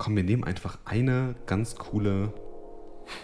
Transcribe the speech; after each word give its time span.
komm, 0.00 0.16
wir 0.16 0.24
nehmen 0.24 0.44
einfach 0.44 0.78
eine 0.86 1.34
ganz 1.46 1.76
coole 1.76 2.32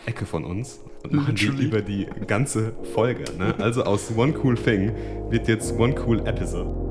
Ecke 0.05 0.27
von 0.27 0.45
uns 0.45 0.81
und 1.03 1.15
machen 1.15 1.35
die 1.35 1.47
Literally. 1.47 1.67
über 1.67 1.81
die 1.81 2.07
ganze 2.27 2.73
Folge. 2.93 3.25
Ne? 3.39 3.55
Also 3.59 3.83
aus 3.85 4.13
One 4.15 4.35
Cool 4.45 4.57
Thing 4.57 4.93
wird 5.31 5.49
jetzt 5.49 5.73
One 5.79 5.95
Cool 6.07 6.21
Episode. 6.27 6.86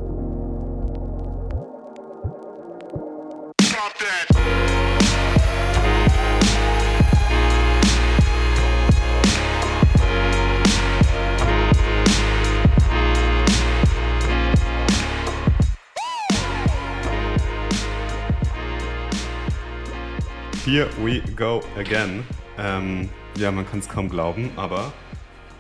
Here 20.66 20.89
we 21.04 21.21
go 21.36 21.61
again. 21.78 22.24
Ähm, 22.57 23.07
ja, 23.37 23.51
man 23.51 23.69
kann 23.69 23.78
es 23.78 23.87
kaum 23.87 24.10
glauben, 24.10 24.50
aber 24.55 24.91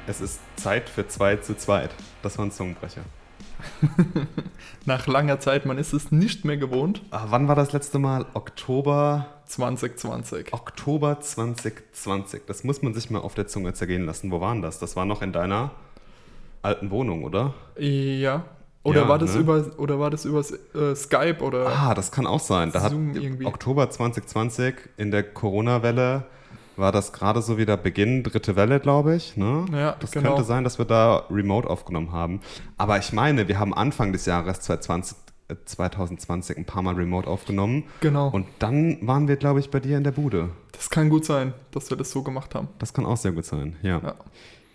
es 0.07 0.19
ist 0.19 0.39
Zeit 0.55 0.89
für 0.89 1.07
2 1.07 1.35
zu 1.35 1.55
2. 1.55 1.89
Das 2.23 2.39
war 2.39 2.45
ein 2.47 2.51
Zungenbrecher. 2.51 3.03
Nach 4.85 5.05
langer 5.05 5.39
Zeit, 5.39 5.67
man 5.67 5.77
ist 5.77 5.93
es 5.93 6.11
nicht 6.11 6.43
mehr 6.43 6.57
gewohnt. 6.57 7.03
Ah, 7.11 7.27
wann 7.29 7.47
war 7.47 7.53
das 7.53 7.71
letzte 7.71 7.99
Mal? 7.99 8.25
Oktober, 8.33 9.27
2020. 9.45 10.51
Oktober 10.53 11.19
2020. 11.19 12.41
Das 12.47 12.63
muss 12.63 12.81
man 12.81 12.95
sich 12.95 13.11
mal 13.11 13.19
auf 13.19 13.35
der 13.35 13.45
Zunge 13.45 13.73
zergehen 13.73 14.07
lassen. 14.07 14.31
Wo 14.31 14.41
waren 14.41 14.63
das? 14.63 14.79
Das 14.79 14.95
war 14.95 15.05
noch 15.05 15.21
in 15.21 15.31
deiner 15.31 15.69
alten 16.63 16.89
Wohnung, 16.89 17.23
oder? 17.23 17.53
Ja. 17.77 18.45
Oder 18.85 19.01
Ja, 19.01 19.09
war 19.09 19.17
das 19.17 19.33
ne? 19.33 19.41
über 19.41 19.65
oder 19.77 19.99
war 19.99 20.09
das 20.11 20.25
über 20.25 20.39
äh, 20.39 20.95
Skype 20.95 21.39
oder 21.41 21.67
Ah, 21.67 21.93
das 21.95 22.11
kann 22.11 22.25
auch 22.27 22.39
sein. 22.39 22.71
Da 22.71 22.81
hat 22.83 22.91
Zoom 22.91 23.15
irgendwie. 23.15 23.45
Oktober 23.45 23.89
2020 23.89 24.75
in 24.97 25.11
der 25.11 25.23
Corona-Welle 25.23 26.23
war 26.77 26.91
das 26.91 27.11
gerade 27.11 27.41
so 27.41 27.57
wieder 27.57 27.77
Beginn, 27.77 28.21
dritte 28.23 28.55
Welle, 28.55 28.79
glaube 28.79 29.15
ich. 29.15 29.37
Ne? 29.37 29.65
Ja, 29.71 29.95
das 29.99 30.11
genau. 30.11 30.29
könnte 30.29 30.43
sein, 30.43 30.63
dass 30.63 30.77
wir 30.77 30.85
da 30.85 31.23
remote 31.31 31.69
aufgenommen 31.69 32.11
haben. 32.11 32.41
Aber 32.77 32.97
ich 32.99 33.11
meine, 33.11 33.47
wir 33.47 33.59
haben 33.59 33.73
Anfang 33.73 34.11
des 34.13 34.25
Jahres 34.25 34.59
2020, 34.59 35.17
äh, 35.47 35.55
2020 35.65 36.57
ein 36.57 36.65
paar 36.65 36.83
Mal 36.83 36.93
remote 36.95 37.27
aufgenommen. 37.27 37.85
Genau. 38.01 38.27
Und 38.29 38.45
dann 38.59 38.97
waren 39.01 39.27
wir, 39.27 39.37
glaube 39.37 39.61
ich, 39.61 39.71
bei 39.71 39.79
dir 39.79 39.97
in 39.97 40.03
der 40.03 40.11
Bude. 40.11 40.49
das 40.73 40.89
kann 40.91 41.09
gut 41.09 41.25
sein, 41.25 41.53
dass 41.71 41.89
wir 41.89 41.97
das 41.97 42.11
so 42.11 42.21
gemacht 42.23 42.53
haben. 42.53 42.67
Das 42.79 42.93
kann 42.93 43.05
auch 43.05 43.17
sehr 43.17 43.31
gut 43.31 43.45
sein, 43.45 43.77
ja. 43.81 43.99
Ja. 44.03 44.15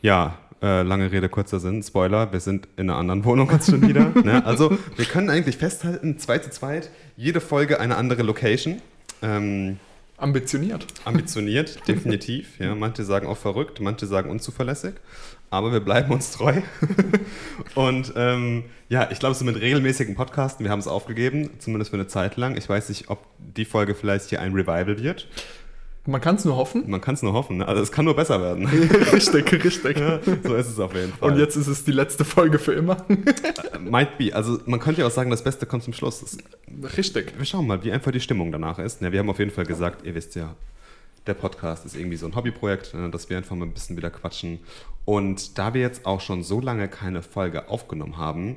Ja, 0.03 0.35
äh, 0.63 0.83
lange 0.83 1.11
Rede, 1.11 1.29
kurzer 1.29 1.61
Sinn. 1.61 1.83
Spoiler, 1.83 2.33
wir 2.33 2.41
sind 2.41 2.69
in 2.77 2.91
einer 2.91 2.99
anderen 2.99 3.25
Wohnung 3.25 3.51
jetzt 3.51 3.71
schon 3.71 3.87
wieder. 3.87 4.11
ne? 4.25 4.45
Also, 4.45 4.77
wir 4.97 5.05
können 5.05 5.31
eigentlich 5.31 5.57
festhalten, 5.57 6.19
zwei 6.19 6.39
zu 6.39 6.51
zweit, 6.51 6.91
jede 7.17 7.41
Folge 7.41 7.81
eine 7.81 7.97
andere 7.97 8.23
Location. 8.23 8.83
Ähm, 9.23 9.79
Ambitioniert. 10.21 10.87
ambitioniert, 11.07 11.81
definitiv. 11.89 12.59
Ja, 12.59 12.75
manche 12.75 13.05
sagen 13.05 13.27
auch 13.27 13.39
verrückt, 13.39 13.81
manche 13.81 14.07
sagen 14.07 14.29
unzuverlässig. 14.29 14.95
Aber 15.49 15.73
wir 15.73 15.81
bleiben 15.81 16.13
uns 16.13 16.31
treu. 16.31 16.61
Und 17.75 18.13
ähm, 18.17 18.65
ja, 18.89 19.11
ich 19.11 19.19
glaube, 19.19 19.35
so 19.35 19.45
mit 19.45 19.59
regelmäßigen 19.61 20.15
Podcasten, 20.15 20.65
wir 20.65 20.71
haben 20.71 20.79
es 20.79 20.87
aufgegeben, 20.87 21.51
zumindest 21.59 21.91
für 21.91 21.97
eine 21.97 22.07
Zeit 22.07 22.37
lang. 22.37 22.57
Ich 22.57 22.69
weiß 22.69 22.91
nicht, 22.91 23.09
ob 23.09 23.27
die 23.39 23.65
Folge 23.65 23.95
vielleicht 23.95 24.29
hier 24.29 24.41
ein 24.41 24.53
Revival 24.53 25.03
wird. 25.03 25.27
Man 26.11 26.21
kann 26.21 26.35
es 26.35 26.45
nur 26.45 26.57
hoffen. 26.57 26.91
Man 26.91 27.01
kann 27.01 27.15
es 27.15 27.23
nur 27.23 27.33
hoffen. 27.33 27.59
Ne? 27.59 27.69
Also 27.69 27.83
es 27.83 27.93
kann 27.93 28.05
nur 28.05 28.17
besser 28.17 28.41
werden. 28.41 28.67
richtig, 29.13 29.53
richtig. 29.65 30.03
so 30.43 30.55
ist 30.55 30.69
es 30.69 30.79
auf 30.81 30.95
jeden 30.95 31.13
Fall. 31.13 31.31
Und 31.31 31.39
jetzt 31.39 31.57
ist 31.57 31.69
es 31.69 31.85
die 31.85 31.93
letzte 31.93 32.25
Folge 32.25 32.59
für 32.59 32.73
immer. 32.73 33.05
Might 33.81 34.19
be. 34.19 34.35
Also 34.35 34.59
man 34.67 34.81
könnte 34.81 35.03
ja 35.03 35.07
auch 35.07 35.13
sagen, 35.13 35.31
das 35.31 35.45
Beste 35.45 35.67
kommt 35.67 35.85
zum 35.85 35.93
Schluss. 35.93 36.21
Das, 36.21 36.97
richtig. 36.97 37.35
wir 37.39 37.45
schauen 37.45 37.67
mal, 37.67 37.85
wie 37.85 37.93
einfach 37.93 38.11
die 38.11 38.21
Stimmung 38.21 38.51
danach 38.51 38.81
ist. 38.81 39.01
Ja, 39.01 39.13
wir 39.13 39.21
haben 39.21 39.31
auf 39.31 39.39
jeden 39.39 39.53
Fall 39.53 39.67
gesagt, 39.67 40.05
ihr 40.05 40.15
wisst 40.15 40.35
ja, 40.35 40.57
der 41.29 41.35
Podcast 41.35 41.87
ist 41.87 41.95
irgendwie 41.95 42.17
so 42.17 42.27
ein 42.27 42.35
Hobbyprojekt, 42.35 42.93
äh, 42.95 43.09
dass 43.09 43.31
wir 43.31 43.37
einfach 43.37 43.55
mal 43.55 43.67
ein 43.67 43.73
bisschen 43.73 43.97
wieder 43.97 44.11
quatschen. 44.11 44.59
Und 45.05 45.59
da 45.59 45.75
wir 45.75 45.81
jetzt 45.81 46.07
auch 46.07 46.21
schon 46.21 46.43
so 46.43 46.61
lange 46.61 46.89
keine 46.89 47.23
Folge 47.23 47.69
aufgenommen 47.69 48.17
haben, 48.17 48.57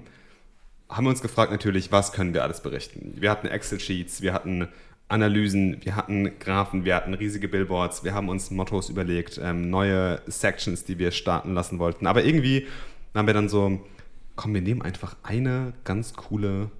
haben 0.90 1.06
wir 1.06 1.10
uns 1.10 1.22
gefragt 1.22 1.52
natürlich, 1.52 1.92
was 1.92 2.14
können 2.14 2.34
wir 2.34 2.44
alles 2.44 2.62
berichten. 2.62 3.14
Wir 3.18 3.32
hatten 3.32 3.48
Excel-Sheets, 3.48 4.22
wir 4.22 4.34
hatten 4.34 4.68
Analysen, 5.08 5.78
wir 5.84 5.96
hatten 5.96 6.40
Graphen, 6.40 6.86
wir 6.86 6.96
hatten 6.96 7.14
riesige 7.14 7.48
Billboards, 7.48 8.04
wir 8.04 8.14
haben 8.14 8.30
uns 8.30 8.50
Mottos 8.52 8.90
überlegt, 8.90 9.40
ähm, 9.42 9.70
neue 9.70 10.22
Sections, 10.26 10.86
die 10.86 10.98
wir 10.98 11.12
starten 11.12 11.54
lassen 11.54 11.80
wollten. 11.80 12.08
Aber 12.08 12.24
irgendwie 12.24 12.68
haben 13.14 13.28
wir 13.28 13.34
dann 13.34 13.50
so, 13.50 13.82
komm, 14.36 14.54
wir 14.54 14.62
nehmen 14.62 14.82
einfach 14.82 15.16
eine 15.24 15.74
ganz 15.84 16.14
coole 16.14 16.72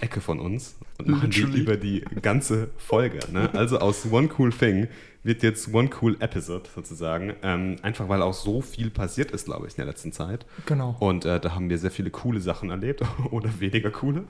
Ecke 0.00 0.20
von 0.20 0.40
uns 0.40 0.78
und 0.98 1.08
machen 1.08 1.30
die 1.30 1.42
über 1.42 1.76
die 1.76 2.00
ganze 2.22 2.70
Folge. 2.78 3.20
Ne? 3.30 3.50
Also 3.52 3.78
aus 3.78 4.10
One 4.10 4.28
Cool 4.36 4.50
Thing 4.50 4.88
wird 5.26 5.42
jetzt 5.42 5.74
One 5.74 5.90
Cool 6.00 6.16
Episode 6.20 6.68
sozusagen. 6.74 7.34
Ähm, 7.42 7.76
einfach 7.82 8.08
weil 8.08 8.22
auch 8.22 8.32
so 8.32 8.60
viel 8.60 8.90
passiert 8.90 9.32
ist, 9.32 9.46
glaube 9.46 9.66
ich, 9.66 9.74
in 9.74 9.78
der 9.78 9.86
letzten 9.86 10.12
Zeit. 10.12 10.46
Genau. 10.66 10.96
Und 11.00 11.24
äh, 11.24 11.40
da 11.40 11.54
haben 11.54 11.68
wir 11.68 11.78
sehr 11.78 11.90
viele 11.90 12.10
coole 12.10 12.40
Sachen 12.40 12.70
erlebt 12.70 13.02
oder 13.30 13.60
weniger 13.60 13.90
coole. 13.90 14.24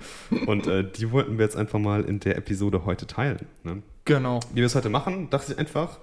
Und 0.46 0.66
äh, 0.66 0.90
die 0.90 1.12
wollten 1.12 1.38
wir 1.38 1.44
jetzt 1.44 1.56
einfach 1.56 1.78
mal 1.78 2.04
in 2.04 2.20
der 2.20 2.36
Episode 2.36 2.84
heute 2.84 3.06
teilen. 3.06 3.46
Ne? 3.62 3.82
Genau. 4.04 4.40
Wie 4.50 4.56
wir 4.56 4.66
es 4.66 4.74
heute 4.74 4.88
machen, 4.88 5.30
dachte 5.30 5.52
ich 5.52 5.58
einfach, 5.58 5.98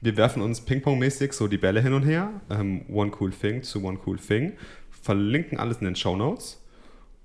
wir 0.00 0.16
werfen 0.16 0.42
uns 0.42 0.60
Ping-Pong-mäßig 0.60 1.32
so 1.32 1.48
die 1.48 1.58
Bälle 1.58 1.80
hin 1.80 1.94
und 1.94 2.02
her. 2.02 2.30
Ähm, 2.50 2.84
one 2.88 3.10
Cool 3.18 3.30
Thing 3.30 3.62
zu 3.62 3.82
One 3.82 3.98
Cool 4.06 4.18
Thing. 4.18 4.52
Verlinken 4.90 5.58
alles 5.58 5.78
in 5.78 5.86
den 5.86 5.96
Show 5.96 6.16
Notes. 6.16 6.60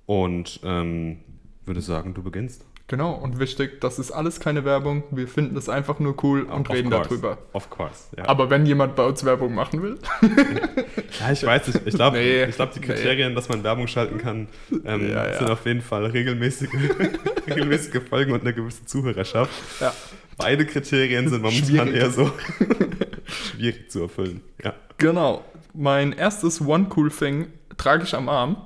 Und 0.06 0.62
ähm, 0.64 1.20
würde 1.66 1.82
sagen, 1.82 2.14
du 2.14 2.24
beginnst. 2.24 2.66
Genau. 2.90 3.14
Und 3.14 3.40
wichtig, 3.40 3.80
das 3.82 4.00
ist 4.00 4.12
alles 4.12 4.40
keine 4.40 4.66
Werbung. 4.66 5.04
Wir 5.12 5.28
finden 5.28 5.54
das 5.56 5.70
einfach 5.70 6.00
nur 6.00 6.22
cool 6.24 6.42
und 6.42 6.68
Of 6.70 6.76
reden 6.76 6.90
course. 6.90 7.08
darüber. 7.08 7.38
Of 7.54 7.70
course. 7.70 8.06
Ja, 8.18 8.28
Aber 8.28 8.50
wenn 8.50 8.66
jemand 8.66 8.96
bei 8.96 9.06
uns 9.06 9.24
Werbung 9.24 9.54
machen 9.54 9.82
will, 9.84 9.98
ja 11.20 11.32
ich 11.32 11.44
weiß 11.46 11.68
nicht. 11.68 11.82
Ich 11.86 11.94
glaube, 11.94 12.18
Nee. 12.18 12.46
ich 12.46 12.56
glaub, 12.56 12.74
die 12.74 12.82
Kriterien, 12.82 13.36
dass 13.36 13.48
man 13.48 13.64
Werbung 13.64 13.88
schalten 13.88 14.18
kann, 14.18 14.48
ähm, 14.86 15.08
Ja, 15.12 15.28
ja. 15.28 15.38
sind 15.38 15.50
auf 15.52 15.66
jeden 15.68 15.82
Fall 15.82 16.08
regelmäßige, 16.08 16.70
regelmäßige 17.48 18.02
Folgen 18.10 18.32
und 18.34 18.42
eine 18.42 18.54
gewisse 18.54 18.86
Zuhörerschaft. 18.86 19.52
ja. 19.80 19.94
Beide 20.38 20.66
Kriterien 20.66 21.28
sind 21.30 21.42
momentan 21.44 21.68
Schwierig. 21.90 21.96
eher 21.96 22.10
so 22.12 22.32
schwierig 23.26 23.92
zu 23.92 24.02
erfüllen. 24.04 24.42
Ja. 24.64 24.74
Genau. 24.98 25.44
Mein 25.74 26.14
erstes 26.14 26.62
One 26.62 26.88
Cool 26.96 27.12
Thing 27.12 27.48
trage 27.78 28.04
ich 28.04 28.16
am 28.16 28.30
Arm. 28.30 28.58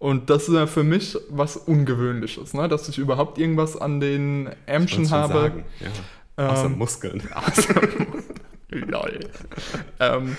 Und 0.00 0.30
das 0.30 0.48
ist 0.48 0.54
ja 0.54 0.66
für 0.66 0.82
mich 0.82 1.16
was 1.28 1.58
Ungewöhnliches, 1.58 2.54
ne? 2.54 2.68
dass 2.68 2.88
ich 2.88 2.96
überhaupt 2.96 3.36
irgendwas 3.36 3.76
an 3.76 4.00
den 4.00 4.48
schon 4.88 5.10
habe. 5.10 5.32
sagen, 5.34 5.64
Ja. 6.36 6.48
Außer 6.48 6.64
Ähm, 6.64 6.72
Muskeln. 6.78 7.22
Lol. 8.70 9.20
ähm, 10.00 10.38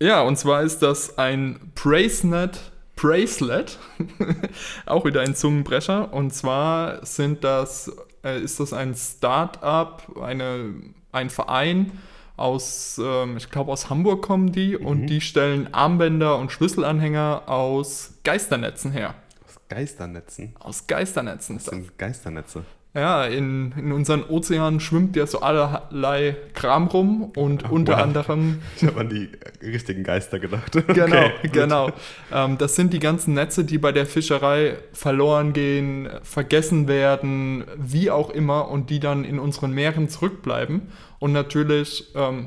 ja, 0.00 0.22
und 0.22 0.36
zwar 0.38 0.62
ist 0.62 0.80
das 0.80 1.18
ein 1.18 1.70
Bracelet, 1.76 2.58
Bracelet, 2.96 3.78
auch 4.86 5.04
wieder 5.04 5.20
ein 5.20 5.36
Zungenbrecher. 5.36 6.12
Und 6.12 6.34
zwar 6.34 7.06
sind 7.06 7.44
das, 7.44 7.92
äh, 8.24 8.40
ist 8.42 8.58
das 8.58 8.72
ein 8.72 8.96
Start-up, 8.96 10.16
eine, 10.20 10.74
ein 11.12 11.30
Verein 11.30 11.92
aus, 12.38 13.00
ähm, 13.02 13.36
ich 13.36 13.50
glaube 13.50 13.72
aus 13.72 13.90
Hamburg 13.90 14.22
kommen 14.22 14.52
die 14.52 14.76
und 14.76 15.06
die 15.06 15.20
stellen 15.20 15.72
Armbänder 15.74 16.38
und 16.38 16.52
Schlüsselanhänger 16.52 17.48
aus 17.48 18.14
Geisternetzen 18.24 18.92
her. 18.92 19.14
Aus 19.44 19.58
Geisternetzen. 19.68 20.54
Aus 20.58 20.86
Geisternetzen. 20.86 21.56
Das 21.56 21.66
sind 21.66 21.98
Geisternetze. 21.98 22.64
Ja, 22.98 23.24
in, 23.24 23.72
in 23.76 23.92
unseren 23.92 24.24
Ozeanen 24.24 24.80
schwimmt 24.80 25.14
ja 25.14 25.26
so 25.26 25.40
allerlei 25.40 26.36
Kram 26.54 26.88
rum 26.88 27.30
und 27.36 27.70
unter 27.70 27.94
wow. 27.94 28.02
anderem 28.02 28.58
Ich 28.76 28.84
habe 28.84 29.00
an 29.00 29.08
die 29.08 29.28
richtigen 29.64 30.02
Geister 30.02 30.38
gedacht. 30.38 30.76
Genau, 30.88 31.28
Okay, 31.38 31.48
genau. 31.52 31.90
Ähm, 32.32 32.58
das 32.58 32.74
sind 32.74 32.92
die 32.92 32.98
ganzen 32.98 33.34
Netze, 33.34 33.64
die 33.64 33.78
bei 33.78 33.92
der 33.92 34.06
Fischerei 34.06 34.78
verloren 34.92 35.52
gehen, 35.52 36.08
vergessen 36.22 36.88
werden, 36.88 37.64
wie 37.76 38.10
auch 38.10 38.30
immer, 38.30 38.68
und 38.68 38.90
die 38.90 39.00
dann 39.00 39.24
in 39.24 39.38
unseren 39.38 39.72
Meeren 39.72 40.08
zurückbleiben. 40.08 40.88
Und 41.18 41.32
natürlich 41.32 42.12
ähm, 42.14 42.46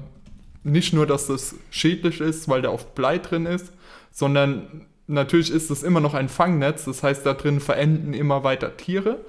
nicht 0.63 0.93
nur, 0.93 1.07
dass 1.07 1.27
das 1.27 1.55
schädlich 1.69 2.21
ist, 2.21 2.49
weil 2.49 2.61
da 2.61 2.69
oft 2.69 2.93
Blei 2.95 3.17
drin 3.17 3.45
ist, 3.45 3.71
sondern 4.11 4.85
natürlich 5.07 5.51
ist 5.51 5.69
es 5.71 5.83
immer 5.83 5.99
noch 5.99 6.13
ein 6.13 6.29
Fangnetz. 6.29 6.85
Das 6.85 7.03
heißt, 7.03 7.25
da 7.25 7.33
drin 7.33 7.59
verenden 7.59 8.13
immer 8.13 8.43
weiter 8.43 8.77
Tiere. 8.77 9.19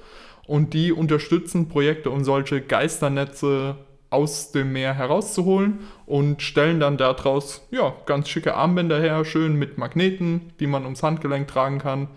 Und 0.45 0.73
die 0.73 0.91
unterstützen 0.91 1.69
Projekte, 1.69 2.09
um 2.09 2.23
solche 2.23 2.61
Geisternetze 2.61 3.75
aus 4.09 4.51
dem 4.51 4.73
Meer 4.73 4.93
herauszuholen 4.93 5.79
und 6.05 6.41
stellen 6.41 6.79
dann 6.79 6.97
daraus 6.97 7.65
ja, 7.71 7.95
ganz 8.05 8.29
schicke 8.29 8.53
Armbänder 8.53 8.99
her, 8.99 9.25
schön 9.25 9.55
mit 9.55 9.77
Magneten, 9.77 10.53
die 10.59 10.67
man 10.67 10.83
ums 10.83 11.01
Handgelenk 11.01 11.47
tragen 11.47 11.79
kann. 11.79 12.09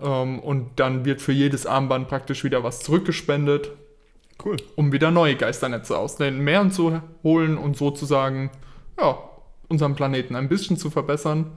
Ähm, 0.00 0.38
und 0.38 0.70
dann 0.80 1.04
wird 1.04 1.20
für 1.20 1.32
jedes 1.32 1.66
Armband 1.66 2.08
praktisch 2.08 2.42
wieder 2.42 2.64
was 2.64 2.80
zurückgespendet, 2.80 3.70
Cool. 4.44 4.56
um 4.76 4.92
wieder 4.92 5.10
neue 5.10 5.36
Geisternetze 5.36 5.98
aus 5.98 6.16
den 6.16 6.38
Meeren 6.38 6.70
zu 6.70 7.02
holen 7.22 7.58
und 7.58 7.76
sozusagen 7.76 8.50
ja, 8.98 9.18
unseren 9.68 9.94
Planeten 9.94 10.36
ein 10.36 10.48
bisschen 10.48 10.78
zu 10.78 10.90
verbessern. 10.90 11.52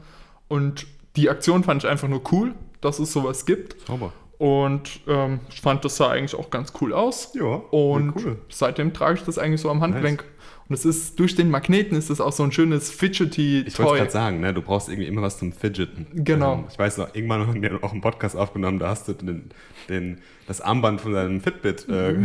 Und 0.49 0.87
die 1.15 1.29
Aktion 1.29 1.63
fand 1.63 1.83
ich 1.83 1.89
einfach 1.89 2.07
nur 2.09 2.21
cool, 2.31 2.53
dass 2.81 2.99
es 2.99 3.13
sowas 3.13 3.45
gibt. 3.45 3.87
Sauber. 3.87 4.11
Und 4.39 5.01
ähm, 5.07 5.41
ich 5.49 5.59
fand, 5.61 5.83
das 5.85 5.97
sah 5.97 6.09
eigentlich 6.11 6.33
auch 6.33 6.49
ganz 6.49 6.73
cool 6.81 6.93
aus. 6.93 7.33
Ja, 7.35 7.43
Und 7.71 8.13
cool. 8.15 8.37
seitdem 8.49 8.93
trage 8.93 9.19
ich 9.19 9.23
das 9.25 9.37
eigentlich 9.37 9.59
so 9.61 9.69
am 9.69 9.81
Handgelenk. 9.81 10.21
Nice. 10.23 10.29
Und 10.69 10.75
es 10.75 10.85
ist 10.85 11.19
durch 11.19 11.35
den 11.35 11.49
Magneten 11.49 11.97
ist 11.97 12.09
es 12.09 12.21
auch 12.21 12.31
so 12.31 12.43
ein 12.43 12.51
schönes 12.51 12.89
fidgety 12.91 13.63
Ich 13.67 13.77
wollte 13.79 13.89
Toy. 13.91 13.97
gerade 13.99 14.11
sagen, 14.11 14.39
ne, 14.39 14.53
du 14.53 14.61
brauchst 14.61 14.87
irgendwie 14.87 15.07
immer 15.07 15.21
was 15.23 15.39
zum 15.39 15.51
Fidgeten. 15.51 16.07
Genau. 16.13 16.53
Ähm, 16.53 16.63
ich 16.71 16.77
weiß 16.79 16.99
noch, 16.99 17.13
irgendwann 17.15 17.47
haben 17.47 17.61
wir 17.61 17.83
auch 17.83 17.91
einen 17.91 18.01
Podcast 18.01 18.37
aufgenommen, 18.37 18.79
da 18.79 18.89
hast 18.89 19.07
du 19.09 19.13
den, 19.13 19.49
den, 19.89 20.19
das 20.47 20.61
Armband 20.61 21.01
von 21.01 21.11
deinem 21.13 21.41
Fitbit 21.41 21.89
äh, 21.89 22.15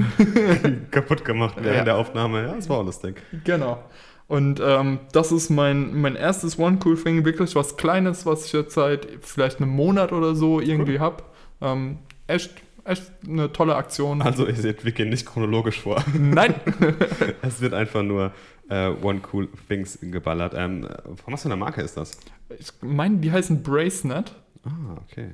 kaputt 0.90 1.24
gemacht 1.24 1.56
während 1.58 1.78
Ja. 1.78 1.84
der 1.84 1.96
Aufnahme. 1.96 2.42
Ja, 2.46 2.54
das 2.54 2.68
war 2.68 2.78
auch 2.78 2.84
lustig. 2.84 3.20
Genau. 3.44 3.82
Und 4.28 4.60
ähm, 4.64 5.00
das 5.12 5.32
ist 5.32 5.50
mein, 5.50 6.00
mein 6.00 6.14
erstes 6.14 6.58
One 6.58 6.78
Cool 6.84 6.96
Thing, 6.96 7.24
wirklich 7.24 7.54
was 7.56 7.76
Kleines, 7.76 8.24
was 8.24 8.46
ich 8.46 8.52
jetzt 8.52 8.74
seit 8.74 9.08
vielleicht 9.22 9.60
einem 9.60 9.70
Monat 9.70 10.12
oder 10.12 10.34
so 10.34 10.60
irgendwie 10.60 11.00
habe. 11.00 11.24
Ähm, 11.60 11.98
echt, 12.26 12.50
echt 12.84 13.10
eine 13.26 13.52
tolle 13.52 13.76
Aktion. 13.76 14.22
Also 14.22 14.46
ihr 14.46 14.54
seht, 14.54 14.84
wir 14.84 14.92
gehen 14.92 15.08
nicht 15.10 15.26
chronologisch 15.26 15.80
vor. 15.80 16.02
Nein, 16.18 16.54
es 17.42 17.60
wird 17.60 17.74
einfach 17.74 18.02
nur 18.02 18.32
äh, 18.68 18.88
One 18.88 19.20
Cool 19.32 19.48
Things 19.68 19.98
geballert. 20.00 20.54
Ähm, 20.56 20.88
von 21.22 21.32
was 21.32 21.42
für 21.42 21.48
einer 21.48 21.56
Marke 21.56 21.82
ist 21.82 21.96
das? 21.96 22.18
ich 22.58 22.68
meine, 22.82 23.18
die 23.18 23.32
heißen 23.32 23.62
Bracenet. 23.62 24.34
Ah, 24.64 24.98
okay. 25.02 25.30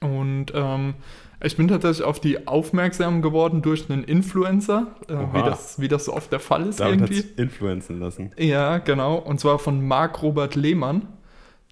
Und 0.00 0.52
ähm, 0.54 0.94
ich 1.42 1.56
bin 1.56 1.68
tatsächlich 1.68 2.04
auf 2.04 2.20
die 2.20 2.46
aufmerksam 2.46 3.22
geworden 3.22 3.62
durch 3.62 3.90
einen 3.90 4.04
Influencer, 4.04 4.88
äh, 5.08 5.14
wie, 5.32 5.42
das, 5.42 5.80
wie 5.80 5.88
das 5.88 6.06
so 6.06 6.14
oft 6.14 6.30
der 6.32 6.40
Fall 6.40 6.66
ist 6.66 6.80
Damit 6.80 7.00
hat 7.02 7.10
irgendwie. 7.10 7.42
influenzen 7.42 8.00
lassen. 8.00 8.32
Ja, 8.38 8.78
genau. 8.78 9.16
Und 9.16 9.40
zwar 9.40 9.58
von 9.58 9.86
Marc 9.86 10.22
Robert 10.22 10.54
Lehmann. 10.54 11.06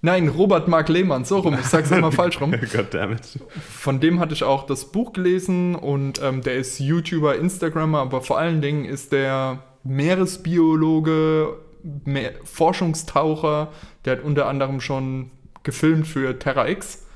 Nein, 0.04 0.28
Robert 0.28 0.66
Marc 0.66 0.88
Lehmann, 0.88 1.24
so 1.24 1.38
rum. 1.38 1.54
Ich 1.54 1.66
sag's 1.66 1.90
immer 1.92 2.10
falsch 2.12 2.40
rum. 2.40 2.52
Goddammit. 2.72 3.38
Von 3.70 4.00
dem 4.00 4.18
hatte 4.18 4.34
ich 4.34 4.42
auch 4.42 4.66
das 4.66 4.86
Buch 4.86 5.12
gelesen 5.12 5.76
und 5.76 6.20
ähm, 6.20 6.42
der 6.42 6.56
ist 6.56 6.80
YouTuber, 6.80 7.36
Instagrammer, 7.36 8.00
aber 8.00 8.20
vor 8.20 8.36
allen 8.38 8.60
Dingen 8.60 8.84
ist 8.84 9.12
der 9.12 9.60
Meeresbiologe, 9.84 11.56
Meer 12.04 12.32
Forschungstaucher. 12.44 13.68
Der 14.04 14.16
hat 14.16 14.24
unter 14.24 14.46
anderem 14.48 14.80
schon 14.80 15.30
gefilmt 15.62 16.06
für 16.06 16.38
Terra 16.38 16.68
X. 16.68 17.06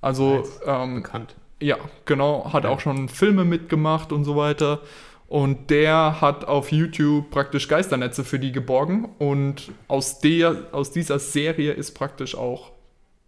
Also, 0.00 0.36
Nice. 0.38 0.60
ähm, 0.66 1.02
Bekannt. 1.02 1.34
ja, 1.60 1.76
genau, 2.04 2.52
hat 2.52 2.64
Ja. 2.64 2.70
auch 2.70 2.80
schon 2.80 3.08
Filme 3.08 3.44
mitgemacht 3.44 4.12
und 4.12 4.24
so 4.24 4.36
weiter. 4.36 4.80
Und 5.28 5.68
der 5.70 6.20
hat 6.22 6.46
auf 6.46 6.72
YouTube 6.72 7.30
praktisch 7.30 7.68
Geisternetze 7.68 8.24
für 8.24 8.38
die 8.38 8.50
geborgen. 8.50 9.04
Und 9.18 9.70
aus, 9.86 10.20
der, 10.20 10.68
aus 10.72 10.90
dieser 10.90 11.18
Serie 11.18 11.72
ist 11.72 11.92
praktisch 11.92 12.34
auch 12.34 12.72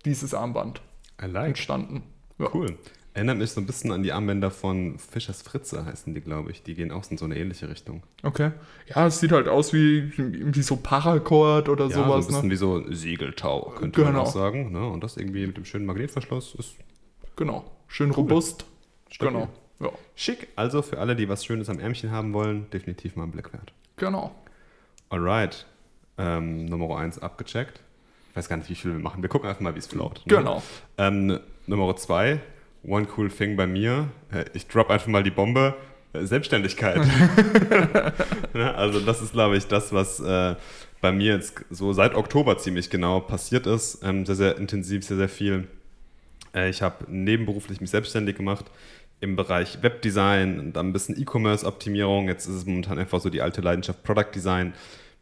dieses 0.06 0.32
Armband 0.34 0.80
like. 1.20 1.48
entstanden. 1.48 2.02
Ja. 2.38 2.48
Cool. 2.54 2.78
Erinnert 3.12 3.38
mich 3.38 3.50
so 3.50 3.60
ein 3.60 3.66
bisschen 3.66 3.90
an 3.92 4.02
die 4.02 4.12
Armbänder 4.12 4.50
von 4.50 4.96
Fischers 4.98 5.42
Fritze, 5.42 5.84
heißen 5.84 6.14
die, 6.14 6.20
glaube 6.22 6.52
ich. 6.52 6.62
Die 6.62 6.74
gehen 6.74 6.90
auch 6.92 7.02
in 7.10 7.18
so 7.18 7.24
eine 7.26 7.36
ähnliche 7.36 7.68
Richtung. 7.68 8.02
Okay. 8.22 8.52
Ja, 8.86 9.08
es 9.08 9.20
sieht 9.20 9.32
halt 9.32 9.48
aus 9.48 9.72
wie, 9.74 10.12
wie 10.16 10.62
so 10.62 10.76
Paracord 10.76 11.68
oder 11.68 11.86
Ja, 11.88 11.90
so 11.90 12.02
ein 12.02 12.08
sowas. 12.08 12.26
bisschen 12.28 12.46
ne? 12.46 12.52
wie 12.52 12.56
so 12.56 12.84
Siegeltau, 12.92 13.74
könnte 13.76 14.00
man 14.02 14.12
Genau. 14.12 14.22
auch 14.22 14.32
sagen. 14.32 14.72
Ne? 14.72 14.86
Und 14.88 15.02
das 15.04 15.16
irgendwie 15.18 15.46
mit 15.46 15.56
dem 15.56 15.64
schönen 15.66 15.84
Magnetverschluss 15.86 16.54
ist 16.54 16.76
Genau. 17.36 17.64
Schön 17.88 18.10
robust. 18.12 18.64
stabil. 19.10 19.32
Genau. 19.34 19.48
Ja. 19.80 19.90
Schick. 20.14 20.48
Also 20.56 20.82
für 20.82 20.98
alle, 20.98 21.16
die 21.16 21.28
was 21.28 21.44
Schönes 21.44 21.68
am 21.68 21.80
Ärmchen 21.80 22.10
haben 22.10 22.32
wollen, 22.32 22.68
definitiv 22.70 23.16
mal 23.16 23.24
einen 23.24 23.32
Blick 23.32 23.52
wert. 23.52 23.72
Genau. 23.96 24.34
Alright. 25.08 25.66
Ähm, 26.18 26.66
Nummer 26.66 26.98
1 26.98 27.18
abgecheckt. 27.20 27.80
Ich 28.30 28.36
weiß 28.36 28.48
gar 28.48 28.56
nicht, 28.56 28.70
wie 28.70 28.74
viel 28.74 28.92
wir 28.92 28.98
machen. 29.00 29.22
Wir 29.22 29.28
gucken 29.28 29.48
einfach 29.48 29.62
mal, 29.62 29.74
wie 29.74 29.78
es 29.78 29.86
float. 29.86 30.22
ne? 30.26 30.36
Genau. 30.36 30.62
Ähm, 30.98 31.40
Nummer 31.66 31.96
2. 31.96 32.40
One 32.84 33.06
cool 33.16 33.30
thing 33.30 33.56
bei 33.56 33.66
mir. 33.66 34.08
Äh, 34.30 34.44
ich 34.52 34.66
drop 34.68 34.90
einfach 34.90 35.08
mal 35.08 35.22
die 35.22 35.30
Bombe. 35.30 35.74
Äh, 36.12 36.24
Selbstständigkeit. 36.24 37.00
Ne? 38.52 38.74
also 38.74 38.98
das 38.98 39.22
ist, 39.22 39.32
glaube 39.32 39.56
ich, 39.56 39.68
das, 39.68 39.92
was 39.92 40.18
äh, 40.18 40.56
bei 41.00 41.12
mir 41.12 41.34
jetzt 41.34 41.64
so 41.70 41.92
seit 41.92 42.16
Oktober 42.16 42.58
ziemlich 42.58 42.90
genau 42.90 43.20
passiert 43.20 43.66
ist. 43.68 44.02
Ähm, 44.02 44.26
sehr, 44.26 44.34
sehr 44.34 44.58
intensiv, 44.58 45.04
sehr, 45.04 45.16
sehr 45.16 45.28
viel. 45.28 45.68
Äh, 46.52 46.68
ich 46.68 46.82
habe 46.82 47.04
nebenberuflich 47.08 47.80
mich 47.80 47.90
selbstständig 47.90 48.36
gemacht 48.36 48.64
im 49.20 49.36
Bereich 49.36 49.82
Webdesign 49.82 50.58
und 50.58 50.72
dann 50.74 50.88
ein 50.88 50.92
bisschen 50.92 51.20
E-Commerce-Optimierung. 51.20 52.28
Jetzt 52.28 52.46
ist 52.46 52.54
es 52.54 52.66
momentan 52.66 52.98
einfach 52.98 53.20
so 53.20 53.30
die 53.30 53.42
alte 53.42 53.60
Leidenschaft 53.60 54.02
Product 54.02 54.30
Design, 54.34 54.72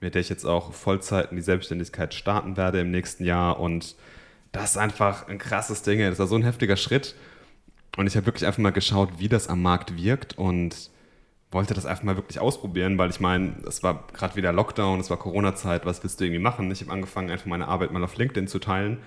mit 0.00 0.14
der 0.14 0.20
ich 0.20 0.28
jetzt 0.28 0.44
auch 0.44 0.72
Vollzeit 0.72 1.30
in 1.30 1.36
die 1.36 1.42
Selbstständigkeit 1.42 2.14
starten 2.14 2.56
werde 2.56 2.80
im 2.80 2.90
nächsten 2.90 3.24
Jahr. 3.24 3.58
Und 3.58 3.96
das 4.52 4.70
ist 4.70 4.76
einfach 4.76 5.28
ein 5.28 5.38
krasses 5.38 5.82
Ding. 5.82 5.98
Das 6.00 6.18
war 6.18 6.28
so 6.28 6.36
ein 6.36 6.44
heftiger 6.44 6.76
Schritt. 6.76 7.16
Und 7.96 8.06
ich 8.06 8.16
habe 8.16 8.26
wirklich 8.26 8.46
einfach 8.46 8.62
mal 8.62 8.70
geschaut, 8.70 9.10
wie 9.18 9.28
das 9.28 9.48
am 9.48 9.62
Markt 9.62 9.96
wirkt 9.96 10.38
und 10.38 10.90
wollte 11.50 11.74
das 11.74 11.86
einfach 11.86 12.04
mal 12.04 12.16
wirklich 12.16 12.38
ausprobieren, 12.38 12.98
weil 12.98 13.10
ich 13.10 13.20
meine, 13.20 13.54
es 13.66 13.82
war 13.82 14.06
gerade 14.12 14.36
wieder 14.36 14.52
Lockdown, 14.52 15.00
es 15.00 15.10
war 15.10 15.16
Corona-Zeit, 15.16 15.86
was 15.86 16.02
willst 16.02 16.20
du 16.20 16.24
irgendwie 16.24 16.42
machen? 16.42 16.70
Ich 16.70 16.82
habe 16.82 16.92
angefangen, 16.92 17.30
einfach 17.30 17.46
meine 17.46 17.66
Arbeit 17.66 17.90
mal 17.90 18.04
auf 18.04 18.16
LinkedIn 18.16 18.48
zu 18.48 18.58
teilen. 18.58 18.98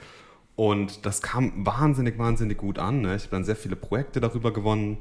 Und 0.56 1.06
das 1.06 1.22
kam 1.22 1.66
wahnsinnig, 1.66 2.18
wahnsinnig 2.18 2.58
gut 2.58 2.78
an. 2.78 3.02
Ne? 3.02 3.16
Ich 3.16 3.24
habe 3.24 3.32
dann 3.32 3.46
sehr 3.46 3.56
viele 3.56 3.76
Projekte 3.76 4.20
darüber 4.20 4.52
gewonnen. 4.52 4.98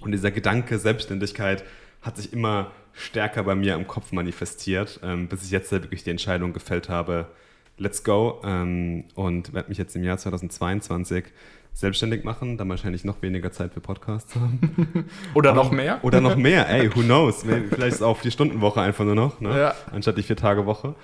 Und 0.00 0.12
dieser 0.12 0.30
Gedanke 0.30 0.78
Selbstständigkeit 0.78 1.64
hat 2.02 2.16
sich 2.16 2.32
immer 2.32 2.70
stärker 2.92 3.44
bei 3.44 3.54
mir 3.54 3.74
im 3.74 3.86
Kopf 3.86 4.12
manifestiert, 4.12 5.00
ähm, 5.02 5.28
bis 5.28 5.44
ich 5.44 5.50
jetzt 5.50 5.70
halt 5.72 5.84
wirklich 5.84 6.04
die 6.04 6.10
Entscheidung 6.10 6.52
gefällt 6.52 6.88
habe, 6.88 7.28
let's 7.76 8.04
go. 8.04 8.40
Ähm, 8.44 9.04
und 9.14 9.52
werde 9.52 9.68
mich 9.68 9.78
jetzt 9.78 9.94
im 9.96 10.04
Jahr 10.04 10.18
2022 10.18 11.24
selbstständig 11.72 12.24
machen, 12.24 12.58
dann 12.58 12.68
wahrscheinlich 12.68 13.04
noch 13.04 13.22
weniger 13.22 13.52
Zeit 13.52 13.72
für 13.72 13.80
Podcasts 13.80 14.34
haben. 14.34 15.06
Oder 15.34 15.54
noch 15.54 15.70
mehr? 15.70 16.00
Oder 16.02 16.20
noch 16.20 16.36
mehr, 16.36 16.68
ey, 16.68 16.94
who 16.94 17.00
knows? 17.00 17.42
Vielleicht 17.42 17.96
ist 17.96 18.02
auch 18.02 18.18
vier 18.18 18.30
Stunden 18.30 18.60
Woche 18.60 18.80
einfach 18.80 19.04
nur 19.04 19.14
noch, 19.14 19.40
ne? 19.40 19.58
Ja. 19.58 19.74
anstatt 19.90 20.18
die 20.18 20.22
vier 20.22 20.36
Tage 20.36 20.66
Woche. 20.66 20.94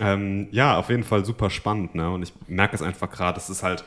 Ähm, 0.00 0.48
ja, 0.50 0.78
auf 0.78 0.88
jeden 0.90 1.04
Fall 1.04 1.24
super 1.24 1.50
spannend, 1.50 1.94
ne? 1.94 2.10
Und 2.10 2.22
ich 2.22 2.32
merke 2.46 2.74
es 2.74 2.82
einfach 2.82 3.10
gerade, 3.10 3.38
es 3.38 3.50
ist 3.50 3.62
halt 3.62 3.84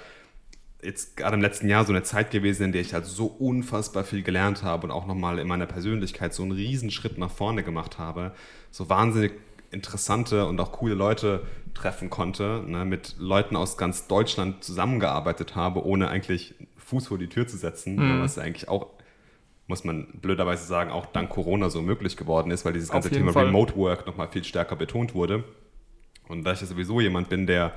jetzt 0.82 1.18
gerade 1.18 1.36
im 1.36 1.42
letzten 1.42 1.68
Jahr 1.68 1.86
so 1.86 1.92
eine 1.92 2.04
Zeit 2.04 2.32
gewesen, 2.32 2.64
in 2.64 2.72
der 2.72 2.82
ich 2.82 2.94
halt 2.94 3.06
so 3.06 3.26
unfassbar 3.26 4.04
viel 4.04 4.24
gelernt 4.24 4.64
habe 4.64 4.88
und 4.88 4.92
auch 4.92 5.08
nochmal 5.08 5.40
in 5.40 5.48
meiner 5.48 5.66
Persönlichkeit 5.66 6.34
so 6.34 6.44
einen 6.44 6.54
Riesenschritt 6.54 7.18
nach 7.18 7.32
vorne 7.32 7.64
gemacht 7.64 7.98
habe. 8.00 8.32
So 8.72 8.90
wahnsinnig 8.90 9.34
interessante 9.72 10.46
und 10.46 10.60
auch 10.60 10.72
coole 10.72 10.96
Leute 10.96 11.44
treffen 11.74 12.10
konnte, 12.10 12.64
ne, 12.68 12.86
mit 12.86 13.16
Leuten 13.18 13.56
aus 13.56 13.78
ganz 13.78 14.08
Deutschland 14.08 14.64
zusammengearbeitet 14.64 15.56
habe, 15.56 15.86
ohne 15.86 16.10
eigentlich 16.10 16.56
Fuß 16.78 17.08
vor 17.08 17.18
die 17.18 17.28
Tür 17.28 17.48
zu 17.48 17.58
setzen, 17.58 17.96
ne, 17.96 18.22
was 18.22 18.36
ja 18.36 18.44
eigentlich 18.44 18.68
auch, 18.68 18.88
muss 19.68 19.84
man 19.84 20.08
blöderweise 20.22 20.66
sagen, 20.66 20.92
auch 20.92 21.06
dank 21.06 21.30
Corona 21.30 21.70
so 21.70 21.82
möglich 21.82 22.18
geworden 22.18 22.52
ist, 22.52 22.66
weil 22.66 22.74
dieses 22.74 22.90
ganze 22.90 23.10
Thema 23.10 23.34
Fall. 23.34 23.46
Remote 23.46 23.76
Work 23.76 24.08
nochmal 24.08 24.30
viel 24.30 24.44
stärker 24.44 24.76
betont 24.76 25.14
wurde. 25.14 25.44
Und 26.28 26.44
da 26.44 26.54
ich 26.54 26.62
ja 26.62 26.68
sowieso 26.68 27.02
jemand 27.02 27.30
bin, 27.30 27.48
der 27.48 27.74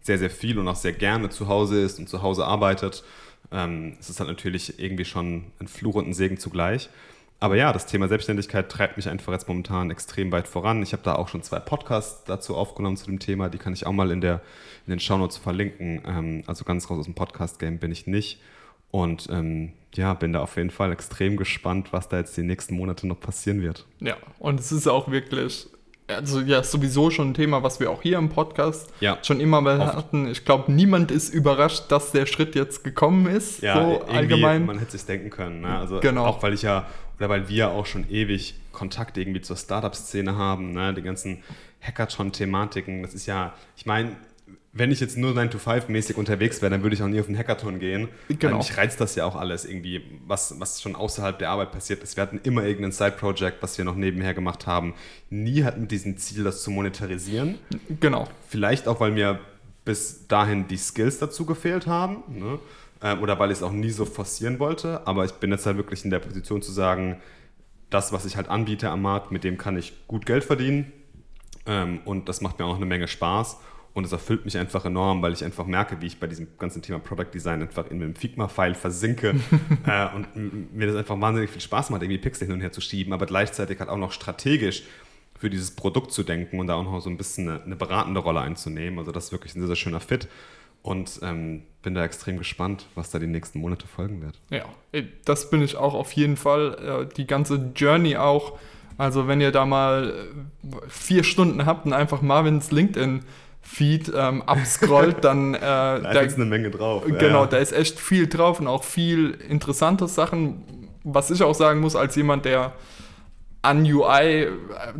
sehr, 0.00 0.18
sehr 0.18 0.30
viel 0.30 0.58
und 0.58 0.66
auch 0.68 0.76
sehr 0.76 0.92
gerne 0.92 1.30
zu 1.30 1.48
Hause 1.48 1.80
ist 1.80 1.98
und 1.98 2.08
zu 2.08 2.22
Hause 2.22 2.44
arbeitet, 2.44 3.04
ähm, 3.50 3.96
es 4.00 4.10
ist 4.10 4.20
halt 4.20 4.28
natürlich 4.28 4.78
irgendwie 4.78 5.04
schon 5.04 5.44
ein 5.58 5.68
Fluch 5.68 5.94
und 5.94 6.08
ein 6.08 6.14
Segen 6.14 6.38
zugleich. 6.38 6.88
Aber 7.42 7.56
ja, 7.56 7.72
das 7.72 7.86
Thema 7.86 8.06
Selbstständigkeit 8.06 8.70
treibt 8.70 8.96
mich 8.96 9.08
einfach 9.08 9.32
jetzt 9.32 9.48
momentan 9.48 9.90
extrem 9.90 10.30
weit 10.30 10.46
voran. 10.46 10.80
Ich 10.80 10.92
habe 10.92 11.02
da 11.02 11.16
auch 11.16 11.26
schon 11.26 11.42
zwei 11.42 11.58
Podcasts 11.58 12.22
dazu 12.22 12.54
aufgenommen 12.54 12.96
zu 12.96 13.06
dem 13.06 13.18
Thema. 13.18 13.48
Die 13.48 13.58
kann 13.58 13.72
ich 13.72 13.84
auch 13.84 13.90
mal 13.90 14.12
in, 14.12 14.20
der, 14.20 14.42
in 14.86 14.92
den 14.92 15.00
Shownotes 15.00 15.38
verlinken. 15.38 16.02
Ähm, 16.06 16.44
also 16.46 16.62
ganz 16.64 16.88
raus 16.88 17.00
aus 17.00 17.06
dem 17.06 17.14
Podcast-Game 17.14 17.78
bin 17.78 17.90
ich 17.90 18.06
nicht. 18.06 18.40
Und 18.92 19.28
ähm, 19.28 19.72
ja, 19.92 20.14
bin 20.14 20.32
da 20.32 20.40
auf 20.40 20.56
jeden 20.56 20.70
Fall 20.70 20.92
extrem 20.92 21.36
gespannt, 21.36 21.92
was 21.92 22.08
da 22.08 22.18
jetzt 22.18 22.36
die 22.36 22.44
nächsten 22.44 22.76
Monate 22.76 23.08
noch 23.08 23.18
passieren 23.18 23.60
wird. 23.60 23.86
Ja, 23.98 24.18
und 24.38 24.60
es 24.60 24.70
ist 24.70 24.86
auch 24.86 25.10
wirklich, 25.10 25.66
also 26.08 26.40
ja, 26.40 26.62
sowieso 26.62 27.10
schon 27.10 27.30
ein 27.30 27.34
Thema, 27.34 27.62
was 27.62 27.80
wir 27.80 27.90
auch 27.90 28.02
hier 28.02 28.18
im 28.18 28.28
Podcast 28.28 28.90
Ja. 29.00 29.18
schon 29.22 29.40
immer 29.40 29.60
mal 29.60 29.80
Oft. 29.80 29.96
hatten. 29.96 30.28
Ich 30.28 30.44
glaube, 30.44 30.70
niemand 30.72 31.10
ist 31.10 31.32
überrascht, 31.32 31.84
dass 31.90 32.12
der 32.12 32.26
Schritt 32.26 32.54
jetzt 32.54 32.84
gekommen 32.84 33.26
ist, 33.26 33.62
Ja, 33.62 33.74
so 33.74 34.02
allgemein. 34.02 34.66
man 34.66 34.78
hätte 34.78 34.92
sich 34.92 35.04
denken 35.06 35.30
können. 35.30 35.60
Ne? 35.62 35.78
Also 35.78 36.00
Genau. 36.00 36.26
auch 36.26 36.42
weil 36.42 36.52
ich 36.54 36.62
ja, 36.62 36.86
oder 37.18 37.28
weil 37.28 37.48
wir 37.48 37.70
auch 37.70 37.86
schon 37.86 38.08
ewig 38.10 38.54
Kontakt 38.72 39.16
irgendwie 39.16 39.40
zur 39.42 39.56
Startup-Szene 39.56 40.36
haben, 40.36 40.72
ne? 40.72 40.92
die 40.94 41.02
ganzen 41.02 41.42
Hackathon-Thematiken, 41.82 43.02
das 43.02 43.14
ist 43.14 43.26
ja, 43.26 43.54
ich 43.76 43.86
meine, 43.86 44.16
wenn 44.74 44.90
ich 44.90 45.00
jetzt 45.00 45.18
nur 45.18 45.32
9-to-5-mäßig 45.32 46.14
unterwegs 46.14 46.62
wäre, 46.62 46.70
dann 46.70 46.82
würde 46.82 46.96
ich 46.96 47.02
auch 47.02 47.08
nie 47.08 47.20
auf 47.20 47.26
einen 47.26 47.36
Hackathon 47.36 47.78
gehen. 47.78 48.08
Genau. 48.28 48.56
Mich 48.56 48.76
reizt 48.78 49.00
das 49.02 49.14
ja 49.14 49.26
auch 49.26 49.36
alles 49.36 49.66
irgendwie, 49.66 50.02
was, 50.26 50.58
was 50.60 50.80
schon 50.80 50.96
außerhalb 50.96 51.38
der 51.38 51.50
Arbeit 51.50 51.72
passiert 51.72 52.02
ist. 52.02 52.16
Wir 52.16 52.22
hatten 52.22 52.40
immer 52.42 52.64
irgendein 52.64 52.92
Side-Project, 52.92 53.62
was 53.62 53.76
wir 53.76 53.84
noch 53.84 53.96
nebenher 53.96 54.32
gemacht 54.32 54.66
haben. 54.66 54.94
Nie 55.28 55.64
hatten 55.64 55.88
diesen 55.88 56.16
Ziel, 56.16 56.42
das 56.44 56.62
zu 56.62 56.70
monetarisieren. 56.70 57.58
Genau. 58.00 58.28
Vielleicht 58.48 58.88
auch, 58.88 58.98
weil 59.00 59.10
mir 59.10 59.40
bis 59.84 60.26
dahin 60.26 60.68
die 60.68 60.78
Skills 60.78 61.18
dazu 61.18 61.44
gefehlt 61.44 61.86
haben. 61.86 62.22
Ne? 62.28 62.58
Ähm, 63.02 63.20
oder 63.20 63.38
weil 63.38 63.50
ich 63.50 63.58
es 63.58 63.62
auch 63.62 63.72
nie 63.72 63.90
so 63.90 64.06
forcieren 64.06 64.58
wollte. 64.58 65.06
Aber 65.06 65.26
ich 65.26 65.32
bin 65.32 65.50
jetzt 65.50 65.66
halt 65.66 65.76
wirklich 65.76 66.02
in 66.04 66.10
der 66.10 66.20
Position 66.20 66.62
zu 66.62 66.72
sagen, 66.72 67.20
das, 67.90 68.10
was 68.10 68.24
ich 68.24 68.36
halt 68.36 68.48
anbiete 68.48 68.88
am 68.88 69.02
Markt, 69.02 69.32
mit 69.32 69.44
dem 69.44 69.58
kann 69.58 69.76
ich 69.76 70.06
gut 70.06 70.24
Geld 70.24 70.44
verdienen. 70.44 70.92
Ähm, 71.66 72.00
und 72.06 72.30
das 72.30 72.40
macht 72.40 72.58
mir 72.58 72.64
auch 72.64 72.76
eine 72.76 72.86
Menge 72.86 73.06
Spaß. 73.06 73.58
Und 73.94 74.04
es 74.04 74.12
erfüllt 74.12 74.44
mich 74.46 74.56
einfach 74.56 74.86
enorm, 74.86 75.20
weil 75.20 75.32
ich 75.32 75.44
einfach 75.44 75.66
merke, 75.66 76.00
wie 76.00 76.06
ich 76.06 76.18
bei 76.18 76.26
diesem 76.26 76.48
ganzen 76.58 76.80
Thema 76.80 76.98
Product 76.98 77.28
Design 77.32 77.60
einfach 77.60 77.90
in 77.90 78.02
einem 78.02 78.14
Figma-File 78.14 78.74
versinke 78.74 79.34
äh, 79.86 80.08
und 80.14 80.74
mir 80.74 80.86
das 80.86 80.96
einfach 80.96 81.20
wahnsinnig 81.20 81.50
viel 81.50 81.60
Spaß 81.60 81.90
macht, 81.90 82.02
irgendwie 82.02 82.18
Pixel 82.18 82.46
hin 82.46 82.54
und 82.54 82.60
her 82.62 82.72
zu 82.72 82.80
schieben, 82.80 83.12
aber 83.12 83.26
gleichzeitig 83.26 83.78
halt 83.80 83.90
auch 83.90 83.98
noch 83.98 84.12
strategisch 84.12 84.84
für 85.38 85.50
dieses 85.50 85.72
Produkt 85.72 86.12
zu 86.12 86.22
denken 86.22 86.58
und 86.58 86.68
da 86.68 86.74
auch 86.74 86.84
noch 86.84 87.00
so 87.00 87.10
ein 87.10 87.18
bisschen 87.18 87.48
eine, 87.48 87.62
eine 87.64 87.76
beratende 87.76 88.20
Rolle 88.20 88.40
einzunehmen. 88.40 88.98
Also 88.98 89.12
das 89.12 89.26
ist 89.26 89.32
wirklich 89.32 89.54
ein 89.54 89.60
sehr, 89.60 89.68
sehr 89.68 89.76
schöner 89.76 90.00
Fit 90.00 90.28
und 90.82 91.20
ähm, 91.22 91.64
bin 91.82 91.94
da 91.94 92.04
extrem 92.04 92.38
gespannt, 92.38 92.86
was 92.94 93.10
da 93.10 93.18
die 93.18 93.26
nächsten 93.26 93.60
Monate 93.60 93.86
folgen 93.86 94.22
wird. 94.22 94.40
Ja, 94.50 94.64
das 95.24 95.50
bin 95.50 95.62
ich 95.62 95.76
auch 95.76 95.94
auf 95.94 96.12
jeden 96.12 96.36
Fall. 96.36 97.08
Die 97.16 97.26
ganze 97.26 97.72
Journey 97.74 98.16
auch. 98.16 98.58
Also 98.98 99.26
wenn 99.26 99.40
ihr 99.40 99.52
da 99.52 99.66
mal 99.66 100.28
vier 100.88 101.24
Stunden 101.24 101.66
habt 101.66 101.86
und 101.86 101.92
einfach 101.92 102.22
Marvins 102.22 102.70
LinkedIn 102.70 103.24
Feed 103.62 104.12
ähm, 104.14 104.42
abscrollt, 104.42 105.24
dann 105.24 105.54
äh, 105.54 105.60
da, 105.60 105.98
da 106.14 106.20
ist 106.20 106.36
eine 106.36 106.44
Menge 106.44 106.70
drauf. 106.70 107.04
Genau, 107.06 107.42
ja. 107.42 107.46
da 107.46 107.56
ist 107.58 107.72
echt 107.72 107.98
viel 107.98 108.26
drauf 108.26 108.60
und 108.60 108.66
auch 108.66 108.84
viel 108.84 109.30
interessante 109.48 110.08
Sachen. 110.08 110.90
Was 111.04 111.30
ich 111.30 111.42
auch 111.42 111.54
sagen 111.54 111.80
muss, 111.80 111.96
als 111.96 112.16
jemand, 112.16 112.44
der 112.44 112.72
an 113.62 113.84
UI 113.84 114.48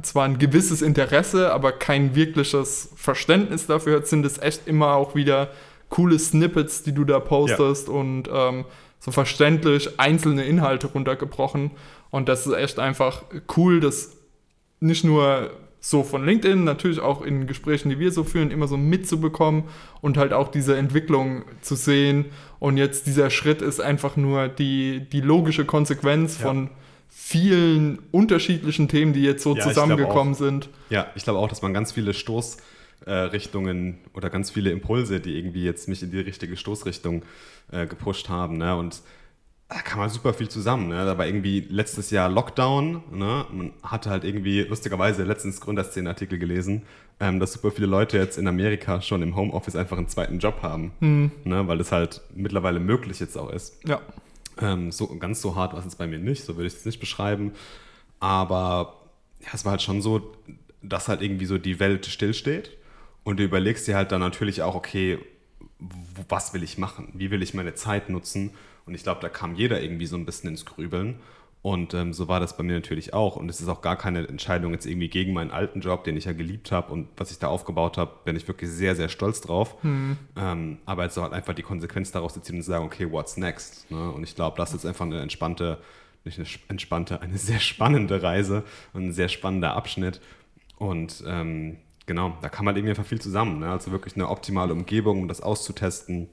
zwar 0.02 0.24
ein 0.24 0.38
gewisses 0.38 0.82
Interesse, 0.82 1.52
aber 1.52 1.72
kein 1.72 2.14
wirkliches 2.14 2.92
Verständnis 2.96 3.66
dafür 3.66 3.96
hat, 3.96 4.06
sind 4.06 4.24
es 4.24 4.38
echt 4.38 4.68
immer 4.68 4.94
auch 4.94 5.16
wieder 5.16 5.50
coole 5.88 6.18
Snippets, 6.18 6.84
die 6.84 6.92
du 6.92 7.04
da 7.04 7.18
postest 7.20 7.88
ja. 7.88 7.94
und 7.94 8.28
ähm, 8.32 8.64
so 9.00 9.10
verständlich 9.10 9.98
einzelne 9.98 10.44
Inhalte 10.44 10.86
runtergebrochen. 10.86 11.72
Und 12.10 12.28
das 12.28 12.46
ist 12.46 12.54
echt 12.54 12.78
einfach 12.78 13.24
cool, 13.56 13.80
das 13.80 14.16
nicht 14.78 15.04
nur 15.04 15.50
so 15.84 16.04
von 16.04 16.24
LinkedIn, 16.24 16.62
natürlich 16.62 17.00
auch 17.00 17.22
in 17.22 17.48
Gesprächen, 17.48 17.90
die 17.90 17.98
wir 17.98 18.12
so 18.12 18.22
führen, 18.22 18.52
immer 18.52 18.68
so 18.68 18.76
mitzubekommen 18.76 19.64
und 20.00 20.16
halt 20.16 20.32
auch 20.32 20.46
diese 20.48 20.76
Entwicklung 20.76 21.42
zu 21.60 21.74
sehen. 21.74 22.26
Und 22.60 22.76
jetzt 22.76 23.08
dieser 23.08 23.30
Schritt 23.30 23.60
ist 23.62 23.80
einfach 23.80 24.16
nur 24.16 24.46
die, 24.46 25.00
die 25.12 25.20
logische 25.20 25.64
Konsequenz 25.64 26.38
ja. 26.38 26.46
von 26.46 26.70
vielen 27.08 27.98
unterschiedlichen 28.12 28.86
Themen, 28.86 29.12
die 29.12 29.24
jetzt 29.24 29.42
so 29.42 29.56
ja, 29.56 29.62
zusammengekommen 29.62 30.34
sind. 30.34 30.68
Ja, 30.88 31.08
ich 31.16 31.24
glaube 31.24 31.40
auch, 31.40 31.48
dass 31.48 31.62
man 31.62 31.74
ganz 31.74 31.90
viele 31.90 32.14
Stoßrichtungen 32.14 33.88
äh, 33.94 34.16
oder 34.16 34.30
ganz 34.30 34.52
viele 34.52 34.70
Impulse, 34.70 35.18
die 35.18 35.36
irgendwie 35.36 35.64
jetzt 35.64 35.88
mich 35.88 36.00
in 36.04 36.12
die 36.12 36.20
richtige 36.20 36.56
Stoßrichtung 36.56 37.24
äh, 37.72 37.88
gepusht 37.88 38.28
haben. 38.28 38.56
Ne? 38.56 38.76
Und 38.76 39.02
da 39.72 39.80
kam 39.80 40.00
halt 40.00 40.10
super 40.10 40.34
viel 40.34 40.48
zusammen. 40.48 40.88
Ne? 40.88 41.04
Da 41.04 41.16
war 41.16 41.26
irgendwie 41.26 41.60
letztes 41.60 42.10
Jahr 42.10 42.28
Lockdown. 42.28 43.02
Ne? 43.10 43.46
Man 43.50 43.72
hatte 43.82 44.10
halt 44.10 44.24
irgendwie 44.24 44.60
lustigerweise 44.60 45.24
letztens 45.24 45.60
Gründerszenen-Artikel 45.60 46.38
gelesen, 46.38 46.82
ähm, 47.20 47.40
dass 47.40 47.54
super 47.54 47.70
viele 47.70 47.86
Leute 47.86 48.18
jetzt 48.18 48.38
in 48.38 48.46
Amerika 48.46 49.00
schon 49.00 49.22
im 49.22 49.34
Homeoffice 49.34 49.76
einfach 49.76 49.96
einen 49.96 50.08
zweiten 50.08 50.38
Job 50.38 50.62
haben. 50.62 50.92
Mhm. 51.00 51.30
Ne? 51.44 51.66
Weil 51.68 51.78
das 51.78 51.92
halt 51.92 52.20
mittlerweile 52.34 52.80
möglich 52.80 53.20
jetzt 53.20 53.36
auch 53.38 53.50
ist. 53.50 53.78
Ja. 53.86 54.00
Ähm, 54.60 54.92
so, 54.92 55.06
ganz 55.16 55.40
so 55.40 55.56
hart 55.56 55.72
war 55.72 55.78
es 55.78 55.86
jetzt 55.86 55.96
bei 55.96 56.06
mir 56.06 56.18
nicht, 56.18 56.44
so 56.44 56.56
würde 56.56 56.66
ich 56.66 56.74
es 56.74 56.84
nicht 56.84 57.00
beschreiben. 57.00 57.52
Aber 58.20 58.96
ja, 59.40 59.48
es 59.54 59.64
war 59.64 59.72
halt 59.72 59.82
schon 59.82 60.02
so, 60.02 60.34
dass 60.82 61.08
halt 61.08 61.22
irgendwie 61.22 61.46
so 61.46 61.56
die 61.56 61.80
Welt 61.80 62.04
stillsteht. 62.06 62.72
Und 63.24 63.38
du 63.38 63.44
überlegst 63.44 63.86
dir 63.86 63.96
halt 63.96 64.12
dann 64.12 64.20
natürlich 64.20 64.62
auch, 64.62 64.74
okay, 64.74 65.18
was 66.28 66.52
will 66.52 66.62
ich 66.62 66.76
machen? 66.76 67.08
Wie 67.14 67.30
will 67.30 67.42
ich 67.42 67.54
meine 67.54 67.74
Zeit 67.74 68.10
nutzen? 68.10 68.50
Und 68.86 68.94
ich 68.94 69.02
glaube, 69.02 69.20
da 69.20 69.28
kam 69.28 69.54
jeder 69.54 69.80
irgendwie 69.82 70.06
so 70.06 70.16
ein 70.16 70.24
bisschen 70.24 70.50
ins 70.50 70.64
Grübeln. 70.64 71.20
Und 71.62 71.94
ähm, 71.94 72.12
so 72.12 72.26
war 72.26 72.40
das 72.40 72.56
bei 72.56 72.64
mir 72.64 72.74
natürlich 72.74 73.14
auch. 73.14 73.36
Und 73.36 73.48
es 73.48 73.60
ist 73.60 73.68
auch 73.68 73.82
gar 73.82 73.96
keine 73.96 74.26
Entscheidung 74.26 74.72
jetzt 74.72 74.84
irgendwie 74.84 75.08
gegen 75.08 75.32
meinen 75.32 75.52
alten 75.52 75.80
Job, 75.80 76.02
den 76.02 76.16
ich 76.16 76.24
ja 76.24 76.32
geliebt 76.32 76.72
habe 76.72 76.92
und 76.92 77.08
was 77.16 77.30
ich 77.30 77.38
da 77.38 77.46
aufgebaut 77.46 77.98
habe, 77.98 78.10
bin 78.24 78.34
ich 78.34 78.48
wirklich 78.48 78.68
sehr, 78.68 78.96
sehr 78.96 79.08
stolz 79.08 79.40
drauf. 79.40 79.76
Mhm. 79.84 80.16
Ähm, 80.36 80.78
aber 80.86 81.04
jetzt 81.04 81.14
so 81.14 81.22
halt 81.22 81.32
einfach 81.32 81.54
die 81.54 81.62
Konsequenz 81.62 82.10
daraus 82.10 82.34
zu 82.34 82.40
ziehen 82.40 82.56
und 82.56 82.62
zu 82.62 82.70
sagen, 82.70 82.84
okay, 82.84 83.10
what's 83.12 83.36
next? 83.36 83.88
Ne? 83.92 84.10
Und 84.10 84.24
ich 84.24 84.34
glaube, 84.34 84.56
das 84.56 84.74
ist 84.74 84.84
einfach 84.84 85.06
eine 85.06 85.20
entspannte, 85.20 85.78
nicht 86.24 86.40
eine 86.40 86.48
entspannte, 86.66 87.22
eine 87.22 87.38
sehr 87.38 87.60
spannende 87.60 88.20
Reise 88.24 88.64
und 88.92 89.06
ein 89.06 89.12
sehr 89.12 89.28
spannender 89.28 89.74
Abschnitt. 89.76 90.20
Und 90.78 91.22
ähm, 91.28 91.76
genau, 92.06 92.36
da 92.42 92.48
kann 92.48 92.64
man 92.64 92.74
irgendwie 92.74 92.90
einfach 92.90 93.06
viel 93.06 93.20
zusammen. 93.20 93.60
Ne? 93.60 93.70
Also 93.70 93.92
wirklich 93.92 94.16
eine 94.16 94.28
optimale 94.28 94.72
Umgebung, 94.72 95.20
um 95.20 95.28
das 95.28 95.40
auszutesten 95.40 96.28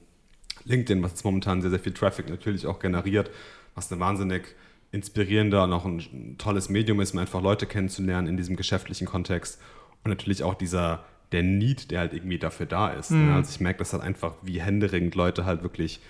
LinkedIn, 0.64 1.02
was 1.02 1.22
momentan 1.24 1.62
sehr, 1.62 1.70
sehr 1.70 1.80
viel 1.80 1.92
Traffic 1.92 2.28
natürlich 2.28 2.66
auch 2.66 2.78
generiert, 2.78 3.30
was 3.74 3.90
eine 3.90 4.00
wahnsinnig 4.00 4.54
inspirierender 4.92 5.64
und 5.64 5.72
auch 5.72 5.84
ein 5.84 6.36
tolles 6.38 6.68
Medium 6.68 7.00
ist, 7.00 7.12
um 7.12 7.20
einfach 7.20 7.42
Leute 7.42 7.66
kennenzulernen 7.66 8.26
in 8.26 8.36
diesem 8.36 8.56
geschäftlichen 8.56 9.06
Kontext. 9.06 9.60
Und 10.02 10.10
natürlich 10.10 10.42
auch 10.42 10.54
dieser, 10.54 11.04
der 11.32 11.42
Need, 11.42 11.90
der 11.90 12.00
halt 12.00 12.12
irgendwie 12.12 12.38
dafür 12.38 12.66
da 12.66 12.88
ist. 12.88 13.10
Mhm. 13.10 13.32
Also 13.32 13.50
ich 13.50 13.60
merke 13.60 13.78
das 13.78 13.92
halt 13.92 14.02
einfach, 14.02 14.34
wie 14.42 14.60
händeringend 14.60 15.14
Leute 15.14 15.44
halt 15.44 15.62
wirklich 15.62 16.00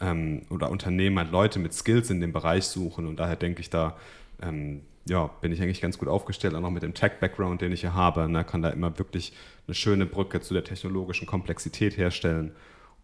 ähm, 0.00 0.42
oder 0.50 0.70
Unternehmen 0.70 1.18
halt 1.18 1.30
Leute 1.30 1.58
mit 1.58 1.72
Skills 1.72 2.10
in 2.10 2.20
dem 2.20 2.32
Bereich 2.32 2.64
suchen. 2.64 3.06
Und 3.06 3.18
daher 3.18 3.36
denke 3.36 3.60
ich 3.60 3.70
da, 3.70 3.96
ähm, 4.42 4.82
ja, 5.08 5.30
bin 5.40 5.52
ich 5.52 5.62
eigentlich 5.62 5.80
ganz 5.80 5.98
gut 5.98 6.08
aufgestellt, 6.08 6.54
auch 6.54 6.60
noch 6.60 6.70
mit 6.70 6.82
dem 6.82 6.92
Tech-Background, 6.92 7.60
den 7.60 7.72
ich 7.72 7.80
hier 7.80 7.94
habe. 7.94 8.28
Ne? 8.28 8.44
Kann 8.44 8.62
da 8.62 8.70
immer 8.70 8.98
wirklich 8.98 9.32
eine 9.66 9.74
schöne 9.74 10.04
Brücke 10.04 10.40
zu 10.40 10.52
der 10.52 10.64
technologischen 10.64 11.26
Komplexität 11.26 11.96
herstellen. 11.96 12.52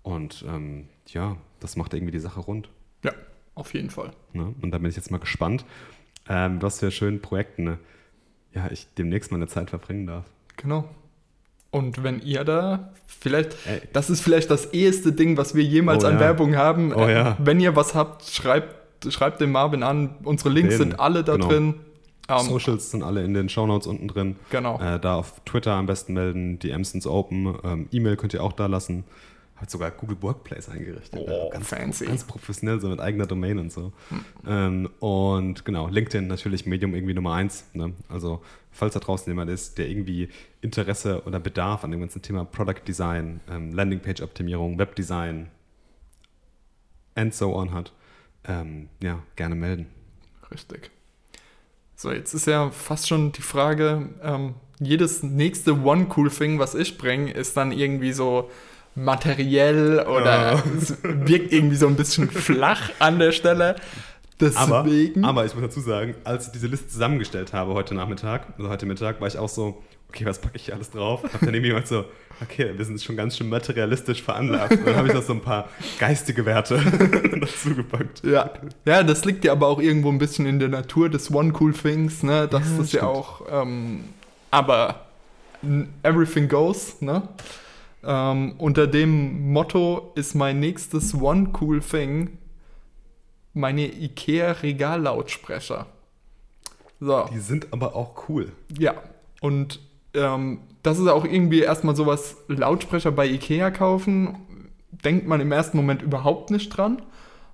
Und 0.02 0.44
ähm, 0.48 0.88
ja, 1.08 1.36
das 1.60 1.76
macht 1.76 1.94
irgendwie 1.94 2.12
die 2.12 2.18
Sache 2.18 2.40
rund. 2.40 2.68
Ja, 3.04 3.12
auf 3.54 3.74
jeden 3.74 3.90
Fall. 3.90 4.12
Ne? 4.32 4.54
Und 4.60 4.70
da 4.70 4.78
bin 4.78 4.88
ich 4.88 4.96
jetzt 4.96 5.10
mal 5.10 5.18
gespannt, 5.18 5.64
ähm, 6.28 6.62
was 6.62 6.80
für 6.80 6.90
schöne 6.90 7.18
Projekte 7.18 7.62
ne? 7.62 7.78
ja, 8.54 8.70
ich 8.70 8.86
demnächst 8.98 9.30
mal 9.30 9.38
eine 9.38 9.48
Zeit 9.48 9.70
verbringen 9.70 10.06
darf. 10.06 10.24
Genau. 10.56 10.88
Und 11.70 12.02
wenn 12.02 12.20
ihr 12.20 12.44
da 12.44 12.92
vielleicht, 13.06 13.56
Ey. 13.66 13.80
das 13.94 14.10
ist 14.10 14.20
vielleicht 14.20 14.50
das 14.50 14.74
eheste 14.74 15.12
Ding, 15.12 15.38
was 15.38 15.54
wir 15.54 15.64
jemals 15.64 16.04
oh, 16.04 16.08
an 16.08 16.14
ja. 16.14 16.20
Werbung 16.20 16.54
haben. 16.54 16.92
Oh, 16.92 17.08
ja. 17.08 17.36
Wenn 17.38 17.60
ihr 17.60 17.74
was 17.74 17.94
habt, 17.94 18.24
schreibt, 18.24 19.10
schreibt 19.10 19.40
den 19.40 19.50
Marvin 19.52 19.82
an. 19.82 20.16
Unsere 20.22 20.50
Links 20.50 20.74
den. 20.74 20.90
sind 20.90 21.00
alle 21.00 21.24
da 21.24 21.36
genau. 21.36 21.48
drin. 21.48 21.74
Um, 22.28 22.36
ähm, 22.36 22.42
Socials 22.42 22.90
sind 22.90 23.02
alle 23.02 23.24
in 23.24 23.32
den 23.32 23.48
Shownotes 23.48 23.86
unten 23.86 24.06
drin. 24.06 24.36
Genau. 24.50 24.78
Äh, 24.80 25.00
da 25.00 25.16
auf 25.16 25.40
Twitter 25.46 25.72
am 25.72 25.86
besten 25.86 26.12
melden, 26.12 26.58
die 26.58 26.72
Amsons 26.72 27.06
Open. 27.06 27.54
Ähm, 27.64 27.88
E-Mail 27.90 28.16
könnt 28.16 28.34
ihr 28.34 28.44
auch 28.44 28.52
da 28.52 28.66
lassen 28.66 29.04
hat 29.62 29.70
sogar 29.70 29.92
Google 29.92 30.20
Workplace 30.20 30.68
eingerichtet. 30.68 31.22
Oh, 31.24 31.48
ganz, 31.50 31.68
fancy. 31.68 32.04
Ganz 32.04 32.24
professionell, 32.24 32.80
so 32.80 32.88
mit 32.88 32.98
eigener 32.98 33.26
Domain 33.26 33.58
und 33.58 33.72
so. 33.72 33.92
Hm. 34.08 34.24
Ähm, 34.44 34.90
und 34.98 35.64
genau, 35.64 35.86
LinkedIn 35.86 36.26
natürlich 36.26 36.66
Medium 36.66 36.94
irgendwie 36.94 37.14
Nummer 37.14 37.34
eins. 37.34 37.64
Ne? 37.72 37.92
Also, 38.08 38.42
falls 38.72 38.94
da 38.94 39.00
draußen 39.00 39.30
jemand 39.30 39.50
ist, 39.50 39.78
der 39.78 39.88
irgendwie 39.88 40.28
Interesse 40.62 41.22
oder 41.26 41.38
Bedarf 41.38 41.84
an 41.84 41.92
dem 41.92 42.00
ganzen 42.00 42.22
Thema 42.22 42.44
Product 42.44 42.82
Design, 42.86 43.40
ähm, 43.48 43.72
Landingpage-Optimierung, 43.72 44.78
Webdesign 44.78 45.48
and 47.14 47.32
so 47.32 47.54
on 47.54 47.72
hat, 47.72 47.92
ähm, 48.44 48.88
ja, 49.00 49.22
gerne 49.36 49.54
melden. 49.54 49.86
Richtig. 50.50 50.90
So, 51.94 52.10
jetzt 52.10 52.34
ist 52.34 52.48
ja 52.48 52.70
fast 52.70 53.06
schon 53.06 53.30
die 53.30 53.42
Frage, 53.42 54.08
ähm, 54.24 54.54
jedes 54.80 55.22
nächste 55.22 55.84
One 55.84 56.08
Cool 56.16 56.30
Thing, 56.30 56.58
was 56.58 56.74
ich 56.74 56.98
bringe, 56.98 57.30
ist 57.30 57.56
dann 57.56 57.70
irgendwie 57.70 58.12
so 58.12 58.50
materiell 58.94 60.00
oder 60.00 60.54
ja. 60.54 60.62
es 60.76 60.96
wirkt 61.02 61.52
irgendwie 61.52 61.76
so 61.76 61.86
ein 61.86 61.96
bisschen 61.96 62.30
flach 62.30 62.90
an 62.98 63.18
der 63.18 63.32
Stelle. 63.32 63.76
Deswegen. 64.40 65.24
Aber, 65.24 65.40
aber 65.40 65.46
ich 65.46 65.54
muss 65.54 65.62
dazu 65.62 65.80
sagen, 65.80 66.14
als 66.24 66.46
ich 66.46 66.52
diese 66.52 66.66
Liste 66.66 66.88
zusammengestellt 66.88 67.52
habe 67.52 67.74
heute 67.74 67.94
Nachmittag, 67.94 68.46
also 68.58 68.68
heute 68.68 68.86
Mittag, 68.86 69.20
war 69.20 69.28
ich 69.28 69.38
auch 69.38 69.48
so, 69.48 69.82
okay, 70.08 70.26
was 70.26 70.40
packe 70.40 70.56
ich 70.56 70.66
hier 70.66 70.74
alles 70.74 70.90
drauf? 70.90 71.22
Hab 71.22 71.40
dann 71.40 71.54
jemand 71.54 71.86
so, 71.86 72.04
okay, 72.42 72.72
wir 72.76 72.84
sind 72.84 73.00
schon 73.00 73.16
ganz 73.16 73.36
schön 73.36 73.48
materialistisch 73.48 74.22
veranlagt. 74.22 74.72
Und 74.72 74.86
dann 74.86 74.96
habe 74.96 75.08
ich 75.08 75.14
noch 75.14 75.22
so 75.22 75.32
ein 75.32 75.40
paar 75.40 75.68
geistige 75.98 76.44
Werte 76.44 76.78
dazu 77.40 77.74
gepackt. 77.74 78.22
Ja. 78.24 78.50
ja, 78.84 79.02
das 79.02 79.24
liegt 79.24 79.44
ja 79.44 79.52
aber 79.52 79.68
auch 79.68 79.80
irgendwo 79.80 80.10
ein 80.10 80.18
bisschen 80.18 80.44
in 80.46 80.58
der 80.58 80.68
Natur 80.68 81.08
des 81.08 81.32
One 81.32 81.52
Cool 81.58 81.72
Things, 81.72 82.22
ne? 82.22 82.48
Das 82.48 82.62
ja, 82.76 82.82
ist 82.82 82.92
ja 82.92 83.02
auch, 83.04 83.42
ähm, 83.50 84.04
aber 84.50 85.06
everything 86.02 86.48
goes, 86.48 87.00
ne? 87.00 87.22
Ähm, 88.04 88.54
unter 88.58 88.86
dem 88.86 89.52
Motto 89.52 90.12
ist 90.14 90.34
mein 90.34 90.60
nächstes 90.60 91.14
One 91.14 91.52
Cool 91.60 91.80
Thing 91.80 92.38
meine 93.54 93.86
IKEA 93.86 94.52
Regallautsprecher. 94.52 95.86
So. 97.00 97.28
Die 97.32 97.38
sind 97.38 97.72
aber 97.72 97.94
auch 97.94 98.28
cool. 98.28 98.52
Ja, 98.78 98.94
und 99.40 99.80
ähm, 100.14 100.60
das 100.82 100.98
ist 100.98 101.08
auch 101.08 101.24
irgendwie 101.24 101.60
erstmal 101.60 101.96
sowas, 101.96 102.36
Lautsprecher 102.48 103.12
bei 103.12 103.26
IKEA 103.26 103.70
kaufen, 103.70 104.36
denkt 104.90 105.26
man 105.26 105.40
im 105.40 105.52
ersten 105.52 105.76
Moment 105.76 106.02
überhaupt 106.02 106.50
nicht 106.50 106.70
dran. 106.70 107.02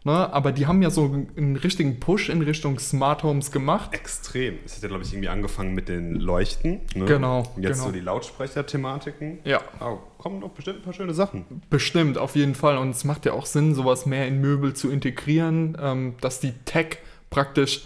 Ne? 0.04 0.32
Aber 0.32 0.52
die 0.52 0.66
haben 0.66 0.80
ja 0.80 0.90
so 0.90 1.26
einen 1.36 1.56
richtigen 1.56 1.98
Push 1.98 2.28
in 2.28 2.42
Richtung 2.42 2.78
Smart 2.78 3.22
Homes 3.24 3.50
gemacht. 3.50 3.94
Extrem. 3.94 4.58
Es 4.64 4.76
hat 4.76 4.82
ja, 4.82 4.88
glaube 4.88 5.04
ich, 5.04 5.12
irgendwie 5.12 5.28
angefangen 5.28 5.74
mit 5.74 5.88
den 5.88 6.14
Leuchten. 6.14 6.80
Ne? 6.94 7.04
Genau. 7.04 7.42
Und 7.56 7.62
jetzt 7.62 7.78
genau. 7.78 7.86
so 7.86 7.92
die 7.92 8.00
Lautsprecher-Thematiken. 8.00 9.40
Ja. 9.44 9.60
Oh, 9.80 9.98
kommen 10.28 10.42
doch 10.42 10.50
bestimmt 10.50 10.80
ein 10.80 10.82
paar 10.82 10.92
schöne 10.92 11.14
Sachen. 11.14 11.62
Bestimmt, 11.70 12.18
auf 12.18 12.36
jeden 12.36 12.54
Fall. 12.54 12.76
Und 12.76 12.90
es 12.90 13.04
macht 13.04 13.24
ja 13.24 13.32
auch 13.32 13.46
Sinn, 13.46 13.74
sowas 13.74 14.04
mehr 14.04 14.28
in 14.28 14.40
Möbel 14.40 14.74
zu 14.74 14.90
integrieren, 14.90 15.76
ähm, 15.80 16.14
dass 16.20 16.38
die 16.38 16.52
Tech 16.66 16.98
praktisch 17.30 17.82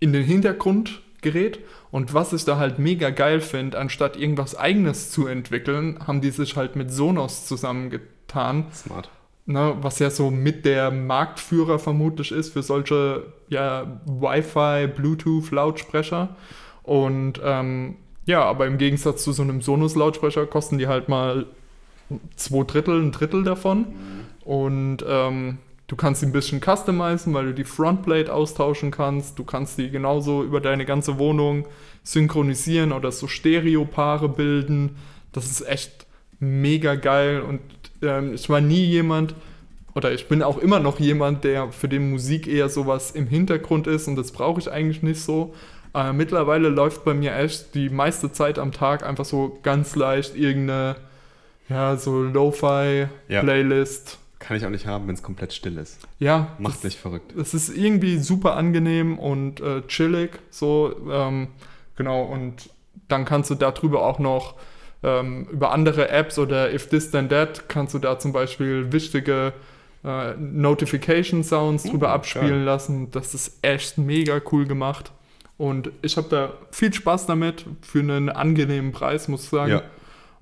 in 0.00 0.14
den 0.14 0.24
Hintergrund 0.24 1.02
Endgerät. 1.18 1.58
Und 1.90 2.14
was 2.14 2.32
ich 2.32 2.44
da 2.44 2.58
halt 2.58 2.78
mega 2.78 3.10
geil 3.10 3.40
finde, 3.40 3.78
anstatt 3.78 4.16
irgendwas 4.16 4.56
eigenes 4.56 5.10
zu 5.10 5.26
entwickeln, 5.26 5.98
haben 6.06 6.20
die 6.20 6.30
sich 6.30 6.56
halt 6.56 6.76
mit 6.76 6.92
Sonos 6.92 7.46
zusammengetan. 7.46 8.66
Smart. 8.72 9.10
Ne, 9.46 9.76
was 9.80 9.98
ja 9.98 10.10
so 10.10 10.30
mit 10.30 10.66
der 10.66 10.90
Marktführer 10.90 11.78
vermutlich 11.78 12.32
ist 12.32 12.52
für 12.52 12.62
solche 12.62 13.32
ja, 13.48 14.00
Wi-Fi, 14.04 14.88
Bluetooth-Lautsprecher. 14.88 16.36
Und 16.82 17.40
ähm, 17.42 17.96
ja, 18.26 18.42
aber 18.42 18.66
im 18.66 18.76
Gegensatz 18.76 19.24
zu 19.24 19.32
so 19.32 19.42
einem 19.42 19.62
Sonos-Lautsprecher 19.62 20.46
kosten 20.46 20.76
die 20.76 20.86
halt 20.86 21.08
mal 21.08 21.46
zwei 22.36 22.64
Drittel, 22.64 23.00
ein 23.00 23.12
Drittel 23.12 23.44
davon. 23.44 23.86
Und 24.44 25.04
ähm, 25.06 25.58
du 25.86 25.96
kannst 25.96 26.20
sie 26.20 26.26
ein 26.26 26.32
bisschen 26.32 26.60
customizen, 26.60 27.34
weil 27.34 27.46
du 27.46 27.54
die 27.54 27.64
Frontplate 27.64 28.32
austauschen 28.32 28.90
kannst. 28.90 29.38
Du 29.38 29.44
kannst 29.44 29.78
die 29.78 29.90
genauso 29.90 30.42
über 30.42 30.60
deine 30.60 30.84
ganze 30.84 31.18
Wohnung 31.18 31.66
synchronisieren 32.02 32.92
oder 32.92 33.12
so 33.12 33.28
Stereopaare 33.28 34.28
bilden. 34.28 34.96
Das 35.32 35.46
ist 35.50 35.66
echt 35.68 36.06
mega 36.40 36.94
geil. 36.94 37.42
Und 37.42 37.60
ähm, 38.02 38.34
ich 38.34 38.48
war 38.48 38.60
nie 38.60 38.84
jemand, 38.84 39.34
oder 39.94 40.12
ich 40.12 40.28
bin 40.28 40.42
auch 40.42 40.58
immer 40.58 40.80
noch 40.80 41.00
jemand, 41.00 41.44
der 41.44 41.72
für 41.72 41.88
den 41.88 42.10
Musik 42.10 42.46
eher 42.46 42.68
sowas 42.68 43.10
im 43.10 43.26
Hintergrund 43.26 43.86
ist 43.86 44.08
und 44.08 44.16
das 44.16 44.32
brauche 44.32 44.60
ich 44.60 44.70
eigentlich 44.70 45.02
nicht 45.02 45.20
so. 45.20 45.54
Äh, 45.94 46.12
mittlerweile 46.12 46.68
läuft 46.68 47.04
bei 47.04 47.14
mir 47.14 47.34
echt 47.34 47.74
die 47.74 47.90
meiste 47.90 48.30
Zeit 48.30 48.58
am 48.58 48.72
Tag 48.72 49.04
einfach 49.04 49.24
so 49.24 49.58
ganz 49.62 49.96
leicht 49.96 50.36
irgendeine, 50.36 50.96
ja, 51.68 51.96
so 51.96 52.22
Lo-Fi-Playlist. 52.22 54.10
Ja. 54.10 54.18
Kann 54.38 54.56
ich 54.56 54.64
auch 54.64 54.70
nicht 54.70 54.86
haben, 54.86 55.08
wenn 55.08 55.14
es 55.14 55.22
komplett 55.22 55.52
still 55.52 55.76
ist. 55.78 55.98
Ja. 56.18 56.56
Macht 56.58 56.84
mich 56.84 56.96
verrückt. 56.96 57.34
Es 57.36 57.54
ist 57.54 57.76
irgendwie 57.76 58.18
super 58.18 58.56
angenehm 58.56 59.18
und 59.18 59.60
äh, 59.60 59.82
chillig, 59.88 60.38
so, 60.50 60.94
ähm, 61.10 61.48
genau, 61.96 62.22
und 62.22 62.70
dann 63.08 63.24
kannst 63.24 63.50
du 63.50 63.54
darüber 63.54 64.04
auch 64.06 64.18
noch 64.18 64.54
ähm, 65.02 65.46
über 65.50 65.72
andere 65.72 66.08
Apps 66.08 66.38
oder 66.38 66.72
If 66.72 66.88
This 66.88 67.10
Then 67.10 67.28
That 67.28 67.68
kannst 67.68 67.94
du 67.94 67.98
da 67.98 68.18
zum 68.18 68.32
Beispiel 68.32 68.92
wichtige 68.92 69.52
äh, 70.04 70.34
Notification 70.36 71.42
Sounds 71.42 71.84
drüber 71.84 72.08
uh, 72.08 72.12
abspielen 72.12 72.48
geil. 72.48 72.62
lassen. 72.64 73.10
Das 73.10 73.34
ist 73.34 73.58
echt 73.62 73.98
mega 73.98 74.40
cool 74.52 74.66
gemacht. 74.66 75.12
Und 75.56 75.90
ich 76.02 76.16
habe 76.16 76.28
da 76.28 76.52
viel 76.70 76.92
Spaß 76.92 77.26
damit 77.26 77.66
für 77.82 77.98
einen 77.98 78.28
angenehmen 78.28 78.92
Preis, 78.92 79.26
muss 79.28 79.44
ich 79.44 79.50
sagen. 79.50 79.72
Ja. 79.72 79.82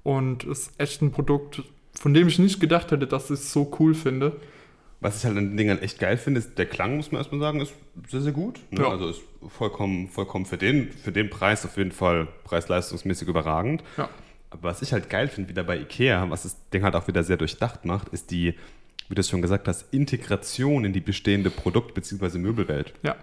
Und 0.07 0.45
es 0.45 0.69
ist 0.69 0.73
echt 0.79 1.03
ein 1.03 1.11
Produkt, 1.11 1.65
von 1.93 2.15
dem 2.15 2.29
ich 2.29 2.39
nicht 2.39 2.61
gedacht 2.61 2.93
hätte, 2.93 3.09
dass 3.09 3.25
ich 3.25 3.41
es 3.41 3.53
so 3.53 3.77
cool 3.81 3.93
finde. 3.93 4.37
Was 5.01 5.19
ich 5.19 5.25
halt 5.25 5.37
an 5.37 5.49
den 5.49 5.57
Dingern 5.57 5.81
echt 5.81 5.99
geil 5.99 6.17
finde, 6.17 6.39
ist, 6.39 6.57
der 6.59 6.67
Klang, 6.67 6.97
muss 6.97 7.11
man 7.11 7.19
erstmal 7.19 7.41
sagen, 7.41 7.61
ist 7.61 7.73
sehr, 8.09 8.21
sehr 8.21 8.31
gut. 8.31 8.61
Ne? 8.71 8.83
Ja. 8.83 8.91
Also 8.91 9.09
ist 9.09 9.21
vollkommen, 9.49 10.07
vollkommen 10.07 10.47
für 10.47 10.59
den, 10.59 10.93
für 10.93 11.11
den 11.11 11.29
Preis 11.29 11.65
auf 11.65 11.77
jeden 11.77 11.91
Fall 11.91 12.29
preis-leistungsmäßig 12.45 13.27
überragend. 13.27 13.83
Ja. 13.97 14.09
Aber 14.51 14.63
was 14.63 14.81
ich 14.81 14.93
halt 14.93 15.11
geil 15.11 15.27
finde, 15.27 15.49
wieder 15.49 15.65
bei 15.65 15.77
Ikea, 15.77 16.31
was 16.31 16.45
das 16.45 16.57
Ding 16.71 16.85
halt 16.85 16.95
auch 16.95 17.09
wieder 17.09 17.25
sehr 17.25 17.37
durchdacht 17.37 17.85
macht, 17.85 18.11
ist 18.11 18.31
die, 18.31 18.55
wie 19.09 19.17
du 19.17 19.21
es 19.21 19.29
schon 19.29 19.43
gesagt 19.43 19.67
hast, 19.67 19.93
Integration 19.93 20.85
in 20.85 20.93
die 20.93 21.01
bestehende 21.01 21.51
Produkt- 21.51 21.95
bzw. 21.95 22.39
Möbelwelt. 22.39 22.95
Ja. 23.03 23.17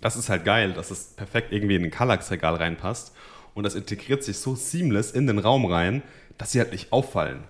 Das 0.00 0.16
ist 0.16 0.30
halt 0.30 0.46
geil, 0.46 0.72
dass 0.72 0.90
es 0.90 1.08
perfekt 1.08 1.52
irgendwie 1.52 1.76
in 1.76 1.84
ein 1.84 1.90
Kallax-Regal 1.90 2.54
reinpasst. 2.54 3.12
Und 3.54 3.64
das 3.64 3.74
integriert 3.74 4.24
sich 4.24 4.38
so 4.38 4.54
seamless 4.54 5.10
in 5.10 5.26
den 5.26 5.38
Raum 5.38 5.66
rein, 5.66 6.02
dass 6.42 6.50
sie 6.50 6.58
halt 6.58 6.72
nicht 6.72 6.92
auffallen. 6.92 7.44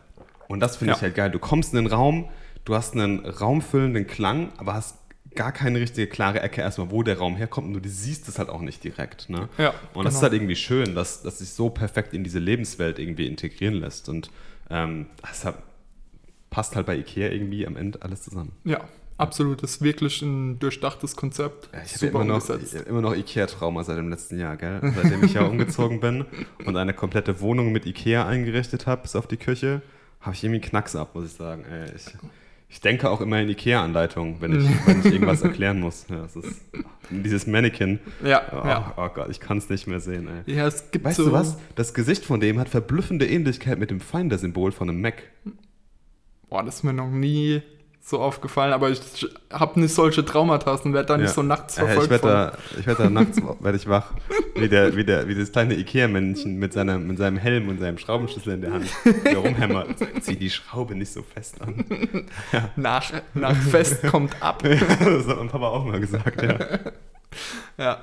Und 0.48 0.60
das 0.60 0.76
finde 0.76 0.90
ja. 0.90 0.96
ich 0.98 1.02
halt 1.02 1.14
geil. 1.14 1.30
Du 1.30 1.38
kommst 1.38 1.72
in 1.72 1.82
den 1.82 1.86
Raum, 1.86 2.28
du 2.66 2.74
hast 2.74 2.92
einen 2.92 3.24
raumfüllenden 3.24 4.06
Klang, 4.06 4.52
aber 4.58 4.74
hast 4.74 4.98
gar 5.34 5.50
keine 5.50 5.80
richtige 5.80 6.06
klare 6.06 6.42
Ecke 6.42 6.60
erstmal, 6.60 6.90
wo 6.90 7.02
der 7.02 7.16
Raum 7.16 7.34
herkommt 7.36 7.74
und 7.74 7.82
du 7.82 7.88
siehst 7.88 8.28
es 8.28 8.38
halt 8.38 8.50
auch 8.50 8.60
nicht 8.60 8.84
direkt. 8.84 9.30
Ne? 9.30 9.48
Ja, 9.56 9.70
und 9.94 10.04
das 10.04 10.12
genau. 10.12 10.18
ist 10.18 10.22
halt 10.24 10.32
irgendwie 10.34 10.56
schön, 10.56 10.94
dass, 10.94 11.22
dass 11.22 11.38
sich 11.38 11.48
so 11.52 11.70
perfekt 11.70 12.12
in 12.12 12.22
diese 12.22 12.38
Lebenswelt 12.38 12.98
irgendwie 12.98 13.26
integrieren 13.28 13.76
lässt. 13.76 14.10
Und 14.10 14.30
ähm, 14.68 15.06
das 15.22 15.46
passt 16.50 16.76
halt 16.76 16.84
bei 16.84 16.98
Ikea 16.98 17.30
irgendwie 17.30 17.66
am 17.66 17.78
Ende 17.78 18.02
alles 18.02 18.20
zusammen. 18.20 18.52
Ja, 18.64 18.82
Absolut, 19.18 19.62
das 19.62 19.72
ist 19.72 19.82
wirklich 19.82 20.22
ein 20.22 20.58
durchdachtes 20.58 21.16
Konzept. 21.16 21.68
Ja, 21.72 21.82
ich 21.84 21.94
habe 21.94 22.06
immer 22.06 22.24
noch, 22.24 22.48
immer 22.86 23.00
noch 23.00 23.14
Ikea-Trauma 23.14 23.84
seit 23.84 23.98
dem 23.98 24.08
letzten 24.08 24.38
Jahr, 24.38 24.56
gell? 24.56 24.80
Seitdem 24.82 25.24
ich 25.24 25.34
ja 25.34 25.42
umgezogen 25.46 26.00
bin 26.00 26.24
und 26.64 26.76
eine 26.76 26.94
komplette 26.94 27.40
Wohnung 27.40 27.72
mit 27.72 27.86
Ikea 27.86 28.26
eingerichtet 28.26 28.86
habe, 28.86 29.02
bis 29.02 29.14
auf 29.14 29.26
die 29.26 29.36
Küche, 29.36 29.82
habe 30.20 30.34
ich 30.34 30.42
irgendwie 30.42 30.60
Knacks 30.60 30.96
ab, 30.96 31.14
muss 31.14 31.26
ich 31.26 31.32
sagen. 31.32 31.64
Ey, 31.70 31.90
ich, 31.94 32.06
ich 32.68 32.80
denke 32.80 33.10
auch 33.10 33.20
immer 33.20 33.40
in 33.40 33.48
Ikea-Anleitungen, 33.50 34.40
wenn 34.40 34.58
ich, 34.58 34.86
wenn 34.86 35.00
ich 35.00 35.06
irgendwas 35.06 35.42
erklären 35.42 35.78
muss. 35.78 36.06
Ja, 36.08 36.24
ist, 36.24 36.62
dieses 37.10 37.46
Mannequin. 37.46 37.98
Ja, 38.24 38.42
oh, 38.50 38.66
ja. 38.66 38.94
oh 38.96 39.08
Gott, 39.08 39.28
ich 39.30 39.40
kann 39.40 39.58
es 39.58 39.68
nicht 39.68 39.86
mehr 39.86 40.00
sehen. 40.00 40.28
Ey. 40.46 40.54
Ja, 40.54 40.66
es 40.66 40.90
gibt 40.90 41.04
weißt 41.04 41.18
so 41.18 41.26
du 41.26 41.32
was? 41.32 41.58
Das 41.74 41.92
Gesicht 41.92 42.24
von 42.24 42.40
dem 42.40 42.58
hat 42.58 42.68
verblüffende 42.68 43.26
Ähnlichkeit 43.26 43.78
mit 43.78 43.90
dem 43.90 44.00
Finder-Symbol 44.00 44.72
von 44.72 44.88
einem 44.88 45.00
Mac. 45.00 45.22
Boah, 46.48 46.62
das 46.62 46.76
ist 46.76 46.82
mir 46.82 46.92
noch 46.92 47.10
nie 47.10 47.62
so 48.04 48.18
aufgefallen, 48.18 48.72
aber 48.72 48.90
ich 48.90 49.00
habe 49.52 49.78
nicht 49.78 49.94
solche 49.94 50.24
Traumata 50.24 50.72
und 50.72 50.92
werde 50.92 51.06
da 51.06 51.16
nicht 51.16 51.32
so 51.32 51.42
nachts 51.44 51.76
verfolgt. 51.76 52.04
Ich 52.04 52.10
werde 52.10 52.26
da, 52.26 52.84
werd 52.84 52.98
da 52.98 53.08
nachts 53.08 53.38
werd 53.60 53.76
ich 53.76 53.88
wach, 53.88 54.12
wie, 54.56 54.68
der, 54.68 54.96
wie, 54.96 55.04
der, 55.04 55.28
wie 55.28 55.36
das 55.36 55.52
kleine 55.52 55.74
Ikea-Männchen 55.74 56.56
mit, 56.56 56.74
mit 56.74 57.18
seinem 57.18 57.36
Helm 57.36 57.68
und 57.68 57.78
seinem 57.78 57.98
Schraubenschlüssel 57.98 58.54
in 58.54 58.60
der 58.60 58.72
Hand, 58.72 58.90
der 59.24 59.38
rumhämmert. 59.38 59.88
Zieh 60.20 60.34
die 60.34 60.50
Schraube 60.50 60.96
nicht 60.96 61.12
so 61.12 61.22
fest 61.22 61.62
an. 61.62 61.84
Ja. 62.52 62.70
Nach, 62.76 63.12
nach 63.34 63.56
fest 63.56 64.02
kommt 64.02 64.34
ab. 64.42 64.64
Ja, 64.64 64.74
das 64.74 65.28
hat 65.28 65.38
mein 65.38 65.48
Papa 65.48 65.68
auch 65.68 65.84
mal 65.84 66.00
gesagt, 66.00 66.42
ja. 66.42 66.58
ja. 67.78 67.98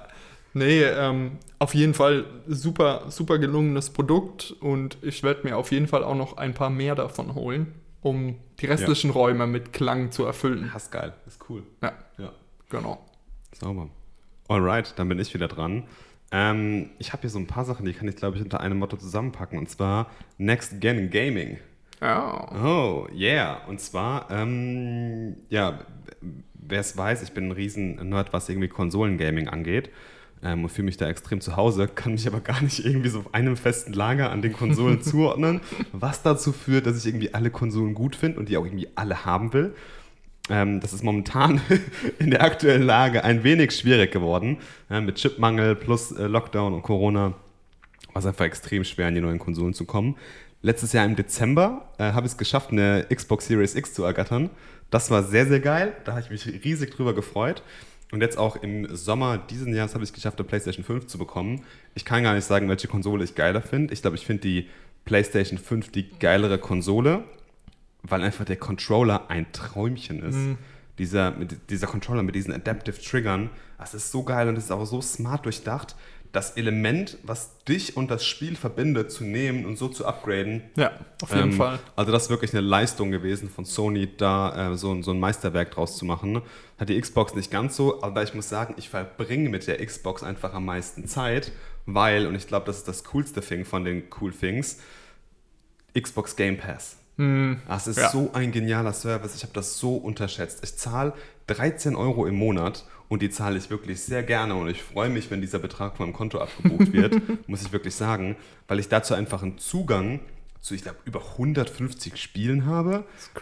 Nee, 0.54 0.84
ähm, 0.84 1.34
auf 1.60 1.76
jeden 1.76 1.94
Fall 1.94 2.26
super, 2.48 3.04
super 3.10 3.38
gelungenes 3.38 3.90
Produkt 3.90 4.56
und 4.62 4.98
ich 5.02 5.24
werde 5.24 5.46
mir 5.46 5.58
auf 5.58 5.72
jeden 5.72 5.88
Fall 5.88 6.04
auch 6.04 6.16
noch 6.16 6.38
ein 6.38 6.54
paar 6.54 6.70
mehr 6.70 6.96
davon 6.96 7.36
holen 7.36 7.74
um 8.02 8.36
die 8.60 8.66
restlichen 8.66 9.08
ja. 9.08 9.14
Räume 9.14 9.48
mit 9.48 9.74
Klang 9.74 10.12
zu 10.12 10.26
erfüllen. 10.26 10.70
Das 10.74 10.84
ist 10.84 10.92
geil, 10.92 11.14
das 11.26 11.36
ist 11.36 11.50
cool. 11.50 11.64
Ja, 11.82 11.94
ja. 12.18 12.32
genau. 12.70 13.04
Sauber. 13.54 13.90
Alright, 14.48 14.94
dann 14.98 15.10
bin 15.10 15.20
ich 15.20 15.34
wieder 15.34 15.48
dran. 15.48 15.84
Ähm, 16.32 16.92
ich 17.00 17.12
habe 17.12 17.22
hier 17.22 17.30
so 17.30 17.40
ein 17.40 17.48
paar 17.48 17.66
Sachen, 17.66 17.86
die 17.86 17.94
kann 17.94 18.08
ich, 18.08 18.16
glaube 18.16 18.38
ich, 18.38 18.44
unter 18.44 18.60
einem 18.60 18.80
Motto 18.80 18.98
zusammenpacken. 18.98 19.58
Und 19.58 19.70
zwar 19.70 20.10
Next 20.38 20.80
Gen 20.80 21.10
Gaming. 21.10 21.58
Oh. 22.02 22.56
Oh, 22.64 23.08
yeah. 23.14 23.62
Und 23.68 23.82
zwar, 23.82 24.30
ähm, 24.32 25.38
ja, 25.50 25.80
wer 26.54 26.80
es 26.80 26.96
weiß, 26.96 27.24
ich 27.24 27.34
bin 27.34 27.48
ein 27.48 27.52
riesen 27.52 28.10
Nerd, 28.10 28.32
was 28.32 28.48
irgendwie 28.48 28.70
Konsolengaming 28.70 29.50
angeht 29.50 29.90
ähm, 30.44 30.64
und 30.64 30.70
fühle 30.70 30.86
mich 30.86 30.98
da 30.98 31.08
extrem 31.08 31.42
zu 31.42 31.56
Hause, 31.56 31.88
kann 31.88 32.14
mich 32.14 32.28
aber 32.28 32.40
gar 32.40 32.62
nicht 32.62 32.86
irgendwie 32.86 33.10
so 33.10 33.20
auf 33.20 33.34
einem 33.34 33.58
festen 33.58 33.94
Lager 33.94 34.32
an 34.32 34.42
den 34.42 34.54
Konsolen 34.54 35.02
zuordnen, 35.04 35.62
was 35.92 36.22
dazu 36.24 36.52
führt, 36.52 36.86
dass 36.86 36.98
ich 36.98 37.06
irgendwie 37.06 37.34
alle 37.34 37.52
Konsolen 37.52 37.94
gut 37.94 38.16
finde 38.16 38.40
und 38.40 38.50
die 38.50 38.58
auch 38.58 38.66
irgendwie 38.66 38.90
alle 38.96 39.26
haben 39.26 39.54
will. 39.54 39.74
Ähm, 40.50 40.80
das 40.80 40.94
ist 40.94 41.04
momentan 41.04 41.62
in 42.20 42.32
der 42.32 42.44
aktuellen 42.44 42.84
Lage 42.84 43.24
ein 43.24 43.44
wenig 43.44 43.72
schwierig 43.72 44.12
geworden, 44.12 44.58
ja, 44.90 45.02
mit 45.02 45.16
Chipmangel 45.16 45.76
plus 45.76 46.12
äh, 46.12 46.28
Lockdown 46.28 46.74
und 46.74 46.82
Corona 46.82 47.34
war 48.14 48.20
es 48.20 48.26
einfach 48.26 48.46
extrem 48.46 48.84
schwer, 48.84 49.08
an 49.08 49.16
die 49.16 49.22
neuen 49.22 49.40
Konsolen 49.40 49.74
zu 49.74 49.86
kommen. 49.86 50.16
Letztes 50.62 50.92
Jahr 50.92 51.06
im 51.06 51.16
Dezember 51.16 51.90
äh, 51.98 52.12
habe 52.12 52.26
ich 52.26 52.34
es 52.34 52.38
geschafft, 52.38 52.72
eine 52.72 53.06
Xbox 53.14 53.48
Series 53.48 53.76
X 53.76 53.94
zu 53.94 54.04
ergattern. 54.04 54.50
Das 54.90 55.12
war 55.12 55.24
sehr, 55.24 55.46
sehr 55.46 55.60
geil. 55.60 55.94
Da 56.04 56.14
habe 56.14 56.22
ich 56.22 56.30
mich 56.30 56.66
riesig 56.66 56.92
drüber 56.92 57.14
gefreut. 57.14 57.64
Und 58.12 58.22
jetzt 58.22 58.38
auch 58.38 58.56
im 58.56 58.96
Sommer 58.96 59.38
diesen 59.38 59.74
Jahres 59.74 59.94
habe 59.94 60.04
ich 60.04 60.10
es 60.10 60.14
geschafft, 60.14 60.40
eine 60.40 60.48
PlayStation 60.48 60.84
5 60.84 61.08
zu 61.08 61.18
bekommen. 61.18 61.62
Ich 61.94 62.06
kann 62.06 62.24
gar 62.24 62.34
nicht 62.34 62.46
sagen, 62.46 62.68
welche 62.68 62.88
Konsole 62.88 63.24
ich 63.24 63.36
geiler 63.36 63.62
finde. 63.62 63.94
Ich 63.94 64.02
glaube, 64.02 64.18
ich 64.18 64.26
finde 64.26 64.42
die 64.42 64.68
PlayStation 65.06 65.60
5 65.60 65.92
die 65.92 66.10
geilere 66.18 66.58
Konsole, 66.58 67.24
weil 68.02 68.24
einfach 68.24 68.46
der 68.46 68.58
Controller 68.58 69.30
ein 69.30 69.52
Träumchen 69.52 70.24
ist. 70.24 70.36
Mhm. 70.36 70.58
Dieser, 70.98 71.32
mit, 71.32 71.70
dieser 71.70 71.88
Controller 71.88 72.24
mit 72.24 72.36
diesen 72.36 72.54
Adaptive 72.54 73.00
Triggern, 73.02 73.50
das 73.78 73.94
ist 73.94 74.12
so 74.12 74.24
geil 74.24 74.50
und 74.50 74.56
das 74.56 74.66
ist 74.66 74.72
auch 74.72 74.84
so 74.86 75.02
smart 75.02 75.46
durchdacht 75.46 75.96
das 76.32 76.52
Element, 76.52 77.18
was 77.24 77.64
dich 77.64 77.98
und 77.98 78.12
das 78.12 78.24
Spiel 78.26 78.56
verbindet, 78.56 79.12
zu 79.12 79.24
nehmen 79.24 79.66
und 79.66 79.78
so 79.78 79.88
zu 79.88 80.06
upgraden. 80.06 80.62
Ja, 80.76 80.92
auf 81.24 81.34
jeden 81.34 81.52
ähm, 81.52 81.58
Fall. 81.58 81.80
Also 81.96 82.12
das 82.12 82.24
ist 82.24 82.30
wirklich 82.30 82.54
eine 82.54 82.62
Leistung 82.62 83.10
gewesen 83.10 83.50
von 83.50 83.66
Sony, 83.66 84.10
da 84.16 84.72
äh, 84.72 84.78
so, 84.78 85.02
so 85.02 85.12
ein 85.12 85.20
Meisterwerk 85.20 85.72
draus 85.72 85.98
zu 85.98 86.06
machen. 86.06 86.42
Hat 86.78 86.90
die 86.90 87.00
Xbox 87.00 87.34
nicht 87.34 87.50
ganz 87.50 87.76
so, 87.76 88.04
aber 88.04 88.22
ich 88.22 88.36
muss 88.36 88.48
sagen, 88.48 88.76
ich 88.78 88.90
verbringe 88.90 89.50
mit 89.50 89.66
der 89.68 89.84
Xbox 89.84 90.22
einfach 90.22 90.54
am 90.54 90.66
meisten 90.66 91.08
Zeit, 91.08 91.52
weil, 91.88 92.28
und 92.28 92.36
ich 92.36 92.46
glaube, 92.46 92.68
das 92.68 92.78
ist 92.78 92.88
das 92.88 93.04
coolste 93.06 93.42
Thing 93.42 93.66
von 93.66 93.84
den 93.84 94.04
Cool 94.22 94.32
Things, 94.32 94.78
Xbox 96.00 96.36
Game 96.36 96.58
Pass. 96.58 96.98
Mm, 97.18 97.56
das 97.68 97.88
ist 97.88 97.98
ja. 97.98 98.10
so 98.10 98.30
ein 98.34 98.52
genialer 98.52 98.94
Service. 98.94 99.36
Ich 99.36 99.42
habe 99.42 99.54
das 99.54 99.80
so 99.80 99.96
unterschätzt. 99.96 100.60
Ich 100.64 100.78
zahle 100.78 101.14
13 101.48 101.96
Euro 101.96 102.28
im 102.28 102.36
Monat 102.36 102.86
und 103.10 103.22
die 103.22 103.30
zahle 103.30 103.58
ich 103.58 103.70
wirklich 103.70 104.02
sehr 104.02 104.24
gerne 104.24 104.56
und 104.56 104.70
ich 104.70 104.82
freue 104.82 105.10
mich, 105.10 105.30
wenn 105.30 105.42
dieser 105.42 105.60
Betrag 105.60 105.98
von 105.98 106.06
meinem 106.06 106.14
Konto 106.14 106.40
abgebucht 106.40 106.94
wird, 106.94 107.22
muss 107.48 107.62
ich 107.64 107.74
wirklich 107.74 107.96
sagen, 107.96 108.38
weil 108.68 108.80
ich 108.80 108.88
dazu 108.88 109.16
einfach 109.16 109.44
einen 109.44 109.58
Zugang 109.58 110.22
zu, 110.62 110.76
ich 110.76 110.84
glaube, 110.84 110.98
über 111.06 111.22
150 111.22 112.18
Spielen 112.18 112.66
habe. 112.66 113.06
Was 113.18 113.34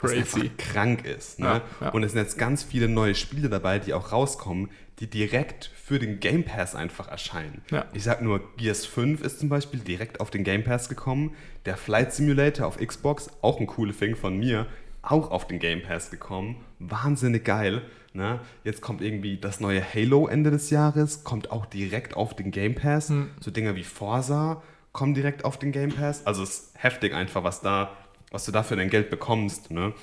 krank 0.58 1.06
ist. 1.06 1.40
Ne? 1.40 1.48
Ja, 1.48 1.62
ja. 1.82 1.90
Und 1.90 2.04
es 2.04 2.12
sind 2.12 2.22
jetzt 2.22 2.38
ganz 2.38 2.64
viele 2.64 2.88
neue 2.88 3.16
Spiele 3.16 3.50
dabei, 3.50 3.80
die 3.80 3.94
auch 3.94 4.12
rauskommen, 4.12 4.70
die 5.00 5.08
direkt 5.08 5.72
für 5.76 6.00
den 6.00 6.20
Game 6.20 6.44
Pass 6.44 6.76
einfach 6.76 7.08
erscheinen. 7.08 7.62
Ja. 7.72 7.86
Ich 7.94 8.04
sag 8.04 8.22
nur, 8.22 8.42
Gears 8.58 8.86
5 8.86 9.22
ist 9.22 9.40
zum 9.40 9.50
Beispiel 9.50 9.80
direkt 9.80 10.20
auf 10.20 10.30
den 10.30 10.44
Game 10.44 10.64
Pass 10.64 10.90
gekommen. 10.90 11.34
Der 11.66 11.78
Flight 11.78 12.14
Simulator 12.14 12.68
auf 12.68 12.78
Xbox, 12.78 13.30
auch 13.42 13.60
ein 13.60 13.68
cooles 13.68 13.98
Thing 13.98 14.16
von 14.16 14.38
mir, 14.38 14.68
auch 15.02 15.32
auf 15.32 15.48
den 15.48 15.60
Game 15.60 15.82
Pass 15.82 16.12
gekommen. 16.12 16.64
Wahnsinnig 16.80 17.44
geil. 17.44 17.82
Ne? 18.18 18.40
Jetzt 18.64 18.82
kommt 18.82 19.04
irgendwie 19.04 19.38
das 19.38 19.60
neue 19.60 19.82
Halo 19.94 20.28
Ende 20.28 20.50
des 20.50 20.72
Jahres, 20.72 21.24
kommt 21.24 21.52
auch 21.52 21.68
direkt 21.68 22.18
auf 22.18 22.36
den 22.36 22.50
Game 22.50 22.74
Pass. 22.74 23.14
So 23.40 23.52
Dinge 23.52 23.76
wie 23.76 23.84
Forza 23.84 24.64
kommen 24.92 25.14
direkt 25.14 25.46
auf 25.46 25.60
den 25.60 25.72
Game 25.72 25.92
Pass. 25.92 26.26
Also 26.26 26.42
es 26.42 26.50
ist 26.50 26.72
heftig 26.74 27.14
einfach, 27.14 27.44
was 27.44 27.62
da, 27.62 27.96
was 28.32 28.44
du 28.46 28.52
da 28.52 28.64
für 28.64 28.76
dein 28.76 28.90
Geld 28.90 29.12
bekommst. 29.12 29.70
Ne? 29.70 29.94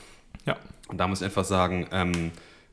Ja. 0.46 0.56
Und 0.86 0.98
da 0.98 1.08
muss 1.08 1.22
ich 1.22 1.24
einfach 1.24 1.44
sagen, 1.44 1.88
ähm, 1.90 2.30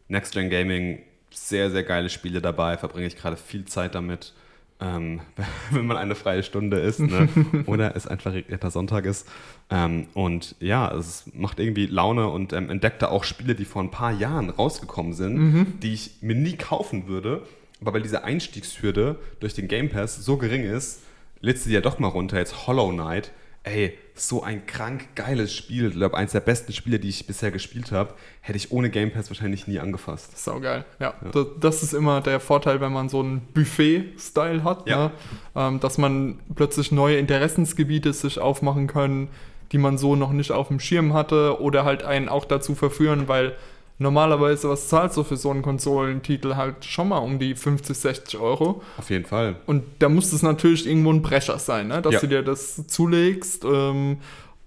Next 0.09 0.33
Gen 0.33 0.51
Gaming, 0.51 1.01
sehr, 1.31 1.71
sehr 1.71 1.83
geile 1.83 2.11
Spiele 2.11 2.39
dabei, 2.39 2.77
verbringe 2.77 3.07
ich 3.07 3.17
gerade 3.17 3.35
viel 3.35 3.65
Zeit 3.65 3.95
damit. 3.95 4.35
Ähm, 4.81 5.21
wenn 5.71 5.85
man 5.85 5.97
eine 5.97 6.15
freie 6.15 6.43
Stunde 6.43 6.77
ist 6.79 6.99
ne? 6.99 7.29
oder 7.67 7.95
es 7.95 8.07
einfach 8.07 8.33
regnierter 8.33 8.71
Sonntag 8.71 9.05
ist. 9.05 9.27
Ähm, 9.69 10.07
und 10.13 10.55
ja, 10.59 10.91
es 10.93 11.25
macht 11.33 11.59
irgendwie 11.59 11.85
Laune 11.85 12.27
und 12.27 12.51
ähm, 12.51 12.69
entdeckte 12.69 13.11
auch 13.11 13.23
Spiele, 13.23 13.55
die 13.55 13.65
vor 13.65 13.83
ein 13.83 13.91
paar 13.91 14.11
Jahren 14.11 14.49
rausgekommen 14.49 15.13
sind, 15.13 15.79
die 15.83 15.93
ich 15.93 16.21
mir 16.21 16.35
nie 16.35 16.57
kaufen 16.57 17.07
würde. 17.07 17.43
Aber 17.79 17.93
weil 17.93 18.01
diese 18.01 18.23
Einstiegshürde 18.23 19.17
durch 19.39 19.53
den 19.53 19.67
Game 19.67 19.89
Pass 19.89 20.17
so 20.17 20.37
gering 20.37 20.63
ist, 20.63 21.01
lädst 21.41 21.65
du 21.65 21.69
dir 21.69 21.75
ja 21.75 21.81
doch 21.81 21.99
mal 21.99 22.07
runter. 22.07 22.37
Jetzt 22.37 22.67
Hollow 22.67 22.89
Knight. 22.89 23.31
Ey, 23.63 23.95
so 24.15 24.41
ein 24.41 24.65
krank 24.65 25.09
geiles 25.15 25.53
Spiel. 25.55 25.89
Ich 25.89 25.93
glaube, 25.95 26.17
eins 26.17 26.31
der 26.31 26.39
besten 26.39 26.73
Spiele, 26.73 26.99
die 26.99 27.09
ich 27.09 27.27
bisher 27.27 27.51
gespielt 27.51 27.91
habe, 27.91 28.15
hätte 28.41 28.57
ich 28.57 28.71
ohne 28.71 28.89
Game 28.89 29.11
Pass 29.11 29.29
wahrscheinlich 29.29 29.67
nie 29.67 29.77
angefasst. 29.79 30.35
Saugeil, 30.43 30.83
ja. 30.99 31.13
Das, 31.31 31.45
das 31.59 31.83
ist 31.83 31.93
immer 31.93 32.21
der 32.21 32.39
Vorteil, 32.39 32.81
wenn 32.81 32.91
man 32.91 33.07
so 33.09 33.19
einen 33.19 33.41
Buffet-Style 33.53 34.63
hat, 34.63 34.87
Ja. 34.89 35.05
ne? 35.07 35.11
ähm, 35.55 35.79
dass 35.79 35.97
man 35.99 36.39
plötzlich 36.55 36.91
neue 36.91 37.17
Interessensgebiete 37.17 38.13
sich 38.13 38.39
aufmachen 38.39 38.87
können, 38.87 39.29
die 39.71 39.77
man 39.77 39.97
so 39.97 40.15
noch 40.15 40.31
nicht 40.31 40.51
auf 40.51 40.67
dem 40.69 40.79
Schirm 40.79 41.13
hatte 41.13 41.61
oder 41.61 41.85
halt 41.85 42.03
einen 42.03 42.29
auch 42.29 42.45
dazu 42.45 42.73
verführen, 42.75 43.27
weil 43.27 43.55
normalerweise, 44.01 44.69
was 44.69 44.87
zahlst 44.89 45.15
du 45.17 45.23
für 45.23 45.37
so 45.37 45.51
einen 45.51 45.61
Konsolentitel? 45.61 46.55
Halt 46.55 46.83
schon 46.85 47.09
mal 47.09 47.19
um 47.19 47.39
die 47.39 47.55
50, 47.55 47.97
60 47.97 48.39
Euro. 48.39 48.81
Auf 48.97 49.09
jeden 49.09 49.25
Fall. 49.25 49.55
Und 49.65 49.83
da 49.99 50.09
muss 50.09 50.33
es 50.33 50.41
natürlich 50.43 50.87
irgendwo 50.87 51.11
ein 51.13 51.21
Brecher 51.21 51.57
sein, 51.59 51.87
ne? 51.87 52.01
dass 52.01 52.13
Ja. 52.15 52.19
du 52.21 52.27
dir 52.27 52.41
das 52.43 52.87
zulegst. 52.87 53.63
Ähm, 53.63 54.17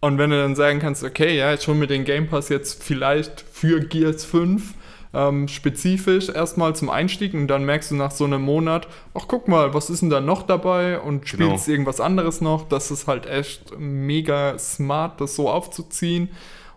und 0.00 0.18
wenn 0.18 0.30
du 0.30 0.36
dann 0.40 0.54
sagen 0.54 0.78
kannst, 0.80 1.02
okay, 1.02 1.36
ja, 1.36 1.52
ich 1.54 1.66
hole 1.66 1.76
mir 1.78 1.86
den 1.86 2.04
Game 2.04 2.28
Pass 2.28 2.48
jetzt 2.48 2.82
vielleicht 2.82 3.40
für 3.40 3.80
Gears 3.80 4.24
5 4.24 4.74
ähm, 5.14 5.46
spezifisch 5.48 6.28
erstmal 6.28 6.74
zum 6.74 6.90
Einstieg 6.90 7.34
und 7.34 7.46
dann 7.46 7.64
merkst 7.64 7.92
du 7.92 7.94
nach 7.94 8.10
so 8.10 8.24
einem 8.24 8.42
Monat, 8.42 8.88
ach 9.14 9.26
guck 9.28 9.46
mal, 9.48 9.72
was 9.72 9.88
ist 9.88 10.02
denn 10.02 10.10
da 10.10 10.20
noch 10.20 10.42
dabei 10.42 10.98
und 11.00 11.24
Genau. 11.30 11.44
spielst 11.46 11.68
irgendwas 11.68 12.00
anderes 12.00 12.40
noch. 12.40 12.68
Das 12.68 12.90
ist 12.90 13.06
halt 13.06 13.26
echt 13.26 13.78
mega 13.78 14.58
smart, 14.58 15.20
das 15.20 15.36
so 15.36 15.48
aufzuziehen. 15.48 16.30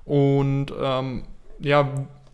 Und 0.06 0.68
ähm, 0.80 1.24
ja, 1.60 1.90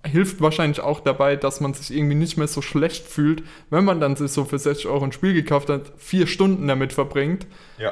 hilft 0.06 0.42
wahrscheinlich 0.42 0.82
auch 0.82 1.00
dabei, 1.00 1.36
dass 1.36 1.62
man 1.62 1.74
sich 1.74 1.96
irgendwie 1.96 2.16
nicht 2.16 2.38
mehr 2.38 2.48
so 2.48 2.62
schlecht 2.62 3.06
fühlt, 3.08 3.44
wenn 3.70 3.86
man 3.86 4.00
dann 4.00 4.16
sich 4.16 4.32
so 4.32 4.44
für 4.46 4.60
60 4.60 4.88
Euro 4.88 5.04
ein 5.06 5.12
Spiel 5.12 5.34
gekauft 5.34 5.70
hat, 5.70 5.92
vier 5.98 6.28
Stunden 6.28 6.68
damit 6.68 6.94
verbringt. 6.94 7.48
Ja. 7.78 7.92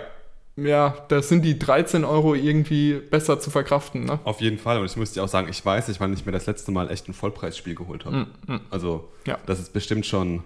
Ja, 0.58 0.96
da 1.08 1.22
sind 1.22 1.44
die 1.44 1.58
13 1.58 2.04
Euro 2.04 2.36
irgendwie 2.36 2.96
besser 2.96 3.40
zu 3.40 3.50
verkraften. 3.50 4.04
Ne? 4.04 4.20
Auf 4.26 4.42
jeden 4.42 4.58
Fall. 4.58 4.80
Und 4.80 4.86
ich 4.86 4.98
muss 4.98 5.14
dir 5.14 5.24
auch 5.24 5.30
sagen, 5.30 5.48
ich 5.50 5.66
weiß 5.66 5.88
nicht, 5.88 6.02
wann 6.02 6.12
ich 6.14 6.26
mir 6.26 6.34
das 6.34 6.46
letzte 6.46 6.72
Mal 6.72 6.92
echt 6.92 7.08
ein 7.08 7.14
Vollpreisspiel 7.14 7.74
geholt 7.74 8.06
habe. 8.06 8.28
Also, 8.70 9.08
Ja. 9.26 9.38
das 9.46 9.60
ist 9.62 9.72
bestimmt 9.72 10.06
schon 10.06 10.44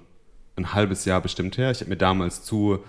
ein 0.58 0.74
halbes 0.74 1.06
Jahr 1.06 1.22
bestimmt 1.22 1.58
her. 1.58 1.72
Ich 1.72 1.80
habe 1.82 1.90
mir 1.90 1.98
damals 1.98 2.44
zu 2.44 2.80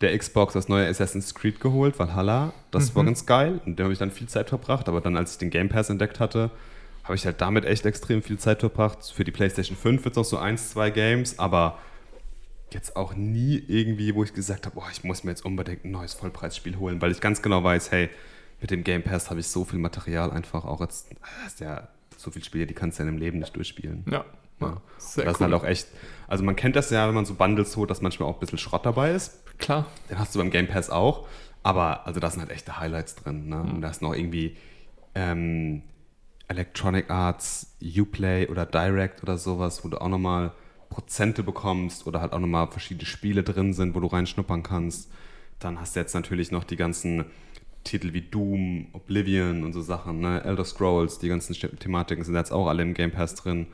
der 0.00 0.18
Xbox 0.18 0.52
das 0.54 0.68
neue 0.68 0.88
Assassin's 0.88 1.34
Creed 1.34 1.60
geholt, 1.60 1.98
Valhalla. 2.00 2.52
Das 2.72 2.94
war 2.96 3.04
ganz 3.04 3.24
geil. 3.24 3.60
Und 3.64 3.78
da 3.78 3.84
habe 3.84 3.92
ich 3.92 3.98
dann 4.00 4.10
viel 4.10 4.26
Zeit 4.26 4.48
verbracht. 4.48 4.88
Aber 4.88 5.00
dann, 5.00 5.16
als 5.16 5.32
ich 5.32 5.38
den 5.38 5.50
Game 5.50 5.68
Pass 5.68 5.88
entdeckt 5.88 6.18
hatte, 6.20 6.50
habe 7.06 7.14
ich 7.14 7.24
halt 7.24 7.40
damit 7.40 7.64
echt 7.64 7.86
extrem 7.86 8.22
viel 8.22 8.38
Zeit 8.38 8.60
verbracht. 8.60 8.98
Für 9.14 9.24
die 9.24 9.30
PlayStation 9.30 9.76
5 9.76 10.04
wird 10.04 10.12
es 10.12 10.16
noch 10.16 10.24
so 10.24 10.38
eins, 10.38 10.70
zwei 10.70 10.90
Games, 10.90 11.38
aber 11.38 11.78
jetzt 12.72 12.96
auch 12.96 13.14
nie 13.14 13.62
irgendwie, 13.68 14.14
wo 14.14 14.24
ich 14.24 14.34
gesagt 14.34 14.66
habe, 14.66 14.74
boah, 14.74 14.88
ich 14.90 15.04
muss 15.04 15.24
mir 15.24 15.30
jetzt 15.30 15.44
unbedingt 15.44 15.84
ein 15.84 15.92
neues 15.92 16.14
Vollpreisspiel 16.14 16.76
holen, 16.78 17.00
weil 17.00 17.12
ich 17.12 17.20
ganz 17.20 17.42
genau 17.42 17.62
weiß, 17.62 17.92
hey, 17.92 18.10
mit 18.60 18.70
dem 18.70 18.82
Game 18.82 19.02
Pass 19.02 19.30
habe 19.30 19.40
ich 19.40 19.46
so 19.46 19.64
viel 19.64 19.78
Material 19.78 20.30
einfach 20.30 20.64
auch 20.64 20.80
jetzt, 20.80 21.06
das 21.42 21.52
ist 21.52 21.60
ja 21.60 21.88
so 22.16 22.30
viele 22.30 22.44
Spiele, 22.44 22.66
die 22.66 22.74
kannst 22.74 22.98
du 22.98 23.04
ja 23.04 23.08
im 23.08 23.18
Leben 23.18 23.38
nicht 23.38 23.54
durchspielen. 23.54 24.04
Ja, 24.10 24.24
ja. 24.60 24.80
Sehr 24.98 25.24
das 25.24 25.34
ist 25.34 25.40
cool. 25.40 25.52
halt 25.52 25.54
auch 25.54 25.64
echt, 25.64 25.86
also 26.26 26.42
man 26.42 26.56
kennt 26.56 26.74
das 26.74 26.90
ja, 26.90 27.06
wenn 27.06 27.14
man 27.14 27.24
so 27.24 27.34
Bundles 27.34 27.76
holt, 27.76 27.90
dass 27.90 28.02
manchmal 28.02 28.28
auch 28.28 28.34
ein 28.34 28.40
bisschen 28.40 28.58
Schrott 28.58 28.84
dabei 28.84 29.12
ist. 29.12 29.42
Klar, 29.58 29.86
Den 30.10 30.18
hast 30.18 30.34
du 30.34 30.38
beim 30.38 30.50
Game 30.50 30.66
Pass 30.66 30.90
auch. 30.90 31.26
Aber 31.62 32.06
also 32.06 32.20
da 32.20 32.30
sind 32.30 32.40
halt 32.40 32.52
echte 32.52 32.78
Highlights 32.78 33.16
drin. 33.16 33.48
Ne? 33.48 33.60
Und 33.60 33.80
da 33.80 33.90
ist 33.90 34.00
noch 34.00 34.14
irgendwie 34.14 34.56
ähm, 35.16 35.82
Electronic 36.48 37.10
Arts, 37.10 37.76
Uplay 37.82 38.48
oder 38.48 38.66
Direct 38.66 39.22
oder 39.22 39.36
sowas, 39.38 39.84
wo 39.84 39.88
du 39.88 40.00
auch 40.00 40.08
nochmal 40.08 40.52
Prozente 40.90 41.42
bekommst 41.42 42.06
oder 42.06 42.20
halt 42.20 42.32
auch 42.32 42.38
nochmal 42.38 42.68
verschiedene 42.68 43.06
Spiele 43.06 43.42
drin 43.42 43.72
sind, 43.72 43.94
wo 43.94 44.00
du 44.00 44.06
reinschnuppern 44.06 44.62
kannst. 44.62 45.10
Dann 45.58 45.80
hast 45.80 45.96
du 45.96 46.00
jetzt 46.00 46.14
natürlich 46.14 46.52
noch 46.52 46.64
die 46.64 46.76
ganzen 46.76 47.24
Titel 47.82 48.12
wie 48.12 48.22
Doom, 48.22 48.88
Oblivion 48.92 49.64
und 49.64 49.72
so 49.72 49.80
Sachen, 49.80 50.20
ne? 50.20 50.42
Elder 50.44 50.64
Scrolls, 50.64 51.18
die 51.18 51.28
ganzen 51.28 51.54
Thematiken 51.54 52.24
sind 52.24 52.34
jetzt 52.34 52.52
auch 52.52 52.66
alle 52.68 52.82
im 52.82 52.94
Game 52.94 53.12
Pass 53.12 53.34
drin. 53.34 53.66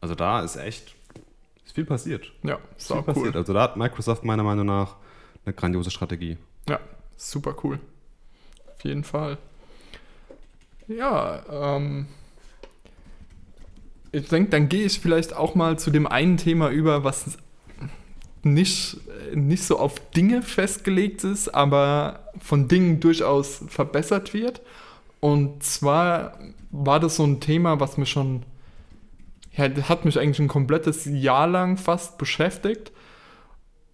Also 0.00 0.14
da 0.14 0.40
ist 0.42 0.56
echt 0.56 0.94
ist 1.64 1.74
viel 1.74 1.84
passiert. 1.84 2.32
ja, 2.42 2.58
Ist 2.76 2.92
viel 2.92 3.02
passiert. 3.02 3.26
cool. 3.34 3.36
Also 3.36 3.52
da 3.52 3.62
hat 3.62 3.76
Microsoft 3.76 4.24
meiner 4.24 4.42
Meinung 4.44 4.66
nach 4.66 4.96
eine 5.44 5.54
grandiose 5.54 5.90
Strategie. 5.90 6.38
Ja, 6.68 6.80
super 7.16 7.54
cool. 7.64 7.78
Auf 8.74 8.84
jeden 8.84 9.04
Fall. 9.04 9.38
Ja, 10.88 11.42
ähm, 11.50 12.06
ich 14.12 14.28
denke, 14.28 14.50
dann 14.50 14.68
gehe 14.68 14.86
ich 14.86 15.00
vielleicht 15.00 15.34
auch 15.34 15.54
mal 15.54 15.78
zu 15.78 15.90
dem 15.90 16.06
einen 16.06 16.36
Thema 16.36 16.70
über, 16.70 17.04
was 17.04 17.38
nicht, 18.42 18.98
nicht 19.34 19.64
so 19.64 19.78
auf 19.78 19.94
Dinge 20.10 20.42
festgelegt 20.42 21.24
ist, 21.24 21.48
aber 21.48 22.20
von 22.40 22.68
Dingen 22.68 23.00
durchaus 23.00 23.64
verbessert 23.68 24.32
wird. 24.32 24.62
Und 25.20 25.62
zwar 25.64 26.38
war 26.70 27.00
das 27.00 27.16
so 27.16 27.24
ein 27.24 27.40
Thema, 27.40 27.80
was 27.80 27.96
mich 27.96 28.10
schon, 28.10 28.44
ja, 29.56 29.64
hat 29.88 30.04
mich 30.04 30.18
eigentlich 30.18 30.38
ein 30.38 30.48
komplettes 30.48 31.04
Jahr 31.04 31.48
lang 31.48 31.76
fast 31.76 32.18
beschäftigt 32.18 32.92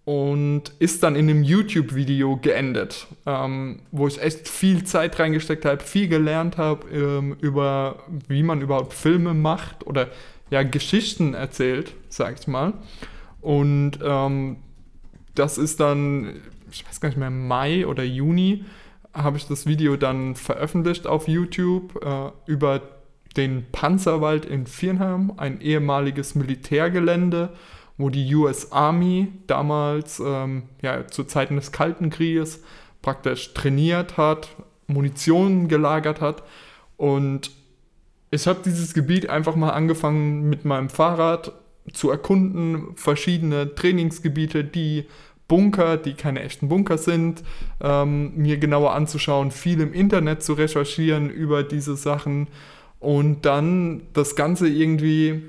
und 0.05 0.73
ist 0.79 1.03
dann 1.03 1.15
in 1.15 1.29
einem 1.29 1.43
YouTube-Video 1.43 2.37
geendet, 2.37 3.07
ähm, 3.25 3.79
wo 3.91 4.07
ich 4.07 4.21
echt 4.21 4.49
viel 4.49 4.83
Zeit 4.83 5.17
reingesteckt 5.17 5.63
habe, 5.63 5.81
viel 5.81 6.09
gelernt 6.09 6.57
habe 6.57 6.89
ähm, 6.89 7.37
über, 7.39 8.03
wie 8.27 8.43
man 8.43 8.61
überhaupt 8.61 8.93
Filme 8.93 9.33
macht 9.33 9.87
oder 9.87 10.09
ja, 10.49 10.63
Geschichten 10.63 11.33
erzählt, 11.33 11.93
sag 12.09 12.39
ich 12.39 12.47
mal. 12.47 12.73
Und 13.39 13.99
ähm, 14.03 14.57
das 15.35 15.57
ist 15.57 15.79
dann, 15.79 16.41
ich 16.69 16.85
weiß 16.85 16.99
gar 16.99 17.09
nicht 17.09 17.17
mehr, 17.17 17.29
Mai 17.29 17.87
oder 17.87 18.03
Juni, 18.03 18.65
habe 19.13 19.37
ich 19.37 19.47
das 19.47 19.65
Video 19.65 19.95
dann 19.95 20.35
veröffentlicht 20.35 21.07
auf 21.07 21.27
YouTube 21.27 22.03
äh, 22.03 22.31
über 22.51 22.81
den 23.37 23.65
Panzerwald 23.71 24.45
in 24.45 24.67
Viernheim, 24.67 25.33
ein 25.37 25.61
ehemaliges 25.61 26.35
Militärgelände, 26.35 27.53
wo 27.97 28.09
die 28.09 28.33
US 28.35 28.71
Army 28.71 29.27
damals 29.47 30.21
ähm, 30.25 30.63
ja, 30.81 31.07
zu 31.07 31.23
Zeiten 31.23 31.55
des 31.55 31.71
Kalten 31.71 32.09
Krieges 32.09 32.63
praktisch 33.01 33.53
trainiert 33.53 34.17
hat, 34.17 34.49
Munition 34.87 35.67
gelagert 35.67 36.21
hat. 36.21 36.43
Und 36.97 37.51
ich 38.31 38.47
habe 38.47 38.59
dieses 38.65 38.93
Gebiet 38.93 39.29
einfach 39.29 39.55
mal 39.55 39.71
angefangen 39.71 40.49
mit 40.49 40.65
meinem 40.65 40.89
Fahrrad 40.89 41.53
zu 41.91 42.09
erkunden, 42.09 42.95
verschiedene 42.95 43.75
Trainingsgebiete, 43.75 44.63
die 44.63 45.05
Bunker, 45.47 45.97
die 45.97 46.13
keine 46.13 46.41
echten 46.41 46.69
Bunker 46.69 46.97
sind, 46.97 47.43
ähm, 47.81 48.35
mir 48.35 48.57
genauer 48.57 48.93
anzuschauen, 48.93 49.51
viel 49.51 49.81
im 49.81 49.93
Internet 49.93 50.41
zu 50.41 50.53
recherchieren 50.53 51.29
über 51.29 51.63
diese 51.63 51.95
Sachen 51.95 52.47
und 52.99 53.45
dann 53.45 54.03
das 54.13 54.35
Ganze 54.35 54.67
irgendwie 54.67 55.43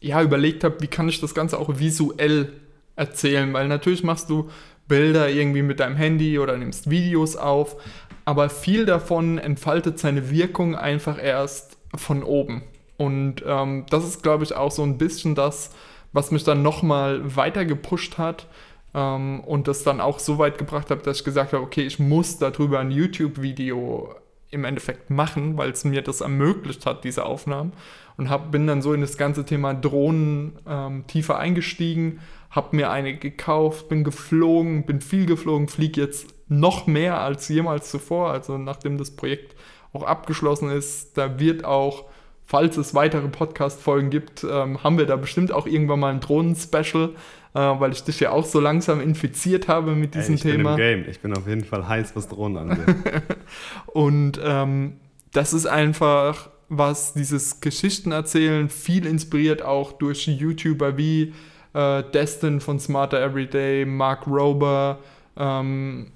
ja, 0.00 0.22
überlegt 0.22 0.64
habe, 0.64 0.80
wie 0.80 0.86
kann 0.86 1.08
ich 1.08 1.20
das 1.20 1.34
Ganze 1.34 1.58
auch 1.58 1.78
visuell 1.78 2.52
erzählen, 2.96 3.52
weil 3.52 3.68
natürlich 3.68 4.02
machst 4.02 4.30
du 4.30 4.50
Bilder 4.88 5.30
irgendwie 5.30 5.62
mit 5.62 5.80
deinem 5.80 5.96
Handy 5.96 6.38
oder 6.38 6.56
nimmst 6.56 6.90
Videos 6.90 7.36
auf, 7.36 7.76
aber 8.24 8.48
viel 8.48 8.86
davon 8.86 9.38
entfaltet 9.38 9.98
seine 9.98 10.30
Wirkung 10.30 10.74
einfach 10.74 11.22
erst 11.22 11.78
von 11.94 12.22
oben. 12.22 12.62
Und 12.96 13.42
ähm, 13.46 13.86
das 13.88 14.04
ist, 14.04 14.22
glaube 14.22 14.44
ich, 14.44 14.54
auch 14.54 14.70
so 14.70 14.82
ein 14.82 14.98
bisschen 14.98 15.34
das, 15.34 15.70
was 16.12 16.30
mich 16.30 16.44
dann 16.44 16.62
nochmal 16.62 17.36
weiter 17.36 17.64
gepusht 17.64 18.18
hat, 18.18 18.46
ähm, 18.94 19.40
und 19.40 19.68
das 19.68 19.82
dann 19.82 20.00
auch 20.00 20.18
so 20.18 20.38
weit 20.38 20.58
gebracht 20.58 20.90
habe, 20.90 21.02
dass 21.02 21.18
ich 21.18 21.24
gesagt 21.24 21.52
habe, 21.52 21.62
okay, 21.62 21.82
ich 21.82 21.98
muss 21.98 22.38
darüber 22.38 22.80
ein 22.80 22.90
YouTube-Video 22.90 24.14
im 24.50 24.64
Endeffekt 24.64 25.10
machen, 25.10 25.56
weil 25.56 25.70
es 25.70 25.84
mir 25.84 26.02
das 26.02 26.20
ermöglicht 26.20 26.86
hat, 26.86 27.04
diese 27.04 27.24
Aufnahmen. 27.24 27.72
Und 28.16 28.28
hab, 28.28 28.50
bin 28.50 28.66
dann 28.66 28.82
so 28.82 28.92
in 28.92 29.00
das 29.00 29.16
ganze 29.16 29.44
Thema 29.44 29.74
Drohnen 29.74 30.58
ähm, 30.66 31.06
tiefer 31.06 31.38
eingestiegen, 31.38 32.20
habe 32.50 32.76
mir 32.76 32.90
eine 32.90 33.16
gekauft, 33.16 33.88
bin 33.88 34.04
geflogen, 34.04 34.84
bin 34.84 35.00
viel 35.00 35.24
geflogen, 35.24 35.68
fliege 35.68 36.00
jetzt 36.00 36.34
noch 36.48 36.86
mehr 36.86 37.20
als 37.20 37.48
jemals 37.48 37.90
zuvor. 37.90 38.32
Also 38.32 38.58
nachdem 38.58 38.98
das 38.98 39.12
Projekt 39.12 39.54
auch 39.92 40.02
abgeschlossen 40.02 40.70
ist, 40.70 41.16
da 41.16 41.38
wird 41.38 41.64
auch, 41.64 42.06
falls 42.44 42.76
es 42.76 42.94
weitere 42.94 43.28
Podcast-Folgen 43.28 44.10
gibt, 44.10 44.44
ähm, 44.44 44.82
haben 44.82 44.98
wir 44.98 45.06
da 45.06 45.16
bestimmt 45.16 45.52
auch 45.52 45.66
irgendwann 45.66 46.00
mal 46.00 46.12
ein 46.12 46.20
Drohnen-Special 46.20 47.10
weil 47.58 47.92
ich 47.92 48.04
dich 48.04 48.20
ja 48.20 48.30
auch 48.30 48.44
so 48.44 48.60
langsam 48.60 49.00
infiziert 49.00 49.68
habe 49.68 49.94
mit 49.94 50.14
diesem 50.14 50.34
Ey, 50.34 50.34
ich 50.34 50.42
Thema. 50.42 50.76
Bin 50.76 50.86
im 50.86 51.02
Game. 51.02 51.10
Ich 51.10 51.20
bin 51.20 51.36
auf 51.36 51.46
jeden 51.46 51.64
Fall 51.64 51.88
heiß, 51.88 52.14
was 52.14 52.28
Drohnen 52.28 52.70
angeht. 52.70 52.96
und 53.86 54.40
ähm, 54.42 54.94
das 55.32 55.52
ist 55.52 55.66
einfach, 55.66 56.50
was 56.68 57.14
dieses 57.14 57.60
Geschichtenerzählen 57.60 58.68
viel 58.68 59.06
inspiriert, 59.06 59.62
auch 59.62 59.92
durch 59.92 60.26
YouTuber 60.26 60.96
wie 60.96 61.34
äh, 61.74 62.02
Destin 62.14 62.60
von 62.60 62.78
Smarter 62.78 63.20
Everyday, 63.20 63.84
Mark 63.84 64.26
Rober, 64.26 64.98
ähm, 65.36 66.12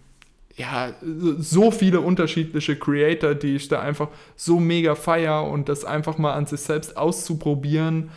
ja, 0.56 0.92
so 1.38 1.72
viele 1.72 2.00
unterschiedliche 2.00 2.76
Creator, 2.76 3.34
die 3.34 3.56
ich 3.56 3.66
da 3.66 3.80
einfach 3.80 4.08
so 4.36 4.60
mega 4.60 4.94
feier 4.94 5.44
und 5.44 5.68
das 5.68 5.84
einfach 5.84 6.16
mal 6.16 6.34
an 6.34 6.46
sich 6.46 6.60
selbst 6.60 6.96
auszuprobieren 6.96 8.10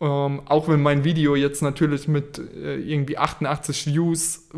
ähm, 0.00 0.42
auch 0.46 0.68
wenn 0.68 0.80
mein 0.80 1.04
Video 1.04 1.34
jetzt 1.34 1.62
natürlich 1.62 2.08
mit 2.08 2.38
äh, 2.38 2.76
irgendwie 2.76 3.18
88 3.18 3.86
Views 3.86 4.48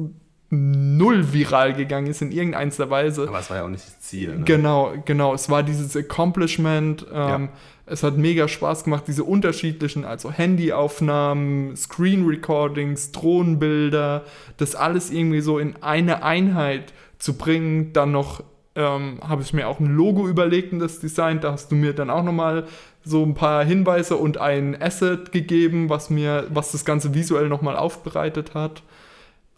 null 0.51 1.33
viral 1.33 1.75
gegangen 1.75 2.09
ist 2.09 2.23
in 2.23 2.33
irgendeiner 2.33 2.91
Weise. 2.91 3.29
Aber 3.29 3.39
es 3.39 3.49
war 3.51 3.59
ja 3.59 3.65
auch 3.65 3.69
nicht 3.69 3.87
das 3.87 4.01
Ziel. 4.01 4.39
Ne? 4.39 4.45
Genau, 4.45 4.93
genau. 5.05 5.33
Es 5.33 5.49
war 5.49 5.63
dieses 5.63 5.97
Accomplishment. 5.97 7.07
Ähm, 7.11 7.45
ja. 7.45 7.49
Es 7.87 8.03
hat 8.03 8.17
mega 8.17 8.49
Spaß 8.49 8.85
gemacht, 8.85 9.05
diese 9.07 9.25
unterschiedlichen, 9.25 10.05
also 10.05 10.31
Handyaufnahmen, 10.31 11.77
Screen 11.77 12.27
Recordings, 12.27 13.11
Drohnenbilder, 13.13 14.25
das 14.59 14.75
alles 14.75 15.11
irgendwie 15.11 15.41
so 15.41 15.59
in 15.59 15.83
eine 15.83 16.23
Einheit 16.23 16.93
zu 17.19 17.37
bringen. 17.37 17.93
Dann 17.93 18.13
noch 18.13 18.43
ähm, 18.75 19.21
habe 19.23 19.43
ich 19.43 19.53
mir 19.53 19.69
auch 19.69 19.81
ein 19.81 19.95
Logo 19.95 20.29
überlegt 20.29 20.73
und 20.73 20.79
das 20.81 21.01
Design. 21.01 21.41
Da 21.41 21.53
hast 21.53 21.71
du 21.71 21.77
mir 21.77 21.93
dann 21.93 22.11
auch 22.11 22.23
nochmal 22.23 22.67
so 23.03 23.25
ein 23.25 23.35
paar 23.35 23.65
Hinweise 23.65 24.17
und 24.17 24.39
ein 24.39 24.81
Asset 24.81 25.33
gegeben, 25.33 25.89
was 25.89 26.11
mir, 26.11 26.47
was 26.51 26.73
das 26.73 26.85
Ganze 26.85 27.15
visuell 27.15 27.49
nochmal 27.49 27.77
aufbereitet 27.77 28.55
hat. 28.55 28.83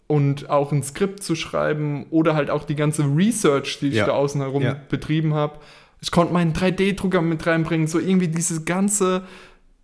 Und 0.07 0.49
auch 0.49 0.71
ein 0.71 0.83
Skript 0.83 1.23
zu 1.23 1.35
schreiben 1.35 2.05
oder 2.09 2.35
halt 2.35 2.49
auch 2.49 2.65
die 2.65 2.75
ganze 2.75 3.03
Research, 3.03 3.79
die 3.79 3.87
ich 3.87 3.95
ja. 3.95 4.05
da 4.05 4.11
außen 4.11 4.41
herum 4.41 4.61
ja. 4.61 4.75
betrieben 4.89 5.33
habe. 5.33 5.59
Ich 6.01 6.11
konnte 6.11 6.33
meinen 6.33 6.53
3D-Drucker 6.53 7.21
mit 7.21 7.47
reinbringen, 7.47 7.87
so 7.87 7.99
irgendwie 7.99 8.27
diese 8.27 8.63
ganze 8.63 9.23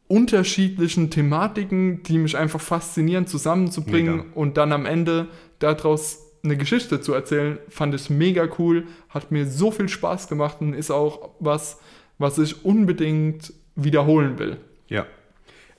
unterschiedlichen 0.09 1.09
Thematiken, 1.09 2.03
die 2.03 2.17
mich 2.17 2.35
einfach 2.35 2.59
faszinieren, 2.59 3.27
zusammenzubringen 3.27 4.17
mega. 4.17 4.29
und 4.33 4.57
dann 4.57 4.73
am 4.73 4.85
Ende 4.85 5.27
daraus 5.59 6.29
eine 6.43 6.57
Geschichte 6.57 6.99
zu 6.99 7.13
erzählen, 7.13 7.59
fand 7.69 7.93
ich 7.93 8.09
mega 8.09 8.47
cool, 8.57 8.87
hat 9.09 9.31
mir 9.31 9.45
so 9.45 9.71
viel 9.71 9.87
Spaß 9.87 10.27
gemacht 10.27 10.57
und 10.61 10.73
ist 10.73 10.89
auch 10.91 11.29
was, 11.39 11.79
was 12.19 12.37
ich 12.37 12.63
unbedingt 12.63 13.53
wiederholen 13.75 14.37
will. 14.37 14.57
Ja. 14.87 15.07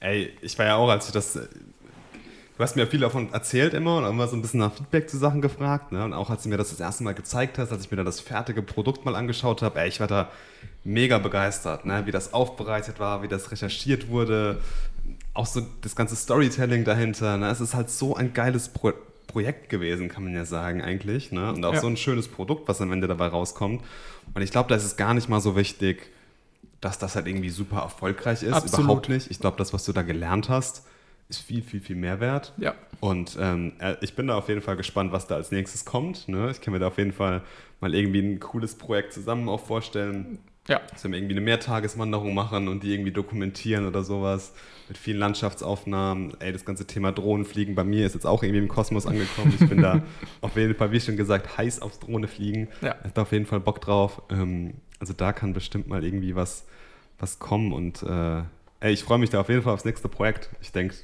Ey, 0.01 0.33
ich 0.41 0.59
war 0.59 0.67
ja 0.67 0.77
auch, 0.77 0.89
als 0.89 1.07
ich 1.07 1.13
das. 1.13 1.35
Du 1.35 2.65
hast 2.65 2.77
mir 2.77 2.87
viel 2.87 3.01
davon 3.01 3.33
erzählt 3.33 3.73
immer 3.73 3.99
und 3.99 4.05
immer 4.05 4.29
so 4.29 4.37
ein 4.37 4.43
bisschen 4.43 4.61
nach 4.61 4.75
Feedback 4.75 5.09
zu 5.09 5.17
Sachen 5.17 5.41
gefragt. 5.41 5.93
Ne? 5.93 6.05
Und 6.05 6.13
auch 6.13 6.29
als 6.29 6.43
du 6.43 6.51
mir 6.51 6.59
das 6.59 6.71
das 6.71 6.81
erste 6.81 7.05
Mal 7.05 7.15
gezeigt 7.15 7.57
hast, 7.57 7.73
als 7.73 7.85
ich 7.85 7.91
mir 7.91 7.97
dann 7.97 8.07
das 8.07 8.21
fertige 8.21 8.61
Produkt 8.61 9.07
mal 9.07 9.15
angeschaut 9.15 9.63
habe, 9.63 9.81
ey, 9.81 9.89
ich 9.89 9.99
war 9.99 10.07
da 10.07 10.31
mega 10.85 11.19
begeistert, 11.19 11.87
ne? 11.87 12.03
wie 12.05 12.11
das 12.11 12.35
aufbereitet 12.35 13.01
war, 13.01 13.23
wie 13.23 13.29
das 13.29 13.51
recherchiert 13.51 14.09
wurde. 14.09 14.59
Auch 15.33 15.47
so 15.47 15.63
das 15.81 15.97
ganze 15.97 16.17
Storytelling 16.17 16.85
dahinter. 16.85 17.39
Ne? 17.39 17.49
Es 17.49 17.63
ist 17.63 17.75
halt 17.75 17.89
so 17.89 18.15
ein 18.17 18.35
geiles 18.35 18.69
Pro 18.69 18.93
Projekt 19.27 19.69
gewesen, 19.69 20.09
kann 20.09 20.25
man 20.25 20.35
ja 20.35 20.45
sagen, 20.45 20.83
eigentlich. 20.83 21.31
Ne? 21.31 21.53
Und 21.53 21.65
auch 21.65 21.75
ja. 21.75 21.81
so 21.81 21.87
ein 21.87 21.97
schönes 21.97 22.27
Produkt, 22.27 22.67
was 22.67 22.81
am 22.81 22.91
Ende 22.91 23.07
dabei 23.07 23.29
rauskommt. 23.29 23.81
Und 24.35 24.43
ich 24.43 24.51
glaube, 24.51 24.69
da 24.69 24.75
ist 24.75 24.83
es 24.83 24.97
gar 24.97 25.15
nicht 25.15 25.29
mal 25.29 25.41
so 25.41 25.55
wichtig, 25.55 26.11
dass 26.81 26.99
das 26.99 27.15
halt 27.15 27.27
irgendwie 27.27 27.51
super 27.51 27.81
erfolgreich 27.81 28.43
ist. 28.43 28.53
Absolut. 28.53 28.85
Überhaupt 28.85 29.09
nicht. 29.09 29.31
Ich 29.31 29.39
glaube, 29.39 29.57
das, 29.57 29.73
was 29.73 29.85
du 29.85 29.93
da 29.93 30.03
gelernt 30.03 30.49
hast, 30.49 30.87
ist 31.29 31.39
viel, 31.39 31.63
viel, 31.63 31.81
viel 31.81 31.97
mehr 31.97 32.21
wert. 32.21 32.53
Ja. 32.59 32.75
Und 33.01 33.37
ähm, 33.41 33.73
äh, 33.79 33.97
ich 34.01 34.15
bin 34.15 34.27
da 34.27 34.37
auf 34.37 34.49
jeden 34.49 34.63
Fall 34.63 34.77
gespannt, 34.77 35.13
was 35.13 35.27
da 35.27 35.37
als 35.37 35.51
nächstes 35.53 35.85
kommt. 35.85 36.29
Ne? 36.29 36.51
Ich 36.51 36.61
kann 36.61 36.73
mir 36.73 36.81
da 36.81 36.89
auf 36.89 36.99
jeden 36.99 37.13
Fall 37.13 37.43
mal 37.81 37.95
irgendwie 37.95 38.21
ein 38.21 38.41
cooles 38.41 38.75
Projekt 38.75 39.13
zusammen 39.13 39.49
auch 39.49 39.61
vorstellen. 39.61 40.39
Ja. 40.69 40.81
Dass 40.91 41.05
wir 41.05 41.13
irgendwie 41.13 41.35
eine 41.35 41.41
Mehrtageswanderung 41.41 42.35
machen 42.35 42.69
und 42.69 42.83
die 42.83 42.93
irgendwie 42.93 43.13
dokumentieren 43.13 43.87
oder 43.87 44.05
sowas. 44.05 44.53
Mit 44.89 44.99
vielen 44.99 45.19
Landschaftsaufnahmen. 45.19 46.35
Ey, 46.41 46.53
das 46.53 46.65
ganze 46.65 46.87
Thema 46.87 47.13
Drohnenfliegen 47.13 47.75
bei 47.75 47.85
mir 47.85 48.07
ist 48.07 48.15
jetzt 48.15 48.27
auch 48.27 48.43
irgendwie 48.43 48.61
im 48.61 48.69
Kosmos 48.69 49.07
angekommen. 49.07 49.55
Ich 49.59 49.69
bin 49.69 49.83
da 49.83 50.03
auf 50.41 50.57
jeden 50.57 50.75
Fall, 50.75 50.93
wie 50.93 51.01
schon 51.01 51.17
gesagt, 51.17 51.57
heiß 51.57 51.81
aufs 51.81 51.99
Drohnefliegen. 52.01 52.69
Ja. 52.83 52.97
Ich 52.99 53.05
habe 53.05 53.13
da 53.15 53.23
auf 53.23 53.33
jeden 53.33 53.47
Fall 53.47 53.61
Bock 53.61 53.81
drauf. 53.81 54.23
Ähm, 54.31 54.75
also 54.99 55.13
da 55.13 55.33
kann 55.33 55.53
bestimmt 55.53 55.89
mal 55.89 56.05
irgendwie 56.05 56.37
was, 56.37 56.67
was 57.19 57.39
kommen 57.39 57.73
und 57.73 58.03
äh, 58.03 58.43
ey, 58.81 58.93
ich 58.93 59.05
freue 59.05 59.19
mich 59.19 59.31
da 59.31 59.41
auf 59.41 59.49
jeden 59.49 59.63
Fall 59.63 59.75
aufs 59.75 59.85
nächste 59.85 60.09
Projekt. 60.09 60.51
Ich 60.61 60.73
denke, 60.73 60.95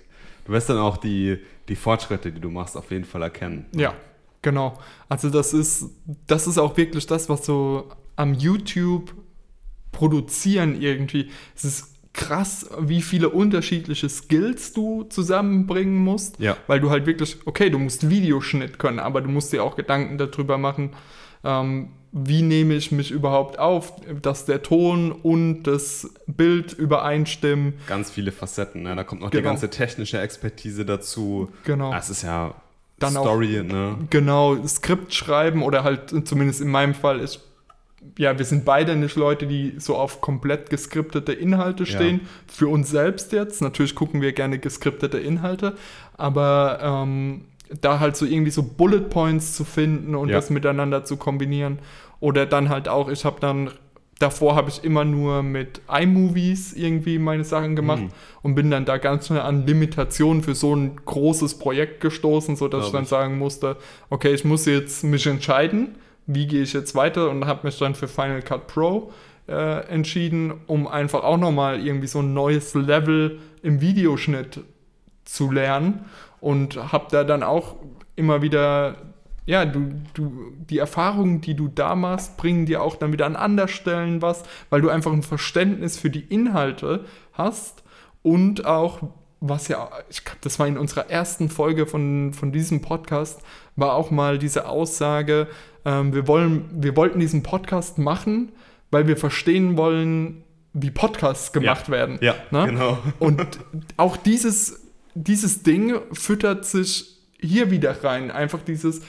du 0.45 0.53
wirst 0.53 0.69
dann 0.69 0.79
auch 0.79 0.97
die, 0.97 1.38
die 1.69 1.77
Fortschritte, 1.77 2.33
die 2.33 2.40
du 2.40 2.51
machst, 2.51 2.77
auf 2.77 2.90
jeden 2.90 3.05
Fall 3.05 3.23
erkennen. 3.23 3.66
Ja, 3.75 3.95
genau. 4.42 4.79
Also 5.09 5.31
das 5.31 5.53
ist, 5.53 5.90
das 6.27 6.47
ist 6.47 6.59
auch 6.59 6.77
wirklich 6.77 7.07
das, 7.07 7.29
was 7.29 7.47
so 7.47 7.90
am 8.16 8.35
YouTube 8.35 9.14
produzieren 9.97 10.81
irgendwie. 10.81 11.31
Es 11.57 11.65
ist 11.65 11.95
krass, 12.13 12.69
wie 12.79 13.01
viele 13.01 13.31
unterschiedliche 13.31 14.09
Skills 14.09 14.75
du 14.75 15.05
zusammenbringen 15.05 15.97
musst, 15.97 16.39
ja. 16.39 16.57
weil 16.67 16.81
du 16.81 16.91
halt 16.91 17.07
wirklich, 17.07 17.39
okay, 17.47 17.71
du 17.71 17.79
musst 17.79 18.11
Videoschnitt 18.11 18.79
können, 18.79 18.99
aber 18.99 19.23
du 19.23 19.29
musst 19.29 19.53
dir 19.53 19.65
auch 19.65 19.75
Gedanken 19.75 20.19
darüber 20.19 20.59
machen, 20.59 20.91
ähm, 21.45 21.89
wie 22.13 22.43
nehme 22.43 22.75
ich 22.75 22.93
mich 22.93 23.11
überhaupt 23.11 23.59
auf, 23.59 23.93
dass 24.23 24.45
der 24.45 24.63
Ton 24.63 25.13
und 25.13 25.65
das 25.65 26.11
Bild 26.27 26.75
übereinstimmen. 26.75 27.75
Ganz 27.87 28.11
viele 28.11 28.33
Facetten, 28.33 28.83
ne? 28.83 28.97
da 28.97 29.05
kommt 29.05 29.23
noch 29.23 29.31
genau. 29.31 29.41
die 29.41 29.45
ganze 29.45 29.71
technische 29.71 30.21
Expertise 30.21 30.85
dazu. 30.85 31.51
Genau. 31.65 31.91
Das 31.91 32.11
ist 32.11 32.23
ja 32.23 32.55
Dann 32.99 33.13
Story, 33.13 33.61
auch, 33.61 33.65
ne? 33.65 33.99
Genau, 34.11 34.67
Skript 34.67 35.15
schreiben 35.15 35.63
oder 35.63 35.85
halt 35.85 36.15
zumindest 36.27 36.61
in 36.61 36.69
meinem 36.69 36.95
Fall 36.95 37.21
ist 37.21 37.47
ja, 38.19 38.38
wir 38.38 38.45
sind 38.45 38.64
beide 38.64 38.97
nicht 38.97 39.16
Leute, 39.16 39.47
die 39.47 39.75
so 39.79 39.97
auf 39.97 40.21
komplett 40.21 40.71
geskriptete 40.71 41.33
Inhalte 41.33 41.87
stehen. 41.87 42.21
Ja. 42.23 42.29
Für 42.47 42.69
uns 42.69 42.90
selbst 42.90 43.33
jetzt. 43.33 43.62
Natürlich 43.62 43.95
gucken 43.95 44.21
wir 44.21 44.33
gerne 44.33 44.59
geskriptete 44.59 45.19
Inhalte, 45.19 45.77
aber 46.16 46.79
ähm, 46.83 47.42
da 47.81 48.01
halt 48.01 48.16
so 48.16 48.27
irgendwie 48.27 48.51
so 48.51 48.62
Bullet 48.62 49.09
Points 49.11 49.55
zu 49.55 49.64
finden 49.64 50.14
und 50.14 50.29
ja. 50.29 50.37
das 50.37 50.51
miteinander 50.51 51.05
zu 51.05 51.16
kombinieren. 51.16 51.79
Oder 52.21 52.47
dann 52.47 52.69
halt 52.69 52.88
auch, 52.88 53.09
ich 53.09 53.25
habe 53.25 53.40
dann, 53.40 53.71
davor 54.19 54.55
habe 54.55 54.71
ich 54.71 54.85
immer 54.85 55.05
nur 55.05 55.42
mit 55.42 55.81
iMovies 55.88 56.73
irgendwie 56.73 57.19
meine 57.19 57.45
Sachen 57.45 57.77
gemacht 57.77 58.03
mhm. 58.03 58.11
und 58.42 58.55
bin 58.55 58.71
dann 58.71 58.85
da 58.85 58.97
ganz 58.99 59.27
schnell 59.27 59.40
an 59.40 59.66
Limitationen 59.66 60.42
für 60.42 60.55
so 60.55 60.75
ein 60.75 60.97
großes 61.05 61.59
Projekt 61.59 62.01
gestoßen, 62.01 62.57
sodass 62.57 62.81
Glaube 62.81 62.87
ich 62.87 62.92
dann 62.92 63.03
ich. 63.03 63.09
sagen 63.09 63.38
musste, 63.38 63.77
okay, 64.09 64.33
ich 64.33 64.45
muss 64.45 64.64
jetzt 64.66 65.05
mich 65.05 65.27
entscheiden, 65.27 65.97
wie 66.27 66.47
gehe 66.47 66.62
ich 66.62 66.73
jetzt 66.73 66.95
weiter 66.95 67.31
und 67.31 67.47
habe 67.47 67.67
mich 67.67 67.79
dann 67.79 67.95
für 67.95 68.09
Final 68.09 68.43
Cut 68.43 68.67
Pro 68.67 69.12
äh, 69.49 69.87
entschieden, 69.89 70.55
um 70.67 70.89
einfach 70.89 71.23
auch 71.23 71.37
nochmal 71.37 71.85
irgendwie 71.85 72.09
so 72.09 72.21
ein 72.21 72.35
neues 72.35 72.75
Level 72.75 73.39
im 73.62 73.81
Videoschnitt 73.81 74.61
zu 75.25 75.51
lernen 75.51 76.05
und 76.41 76.93
habe 76.93 77.07
da 77.11 77.25
dann 77.25 77.43
auch 77.43 77.77
immer 78.17 78.43
wieder, 78.43 78.97
ja, 79.45 79.65
du, 79.65 79.93
du, 80.15 80.53
die 80.59 80.79
Erfahrungen, 80.79 81.41
die 81.41 81.55
du 81.55 81.69
da 81.69 81.95
machst, 81.95 82.37
bringen 82.37 82.67
dir 82.67 82.83
auch 82.83 82.97
dann 82.97 83.12
wieder 83.12 83.27
an 83.27 83.37
anderen 83.37 83.69
Stellen 83.69 84.23
was, 84.23 84.43
weil 84.71 84.81
du 84.81 84.89
einfach 84.89 85.12
ein 85.12 85.23
Verständnis 85.23 85.99
für 85.99 86.11
die 86.11 86.21
Inhalte 86.21 87.05
hast 87.33 87.85
und 88.23 88.67
auch, 88.67 89.01
was 89.40 89.68
ja, 89.68 89.90
ich 90.09 90.25
glaube, 90.25 90.38
das 90.42 90.59
war 90.59 90.66
in 90.66 90.79
unserer 90.79 91.11
ersten 91.11 91.49
Folge 91.49 91.87
von, 91.87 92.33
von 92.33 92.53
diesem 92.53 92.81
Podcast, 92.81 93.40
war 93.77 93.94
auch 93.94 94.11
mal 94.11 94.38
diese 94.38 94.68
Aussage, 94.68 95.49
ähm, 95.85 96.14
wir, 96.14 96.27
wollen, 96.27 96.64
wir 96.72 96.96
wollten 96.96 97.20
diesen 97.20 97.42
Podcast 97.42 97.99
machen, 97.99 98.53
weil 98.90 99.07
wir 99.07 99.16
verstehen 99.16 99.77
wollen, 99.77 100.42
wie 100.72 100.90
Podcasts 100.90 101.53
gemacht 101.53 101.88
ja, 101.88 101.92
werden. 101.92 102.18
Ja, 102.20 102.35
ne? 102.51 102.66
genau. 102.66 102.99
Und 103.18 103.59
auch 103.96 104.16
dieses 104.16 104.87
dieses 105.16 105.62
Ding 105.62 105.99
füttert 106.12 106.66
sich 106.66 107.16
hier 107.40 107.70
wieder 107.70 108.05
rein. 108.05 108.31
Einfach 108.31 108.61
dieses, 108.61 109.01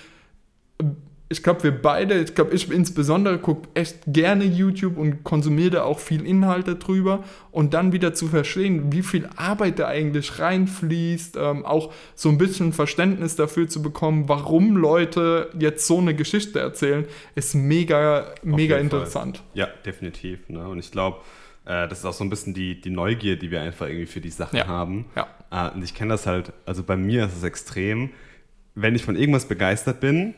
ich 1.29 1.43
glaube, 1.43 1.63
wir 1.63 1.71
beide, 1.81 2.21
ich 2.21 2.35
glaube, 2.35 2.53
ich 2.55 2.71
insbesondere 2.71 3.37
gucke 3.37 3.67
echt 3.73 3.97
gerne 4.07 4.45
YouTube 4.45 4.97
und 4.97 5.23
konsumiere 5.25 5.69
da 5.71 5.83
auch 5.83 5.99
viel 5.99 6.25
Inhalte 6.25 6.75
drüber 6.75 7.23
und 7.51 7.73
dann 7.73 7.91
wieder 7.91 8.13
zu 8.13 8.27
verstehen, 8.27 8.93
wie 8.93 9.03
viel 9.03 9.27
Arbeit 9.35 9.79
da 9.79 9.87
eigentlich 9.87 10.39
reinfließt, 10.39 11.35
ähm, 11.37 11.65
auch 11.65 11.91
so 12.15 12.29
ein 12.29 12.37
bisschen 12.37 12.71
Verständnis 12.71 13.35
dafür 13.35 13.67
zu 13.67 13.81
bekommen, 13.81 14.29
warum 14.29 14.77
Leute 14.77 15.49
jetzt 15.59 15.85
so 15.85 15.97
eine 15.97 16.15
Geschichte 16.15 16.59
erzählen, 16.59 17.05
ist 17.35 17.55
mega, 17.55 18.33
mega 18.43 18.77
interessant. 18.77 19.37
Fall. 19.37 19.45
Ja, 19.53 19.67
definitiv. 19.85 20.47
Ne? 20.47 20.67
Und 20.67 20.79
ich 20.79 20.91
glaube, 20.91 21.17
äh, 21.65 21.87
das 21.89 21.99
ist 21.99 22.05
auch 22.05 22.13
so 22.13 22.23
ein 22.23 22.29
bisschen 22.29 22.53
die, 22.53 22.79
die 22.79 22.89
Neugier, 22.89 23.35
die 23.37 23.51
wir 23.51 23.61
einfach 23.61 23.87
irgendwie 23.87 24.05
für 24.05 24.21
die 24.21 24.29
Sachen 24.29 24.55
Ja. 24.57 24.67
haben. 24.67 25.05
Ja. 25.15 25.27
Äh, 25.51 25.73
und 25.75 25.83
ich 25.83 25.93
kenne 25.93 26.11
das 26.11 26.25
halt, 26.25 26.53
also 26.65 26.83
bei 26.83 26.95
mir 26.95 27.25
ist 27.25 27.35
es 27.35 27.43
extrem, 27.43 28.11
wenn 28.75 28.95
ich 28.95 29.03
von 29.03 29.15
irgendwas 29.17 29.45
begeistert 29.47 29.99
bin, 29.99 30.33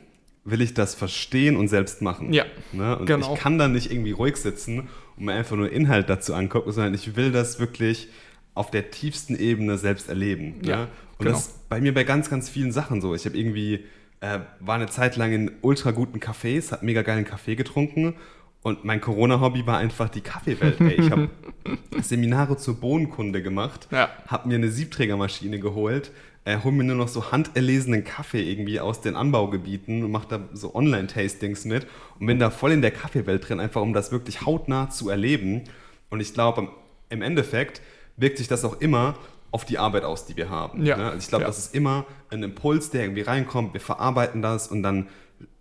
will 0.51 0.61
ich 0.61 0.73
das 0.73 0.95
verstehen 0.95 1.55
und 1.55 1.67
selbst 1.67 2.01
machen. 2.01 2.33
Ja, 2.33 2.45
Ne? 2.73 2.97
Und 2.97 3.05
genau. 3.05 3.33
ich 3.33 3.39
kann 3.39 3.57
dann 3.57 3.73
nicht 3.73 3.91
irgendwie 3.91 4.11
ruhig 4.11 4.37
sitzen 4.37 4.89
und 5.17 5.25
mir 5.25 5.33
einfach 5.33 5.55
nur 5.55 5.71
Inhalt 5.71 6.09
dazu 6.09 6.33
angucken, 6.33 6.71
sondern 6.71 6.93
ich 6.93 7.15
will 7.15 7.31
das 7.31 7.59
wirklich 7.59 8.09
auf 8.55 8.71
der 8.71 8.91
tiefsten 8.91 9.35
Ebene 9.37 9.77
selbst 9.77 10.09
erleben. 10.09 10.55
Ja, 10.63 10.75
ne? 10.77 10.87
Und 11.17 11.25
genau. 11.25 11.31
das 11.31 11.47
ist 11.47 11.69
bei 11.69 11.81
mir 11.81 11.93
bei 11.93 12.03
ganz, 12.03 12.29
ganz 12.29 12.49
vielen 12.49 12.71
Sachen 12.71 13.01
so. 13.01 13.13
Ich 13.15 13.25
habe 13.25 13.37
irgendwie, 13.37 13.85
äh, 14.21 14.39
war 14.59 14.75
eine 14.75 14.87
Zeit 14.87 15.15
lang 15.17 15.31
in 15.31 15.51
ultra 15.61 15.91
guten 15.91 16.19
Cafés, 16.19 16.71
habe 16.71 16.85
mega 16.85 17.01
geilen 17.01 17.25
Kaffee 17.25 17.55
getrunken 17.55 18.15
und 18.61 18.83
mein 18.83 18.99
Corona-Hobby 19.01 19.65
war 19.65 19.77
einfach 19.77 20.09
die 20.09 20.21
Kaffeewelt. 20.21 20.79
Ey. 20.81 20.95
Ich 20.95 21.11
habe 21.11 21.29
Seminare 22.01 22.57
zur 22.57 22.79
Bohnenkunde 22.79 23.41
gemacht, 23.41 23.87
Ja. 23.91 24.09
habe 24.27 24.47
mir 24.49 24.55
eine 24.55 24.69
Siebträgermaschine 24.69 25.59
geholt, 25.59 26.11
äh, 26.45 26.57
hol 26.63 26.71
mir 26.71 26.83
nur 26.83 26.95
noch 26.95 27.07
so 27.07 27.31
handerlesenen 27.31 28.03
Kaffee 28.03 28.41
irgendwie 28.41 28.79
aus 28.79 29.01
den 29.01 29.15
Anbaugebieten 29.15 30.03
und 30.03 30.11
mache 30.11 30.27
da 30.29 30.39
so 30.53 30.73
Online-Tastings 30.75 31.65
mit 31.65 31.87
und 32.19 32.25
bin 32.27 32.39
da 32.39 32.49
voll 32.49 32.71
in 32.71 32.81
der 32.81 32.91
Kaffeewelt 32.91 33.47
drin, 33.47 33.59
einfach 33.59 33.81
um 33.81 33.93
das 33.93 34.11
wirklich 34.11 34.45
hautnah 34.45 34.89
zu 34.89 35.09
erleben. 35.09 35.63
Und 36.09 36.21
ich 36.21 36.33
glaube, 36.33 36.69
im 37.09 37.21
Endeffekt 37.21 37.81
wirkt 38.17 38.37
sich 38.37 38.47
das 38.47 38.65
auch 38.65 38.79
immer 38.81 39.15
auf 39.51 39.65
die 39.65 39.77
Arbeit 39.77 40.03
aus, 40.03 40.25
die 40.25 40.37
wir 40.37 40.49
haben. 40.49 40.85
Ja. 40.85 40.97
Ne? 40.97 41.05
Also 41.05 41.17
ich 41.19 41.27
glaube, 41.27 41.43
Ja. 41.43 41.47
das 41.47 41.57
ist 41.57 41.75
immer 41.75 42.05
ein 42.29 42.43
Impuls, 42.43 42.89
der 42.91 43.03
irgendwie 43.03 43.21
reinkommt, 43.21 43.73
wir 43.73 43.81
verarbeiten 43.81 44.41
das 44.41 44.67
und 44.67 44.83
dann 44.83 45.07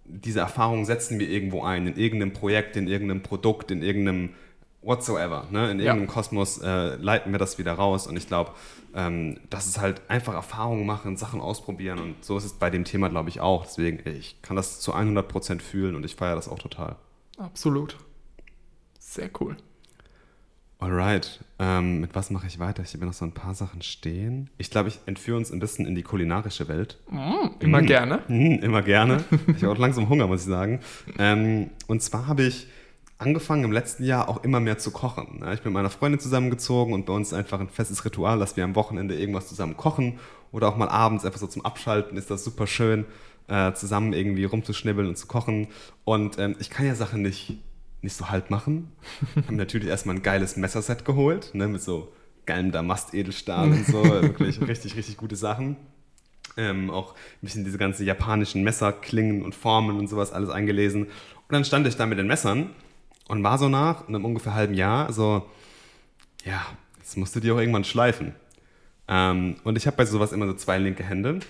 diese 0.04 0.40
Erfahrung 0.40 0.84
setzen 0.84 1.18
wir 1.18 1.28
irgendwo 1.28 1.62
ein, 1.62 1.86
in 1.86 1.96
irgendeinem 1.96 2.32
Projekt, 2.32 2.76
in 2.76 2.88
irgendeinem 2.88 3.22
Produkt, 3.22 3.70
in 3.70 3.82
irgendeinem 3.82 4.30
whatsoever. 4.82 5.46
Ne? 5.50 5.70
In 5.70 5.78
Ja. 5.80 5.86
irgendeinem 5.86 6.06
Kosmos 6.08 6.58
äh, 6.58 6.96
leiten 6.96 7.32
wir 7.32 7.38
das 7.38 7.58
wieder 7.58 7.72
raus. 7.74 8.06
Und 8.06 8.16
ich 8.16 8.26
glaube, 8.26 8.52
ähm, 8.94 9.38
das 9.50 9.66
ist 9.66 9.80
halt 9.80 10.02
einfach 10.08 10.34
Erfahrungen 10.34 10.86
machen, 10.86 11.16
Sachen 11.16 11.40
ausprobieren. 11.40 11.98
Und 11.98 12.24
so 12.24 12.36
ist 12.38 12.44
es 12.44 12.52
bei 12.54 12.70
dem 12.70 12.84
Thema, 12.84 13.08
glaube 13.08 13.28
ich, 13.28 13.40
auch. 13.40 13.64
Deswegen, 13.66 14.08
ich 14.08 14.40
kann 14.42 14.56
das 14.56 14.80
zu 14.80 14.94
100% 14.94 15.60
fühlen 15.60 15.94
und 15.96 16.04
ich 16.04 16.14
feiere 16.16 16.36
das 16.36 16.48
auch 16.48 16.58
total. 16.58 16.96
Absolut. 17.38 17.96
Sehr 18.98 19.30
cool. 19.40 19.56
Alright, 20.80 21.40
ähm, 21.58 21.98
mit 22.00 22.14
was 22.14 22.30
mache 22.30 22.46
ich 22.46 22.60
weiter? 22.60 22.84
Ich 22.84 22.94
habe 22.94 23.04
noch 23.04 23.12
so 23.12 23.24
ein 23.24 23.32
paar 23.32 23.52
Sachen 23.52 23.82
stehen. 23.82 24.48
Ich 24.58 24.70
glaube, 24.70 24.88
ich 24.90 25.00
entführe 25.06 25.36
uns 25.36 25.50
ein 25.50 25.58
bisschen 25.58 25.86
in 25.86 25.96
die 25.96 26.04
kulinarische 26.04 26.68
Welt. 26.68 26.98
Immer 27.58 27.82
Mhm. 27.82 27.86
gerne. 27.86 28.20
Mhm, 28.28 28.60
immer 28.62 28.82
gerne. 28.82 29.24
Ich 29.56 29.64
habe 29.64 29.72
auch 29.72 29.78
langsam 29.78 30.08
Hunger, 30.08 30.28
muss 30.28 30.42
ich 30.42 30.46
sagen. 30.46 30.78
Ähm, 31.18 31.70
und 31.88 32.00
zwar 32.00 32.28
habe 32.28 32.44
ich 32.44 32.68
angefangen 33.18 33.64
im 33.64 33.72
letzten 33.72 34.04
Jahr 34.04 34.28
auch 34.28 34.44
immer 34.44 34.60
mehr 34.60 34.78
zu 34.78 34.92
kochen. 34.92 35.40
ne? 35.40 35.52
Ich 35.52 35.60
bin 35.60 35.72
mit 35.72 35.74
meiner 35.74 35.90
Freundin 35.90 36.20
zusammengezogen 36.20 36.94
und 36.94 37.06
bei 37.06 37.12
uns 37.12 37.32
einfach 37.32 37.60
ein 37.60 37.68
festes 37.68 38.04
Ritual, 38.04 38.38
dass 38.38 38.56
wir 38.56 38.64
am 38.64 38.76
Wochenende 38.76 39.18
irgendwas 39.18 39.48
zusammen 39.48 39.76
kochen 39.76 40.20
oder 40.52 40.68
auch 40.68 40.76
mal 40.76 40.88
abends 40.88 41.24
einfach 41.24 41.40
so 41.40 41.48
zum 41.48 41.64
Abschalten 41.64 42.16
ist 42.16 42.30
das 42.30 42.44
super 42.44 42.66
schön, 42.66 43.04
äh, 43.48 43.72
zusammen 43.72 44.12
irgendwie 44.12 44.44
rumzuschnibbeln 44.44 45.08
und 45.08 45.18
zu 45.18 45.26
kochen. 45.26 45.68
Und 46.04 46.38
ähm, 46.38 46.56
ich 46.60 46.70
kann 46.70 46.86
ja 46.86 46.94
Sachen 46.94 47.22
nicht, 47.22 47.58
nicht 48.02 48.14
so 48.14 48.30
halt 48.30 48.50
machen. 48.50 48.92
habe 49.36 49.50
mir 49.52 49.58
natürlich 49.58 49.88
erstmal 49.88 50.16
ein 50.16 50.22
geiles 50.22 50.56
Messerset 50.56 51.04
geholt, 51.04 51.54
ne, 51.54 51.66
mit 51.66 51.82
so 51.82 52.12
geilem 52.46 52.70
Damastedelstahl 52.70 53.68
und 53.68 53.84
so. 53.84 54.04
Wirklich 54.04 54.60
richtig, 54.60 54.96
richtig 54.96 55.16
gute 55.16 55.36
Sachen. 55.36 55.76
Ähm, 56.56 56.90
auch 56.90 57.14
ein 57.14 57.42
bisschen 57.42 57.64
diese 57.64 57.78
ganzen 57.78 58.06
japanischen 58.06 58.62
Messerklingen 58.62 59.42
und 59.42 59.54
Formen 59.54 59.98
und 59.98 60.08
sowas 60.08 60.32
alles 60.32 60.50
eingelesen. 60.50 61.04
Und 61.04 61.52
dann 61.52 61.64
stand 61.64 61.86
ich 61.86 61.96
da 61.96 62.06
mit 62.06 62.18
den 62.18 62.26
Messern 62.26 62.70
und 63.28 63.44
war 63.44 63.58
so 63.58 63.68
nach 63.68 64.08
einem 64.08 64.24
ungefähr 64.24 64.54
halben 64.54 64.74
Jahr 64.74 65.12
so, 65.12 65.46
ja, 66.44 66.66
jetzt 66.98 67.16
musst 67.16 67.36
du 67.36 67.40
die 67.40 67.52
auch 67.52 67.58
irgendwann 67.58 67.84
schleifen. 67.84 68.34
Ähm, 69.06 69.56
und 69.64 69.76
ich 69.76 69.86
habe 69.86 69.96
bei 69.96 70.04
sowas 70.04 70.32
immer 70.32 70.46
so 70.46 70.54
zwei 70.54 70.78
linke 70.78 71.04
Hände 71.04 71.40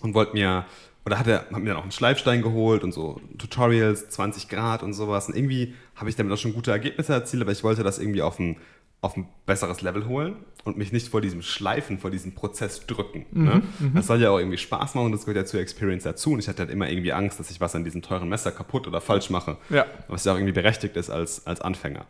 und 0.00 0.14
wollte 0.14 0.32
mir, 0.34 0.66
oder 1.04 1.18
hatte, 1.18 1.46
hab 1.50 1.60
mir 1.60 1.70
dann 1.70 1.78
auch 1.78 1.82
einen 1.82 1.92
Schleifstein 1.92 2.42
geholt 2.42 2.84
und 2.84 2.92
so 2.92 3.20
Tutorials, 3.38 4.10
20 4.10 4.48
Grad 4.48 4.82
und 4.82 4.92
sowas. 4.92 5.28
Und 5.28 5.36
irgendwie 5.36 5.74
habe 5.96 6.10
ich 6.10 6.16
damit 6.16 6.32
auch 6.32 6.38
schon 6.38 6.54
gute 6.54 6.70
Ergebnisse 6.70 7.12
erzielt, 7.12 7.42
aber 7.42 7.52
ich 7.52 7.64
wollte 7.64 7.82
das 7.82 7.98
irgendwie 7.98 8.22
auf 8.22 8.38
ein, 8.38 8.56
auf 9.02 9.16
ein 9.16 9.28
besseres 9.46 9.80
Level 9.80 10.06
holen 10.06 10.36
und 10.64 10.76
mich 10.76 10.92
nicht 10.92 11.08
vor 11.08 11.20
diesem 11.20 11.40
Schleifen, 11.40 11.98
vor 11.98 12.10
diesem 12.10 12.34
Prozess 12.34 12.86
drücken. 12.86 13.24
ne? 13.30 13.62
Das 13.94 14.06
soll 14.06 14.20
ja 14.20 14.30
auch 14.30 14.38
irgendwie 14.38 14.58
Spaß 14.58 14.94
machen 14.94 15.06
und 15.06 15.12
das 15.12 15.22
gehört 15.22 15.36
ja 15.38 15.44
zur 15.46 15.60
Experience 15.60 16.04
dazu. 16.04 16.32
Und 16.32 16.40
ich 16.40 16.48
hatte 16.48 16.60
halt 16.62 16.70
immer 16.70 16.88
irgendwie 16.90 17.12
Angst, 17.12 17.40
dass 17.40 17.50
ich 17.50 17.60
was 17.60 17.74
an 17.74 17.84
diesem 17.84 18.02
teuren 18.02 18.28
Messer 18.28 18.52
kaputt 18.52 18.86
oder 18.86 19.00
falsch 19.00 19.30
mache. 19.30 19.56
Ja. 19.70 19.86
Was 20.08 20.24
ja 20.24 20.32
auch 20.32 20.36
irgendwie 20.36 20.52
berechtigt 20.52 20.96
ist 20.96 21.08
als, 21.08 21.46
als 21.46 21.62
Anfänger. 21.62 22.04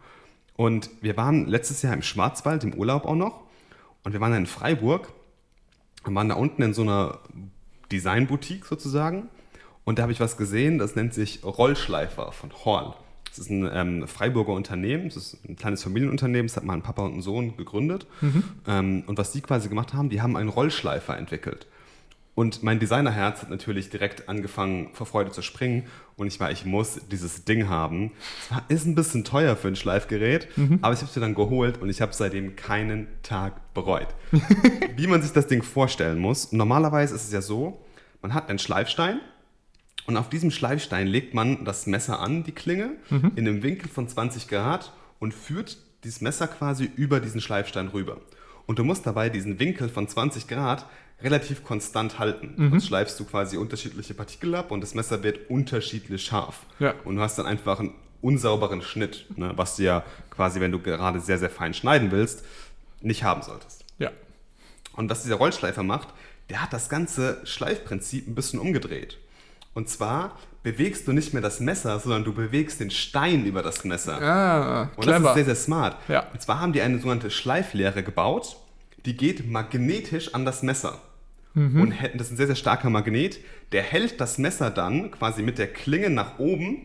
Und 0.56 0.90
wir 1.00 1.16
waren 1.16 1.46
letztes 1.46 1.80
Jahr 1.82 1.94
im 1.94 2.02
Schwarzwald 2.02 2.64
im 2.64 2.74
Urlaub 2.74 3.04
auch 3.04 3.14
noch. 3.14 3.42
Und 4.02 4.12
wir 4.12 4.20
waren 4.20 4.34
in 4.34 4.46
Freiburg 4.46 5.12
und 6.04 6.14
waren 6.14 6.28
da 6.28 6.34
unten 6.34 6.62
in 6.62 6.74
so 6.74 6.82
einer 6.82 7.20
Designboutique 7.92 8.64
sozusagen. 8.66 9.28
Und 9.84 9.98
da 9.98 10.02
habe 10.02 10.12
ich 10.12 10.20
was 10.20 10.36
gesehen, 10.36 10.78
das 10.78 10.96
nennt 10.96 11.14
sich 11.14 11.44
Rollschleifer 11.44 12.32
von 12.32 12.50
Horl. 12.64 12.94
Das 13.30 13.38
ist 13.38 13.50
ein 13.50 13.68
ähm, 13.72 14.06
Freiburger 14.06 14.52
Unternehmen, 14.52 15.04
das 15.04 15.16
ist 15.16 15.48
ein 15.48 15.56
kleines 15.56 15.82
Familienunternehmen, 15.82 16.48
das 16.48 16.56
hat 16.56 16.64
mal 16.64 16.74
ein 16.74 16.82
Papa 16.82 17.02
und 17.02 17.16
ein 17.16 17.22
Sohn 17.22 17.56
gegründet. 17.56 18.06
Ähm, 18.66 19.04
und 19.06 19.18
was 19.18 19.32
die 19.32 19.40
quasi 19.40 19.68
gemacht 19.68 19.94
haben, 19.94 20.10
die 20.10 20.20
haben 20.20 20.36
einen 20.36 20.48
Rollschleifer 20.48 21.16
entwickelt. 21.16 21.66
Und 22.34 22.62
mein 22.62 22.78
Designerherz 22.78 23.42
hat 23.42 23.50
natürlich 23.50 23.90
direkt 23.90 24.28
angefangen, 24.28 24.90
vor 24.94 25.06
Freude 25.06 25.30
zu 25.30 25.42
springen. 25.42 25.84
Und 26.16 26.26
ich 26.28 26.40
war, 26.40 26.50
ich 26.50 26.64
muss 26.64 26.98
dieses 27.10 27.44
Ding 27.44 27.68
haben. 27.68 28.12
Es 28.68 28.80
ist 28.80 28.86
ein 28.86 28.94
bisschen 28.94 29.24
teuer 29.24 29.56
für 29.56 29.68
ein 29.68 29.76
Schleifgerät, 29.76 30.48
aber 30.80 30.94
ich 30.94 31.00
habe 31.00 31.10
es 31.10 31.16
mir 31.16 31.22
dann 31.22 31.34
geholt 31.34 31.82
und 31.82 31.90
ich 31.90 32.00
habe 32.00 32.14
seitdem 32.14 32.56
keinen 32.56 33.08
Tag 33.22 33.74
bereut. 33.74 34.08
Wie 34.96 35.06
man 35.06 35.20
sich 35.20 35.32
das 35.32 35.48
Ding 35.48 35.62
vorstellen 35.62 36.18
muss. 36.18 36.50
Normalerweise 36.52 37.14
ist 37.14 37.24
es 37.24 37.32
ja 37.32 37.42
so, 37.42 37.84
man 38.22 38.32
hat 38.32 38.48
einen 38.48 38.58
Schleifstein 38.58 39.20
und 40.06 40.16
auf 40.16 40.28
diesem 40.28 40.50
Schleifstein 40.50 41.06
legt 41.06 41.34
man 41.34 41.64
das 41.64 41.86
Messer 41.86 42.20
an, 42.20 42.42
die 42.44 42.52
Klinge, 42.52 42.90
in 43.10 43.46
einem 43.46 43.62
Winkel 43.62 43.88
von 43.88 44.08
20 44.08 44.48
Grad 44.48 44.92
und 45.18 45.34
führt 45.34 45.78
dieses 46.04 46.20
Messer 46.20 46.48
quasi 46.48 46.90
über 46.96 47.20
diesen 47.20 47.40
Schleifstein 47.40 47.88
rüber. 47.88 48.18
Und 48.66 48.78
du 48.78 48.84
musst 48.84 49.06
dabei 49.06 49.28
diesen 49.28 49.58
Winkel 49.58 49.88
von 49.88 50.08
20 50.08 50.48
Grad 50.48 50.86
relativ 51.22 51.64
konstant 51.64 52.18
halten. 52.18 52.54
Sonst 52.70 52.86
schleifst 52.86 53.20
du 53.20 53.24
quasi 53.24 53.56
unterschiedliche 53.56 54.14
Partikel 54.14 54.54
ab 54.54 54.70
und 54.70 54.80
das 54.80 54.94
Messer 54.94 55.22
wird 55.22 55.50
unterschiedlich 55.50 56.24
scharf. 56.24 56.60
Ja. 56.78 56.94
Und 57.04 57.16
du 57.16 57.22
hast 57.22 57.38
dann 57.38 57.46
einfach 57.46 57.80
einen 57.80 57.94
unsauberen 58.22 58.82
Schnitt, 58.82 59.26
ne, 59.36 59.52
was 59.56 59.76
du 59.76 59.84
ja 59.84 60.04
quasi, 60.30 60.60
wenn 60.60 60.72
du 60.72 60.78
gerade 60.78 61.20
sehr, 61.20 61.38
sehr 61.38 61.50
fein 61.50 61.74
schneiden 61.74 62.10
willst, 62.10 62.44
nicht 63.00 63.24
haben 63.24 63.42
solltest. 63.42 63.84
Ja. 63.98 64.10
Und 64.94 65.10
was 65.10 65.22
dieser 65.22 65.36
Rollschleifer 65.36 65.82
macht, 65.82 66.08
der 66.48 66.62
hat 66.62 66.72
das 66.72 66.88
ganze 66.88 67.40
Schleifprinzip 67.44 68.26
ein 68.26 68.34
bisschen 68.34 68.58
umgedreht. 68.58 69.18
Und 69.74 69.88
zwar 69.88 70.36
bewegst 70.62 71.06
du 71.08 71.12
nicht 71.12 71.32
mehr 71.32 71.42
das 71.42 71.60
Messer, 71.60 71.98
sondern 72.00 72.24
du 72.24 72.32
bewegst 72.32 72.80
den 72.80 72.90
Stein 72.90 73.46
über 73.46 73.62
das 73.62 73.84
Messer. 73.84 74.20
Ah, 74.20 74.82
Und 74.96 75.06
das 75.06 75.14
ist 75.16 75.20
clever. 75.20 75.34
sehr, 75.34 75.44
sehr 75.44 75.54
smart. 75.54 75.96
Ja. 76.08 76.26
Und 76.32 76.42
zwar 76.42 76.60
haben 76.60 76.72
die 76.72 76.82
eine 76.82 76.96
sogenannte 76.98 77.30
Schleiflehre 77.30 78.02
gebaut, 78.02 78.56
die 79.06 79.16
geht 79.16 79.50
magnetisch 79.50 80.34
an 80.34 80.44
das 80.44 80.62
Messer. 80.62 80.98
Mhm. 81.54 81.80
Und 81.80 81.94
das 82.14 82.26
ist 82.26 82.32
ein 82.32 82.36
sehr, 82.36 82.46
sehr 82.48 82.56
starker 82.56 82.90
Magnet. 82.90 83.38
Der 83.72 83.82
hält 83.82 84.20
das 84.20 84.38
Messer 84.38 84.70
dann 84.70 85.10
quasi 85.12 85.42
mit 85.42 85.58
der 85.58 85.68
Klinge 85.68 86.10
nach 86.10 86.38
oben 86.38 86.82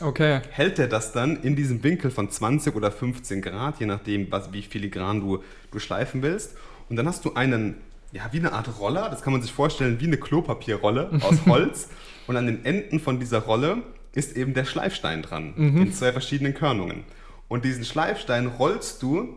Okay. 0.00 0.40
hält 0.50 0.78
er 0.78 0.86
das 0.86 1.10
dann 1.12 1.42
in 1.42 1.56
diesem 1.56 1.82
Winkel 1.82 2.12
von 2.12 2.30
20 2.30 2.76
oder 2.76 2.92
15 2.92 3.42
Grad, 3.42 3.80
je 3.80 3.86
nachdem, 3.86 4.30
was, 4.30 4.52
wie 4.52 4.62
filigran 4.62 5.20
du, 5.20 5.42
du 5.72 5.78
schleifen 5.80 6.22
willst. 6.22 6.56
Und 6.88 6.94
dann 6.94 7.08
hast 7.08 7.24
du 7.24 7.34
einen, 7.34 7.74
ja, 8.12 8.22
wie 8.30 8.38
eine 8.38 8.52
Art 8.52 8.68
Roller, 8.78 9.08
das 9.10 9.22
kann 9.22 9.32
man 9.32 9.42
sich 9.42 9.52
vorstellen 9.52 9.98
wie 9.98 10.06
eine 10.06 10.16
Klopapierrolle 10.18 11.10
aus 11.20 11.38
Holz. 11.46 11.88
Und 12.28 12.36
an 12.36 12.46
den 12.46 12.64
Enden 12.64 13.00
von 13.00 13.18
dieser 13.18 13.40
Rolle 13.40 13.78
ist 14.14 14.36
eben 14.36 14.54
der 14.54 14.64
Schleifstein 14.64 15.22
dran, 15.22 15.54
in 15.56 15.92
zwei 15.92 16.12
verschiedenen 16.12 16.54
Körnungen. 16.54 17.04
Und 17.48 17.64
diesen 17.64 17.84
Schleifstein 17.84 18.46
rollst 18.46 19.02
du 19.02 19.36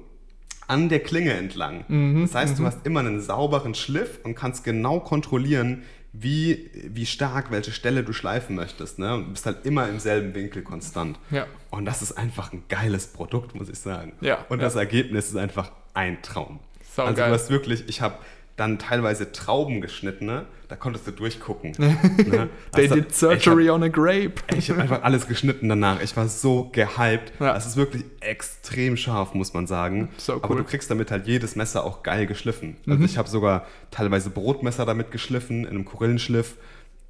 an 0.67 0.89
der 0.89 0.99
Klinge 0.99 1.34
entlang. 1.34 1.86
das 2.21 2.36
heißt, 2.36 2.60
du 2.60 2.65
hast 2.65 2.86
immer 2.86 2.99
einen 3.01 3.21
sauberen 3.21 3.73
Schliff 3.75 4.19
und 4.23 4.36
kannst 4.36 4.63
genau 4.63 4.99
kontrollieren, 4.99 5.84
wie, 6.13 6.69
wie 6.73 7.06
stark 7.06 7.51
welche 7.51 7.71
Stelle 7.71 8.04
du 8.04 8.12
schleifen 8.13 8.56
möchtest. 8.56 8.99
Ne? 8.99 9.13
Und 9.13 9.27
du 9.27 9.32
bist 9.32 9.45
halt 9.45 9.65
immer 9.65 9.88
im 9.88 9.99
selben 9.99 10.36
Winkel 10.36 10.62
konstant. 10.62 11.17
Ja. 11.30 11.47
Und 11.69 11.86
das 11.86 12.01
ist 12.01 12.13
einfach 12.13 12.51
ein 12.51 12.63
geiles 12.67 13.08
Produkt, 13.08 13.56
muss 13.56 13.69
ich 13.69 13.80
sagen. 13.80 14.13
Ja, 14.19 14.45
Und 14.49 14.60
ja. 14.60 14.65
das 14.65 14.75
Ergebnis 14.75 15.30
ist 15.30 15.38
einfach 15.38 15.71
ein 15.93 16.21
Traum. 16.21 16.60
Sau 16.93 17.03
also 17.03 17.15
geil. 17.15 17.30
du 17.30 17.36
hast 17.36 17.49
wirklich, 17.49 17.88
ich 17.88 18.01
habe 18.01 18.15
dann 18.62 18.78
teilweise 18.78 19.32
Trauben 19.32 19.82
geschnittene, 19.82 20.45
da 20.68 20.76
konntest 20.76 21.07
du 21.07 21.12
durchgucken. 21.12 21.72
ne? 21.80 22.47
They 22.74 22.84
Also, 22.84 22.95
did 22.95 23.14
surgery 23.14 23.70
on 23.72 23.82
a 23.84 23.88
grape. 23.88 24.36
Ich 24.55 24.70
habe 24.70 24.82
einfach 24.82 25.01
alles 25.01 25.28
geschnitten 25.28 25.68
danach. 25.68 25.99
Ich 26.01 26.16
war 26.16 26.28
so 26.28 26.70
gehypt. 26.72 27.34
Ja. 27.39 27.57
Es 27.57 27.66
ist 27.66 27.76
wirklich 27.76 28.05
extrem 28.20 28.95
scharf, 28.97 29.34
muss 29.34 29.53
man 29.53 29.66
sagen. 29.66 30.09
So 30.18 30.34
Aber 30.36 30.49
cool. 30.51 30.55
Mhm. 30.57 30.59
du 30.59 30.70
kriegst 30.70 30.91
damit 30.91 31.09
halt 31.09 31.26
jedes 31.28 31.55
Messer 31.55 31.84
auch 31.84 32.03
geil 32.03 32.28
geschliffen. 32.28 32.78
Also 32.88 33.03
ich 33.03 33.18
habe 33.18 33.28
sogar 33.28 33.66
teilweise 33.89 34.30
Brotmesser 34.30 34.86
damit 34.86 35.12
geschliffen, 35.12 35.62
in 35.66 35.70
einem 35.72 35.86
Korillenschliff. 35.86 36.55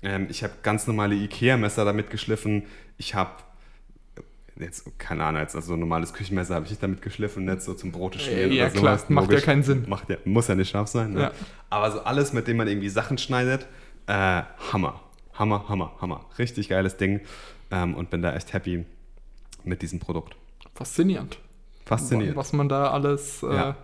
Ähm, 0.01 0.27
ich 0.29 0.43
habe 0.43 0.53
ganz 0.63 0.87
normale 0.87 1.15
Ikea-Messer 1.15 1.83
damit 1.85 2.09
geschliffen. 2.09 2.63
Ich 2.97 3.13
habe 3.13 3.31
jetzt, 4.61 4.85
keine 4.99 5.23
Ahnung, 5.25 5.41
jetzt 5.41 5.55
also 5.55 5.69
so 5.69 5.73
ein 5.73 5.79
normales 5.79 6.13
Küchenmesser 6.13 6.55
habe 6.55 6.65
ich 6.65 6.71
nicht 6.71 6.83
damit 6.83 7.01
geschliffen, 7.01 7.45
nicht 7.45 7.61
so 7.61 7.73
zum 7.73 7.91
Brote 7.91 8.19
schmieren 8.19 8.51
Ja, 8.51 8.65
oder 8.65 8.71
klar, 8.73 8.97
sowas. 8.97 9.09
macht 9.09 9.31
ja 9.31 9.39
keinen 9.41 9.63
Sinn. 9.63 9.85
Macht 9.87 10.09
ja, 10.09 10.17
muss 10.25 10.47
ja 10.47 10.55
nicht 10.55 10.69
scharf 10.69 10.87
sein. 10.87 11.13
Ne? 11.13 11.21
Ja. 11.21 11.31
Aber 11.69 11.91
so 11.91 12.01
alles, 12.03 12.33
mit 12.33 12.47
dem 12.47 12.57
man 12.57 12.67
irgendwie 12.67 12.89
Sachen 12.89 13.17
schneidet, 13.17 13.67
äh, 14.07 14.41
Hammer. 14.71 15.01
Hammer, 15.33 15.67
Hammer, 15.69 15.93
Hammer. 16.01 16.25
Richtig 16.37 16.69
geiles 16.69 16.97
Ding. 16.97 17.21
Ähm, 17.71 17.95
und 17.95 18.09
bin 18.09 18.21
da 18.21 18.33
echt 18.35 18.53
happy 18.53 18.85
mit 19.63 19.81
diesem 19.81 19.99
Produkt. 19.99 20.35
Faszinierend. 20.75 21.39
Faszinierend. 21.85 22.35
Was 22.37 22.53
man 22.53 22.67
da 22.69 22.91
alles. 22.91 23.43
Äh, 23.43 23.53
Ja. 23.55 23.75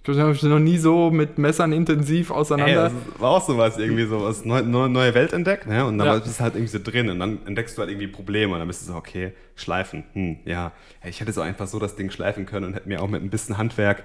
Ich 0.00 0.04
glaube, 0.04 0.16
ich 0.18 0.22
habe 0.22 0.32
mich 0.32 0.42
noch 0.44 0.58
nie 0.58 0.78
so 0.78 1.10
mit 1.10 1.36
Messern 1.36 1.74
intensiv 1.74 2.30
Ey, 2.30 2.36
auseinander. 2.36 2.84
das 2.84 2.92
ist- 2.94 3.20
war 3.20 3.32
auch 3.32 3.46
sowas, 3.46 3.76
irgendwie 3.76 4.06
so 4.06 4.22
was 4.24 4.46
neu, 4.46 4.62
neu, 4.62 4.88
neue 4.88 5.12
Welt 5.12 5.34
entdeckt, 5.34 5.66
ne? 5.66 5.84
Und 5.84 5.98
dann 5.98 6.06
Ja. 6.06 6.18
bist 6.18 6.40
du 6.40 6.42
halt 6.42 6.54
irgendwie 6.54 6.72
so 6.72 6.78
drin 6.82 7.10
und 7.10 7.20
dann 7.20 7.38
entdeckst 7.46 7.76
du 7.76 7.80
halt 7.82 7.90
irgendwie 7.90 8.06
Probleme 8.08 8.54
und 8.54 8.60
dann 8.60 8.66
bist 8.66 8.80
du 8.80 8.86
so, 8.86 8.94
okay, 8.96 9.32
schleifen, 9.56 10.04
hm, 10.14 10.38
ja. 10.46 10.72
Ey, 11.02 11.10
Ich 11.10 11.20
hätte 11.20 11.32
so 11.32 11.42
einfach 11.42 11.66
so 11.66 11.78
das 11.78 11.96
Ding 11.96 12.10
schleifen 12.10 12.46
können 12.46 12.64
und 12.68 12.74
hätte 12.74 12.88
mir 12.88 13.02
auch 13.02 13.08
mit 13.08 13.22
ein 13.22 13.28
bisschen 13.28 13.58
Handwerk 13.58 14.02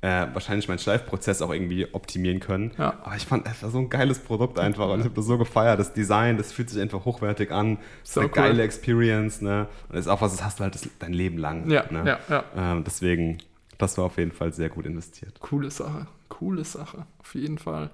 äh, 0.00 0.26
wahrscheinlich 0.34 0.66
meinen 0.68 0.78
Schleifprozess 0.78 1.40
auch 1.42 1.50
irgendwie 1.50 1.88
optimieren 1.92 2.38
können. 2.40 2.72
Ja. 2.78 2.94
Aber 3.04 3.16
ich 3.16 3.24
fand, 3.24 3.46
es 3.46 3.62
war 3.62 3.70
so 3.70 3.78
ein 3.78 3.88
geiles 3.88 4.18
Produkt 4.18 4.58
einfach 4.58 4.88
und 4.90 4.98
ich 5.00 5.04
habe 5.06 5.14
das 5.14 5.24
so 5.26 5.38
gefeiert. 5.38 5.78
Das 5.78 5.92
Design, 5.94 6.36
das 6.36 6.52
fühlt 6.52 6.68
sich 6.68 6.80
einfach 6.82 7.04
hochwertig 7.06 7.50
an. 7.50 7.76
Das 8.02 8.08
ist 8.10 8.14
So 8.14 8.20
eine 8.20 8.28
cool. 8.28 8.34
geile 8.34 8.62
Experience, 8.62 9.40
ne? 9.40 9.66
Und 9.88 9.96
das 9.96 10.04
ist 10.06 10.08
auch 10.10 10.20
was, 10.20 10.32
das 10.32 10.44
hast 10.44 10.58
du 10.58 10.64
halt 10.64 10.74
das, 10.74 10.86
dein 10.98 11.14
Leben 11.14 11.38
lang. 11.38 11.70
Ja, 11.70 11.84
ne? 11.90 12.02
ja, 12.06 12.18
ja. 12.28 12.44
Ähm, 12.72 12.84
deswegen, 12.84 13.38
das 13.78 13.98
war 13.98 14.04
auf 14.06 14.18
jeden 14.18 14.32
Fall 14.32 14.52
sehr 14.52 14.68
gut 14.68 14.86
investiert. 14.86 15.40
Coole 15.40 15.70
Sache. 15.70 16.06
Coole 16.28 16.64
Sache. 16.64 17.06
Auf 17.18 17.34
jeden 17.34 17.58
Fall. 17.58 17.90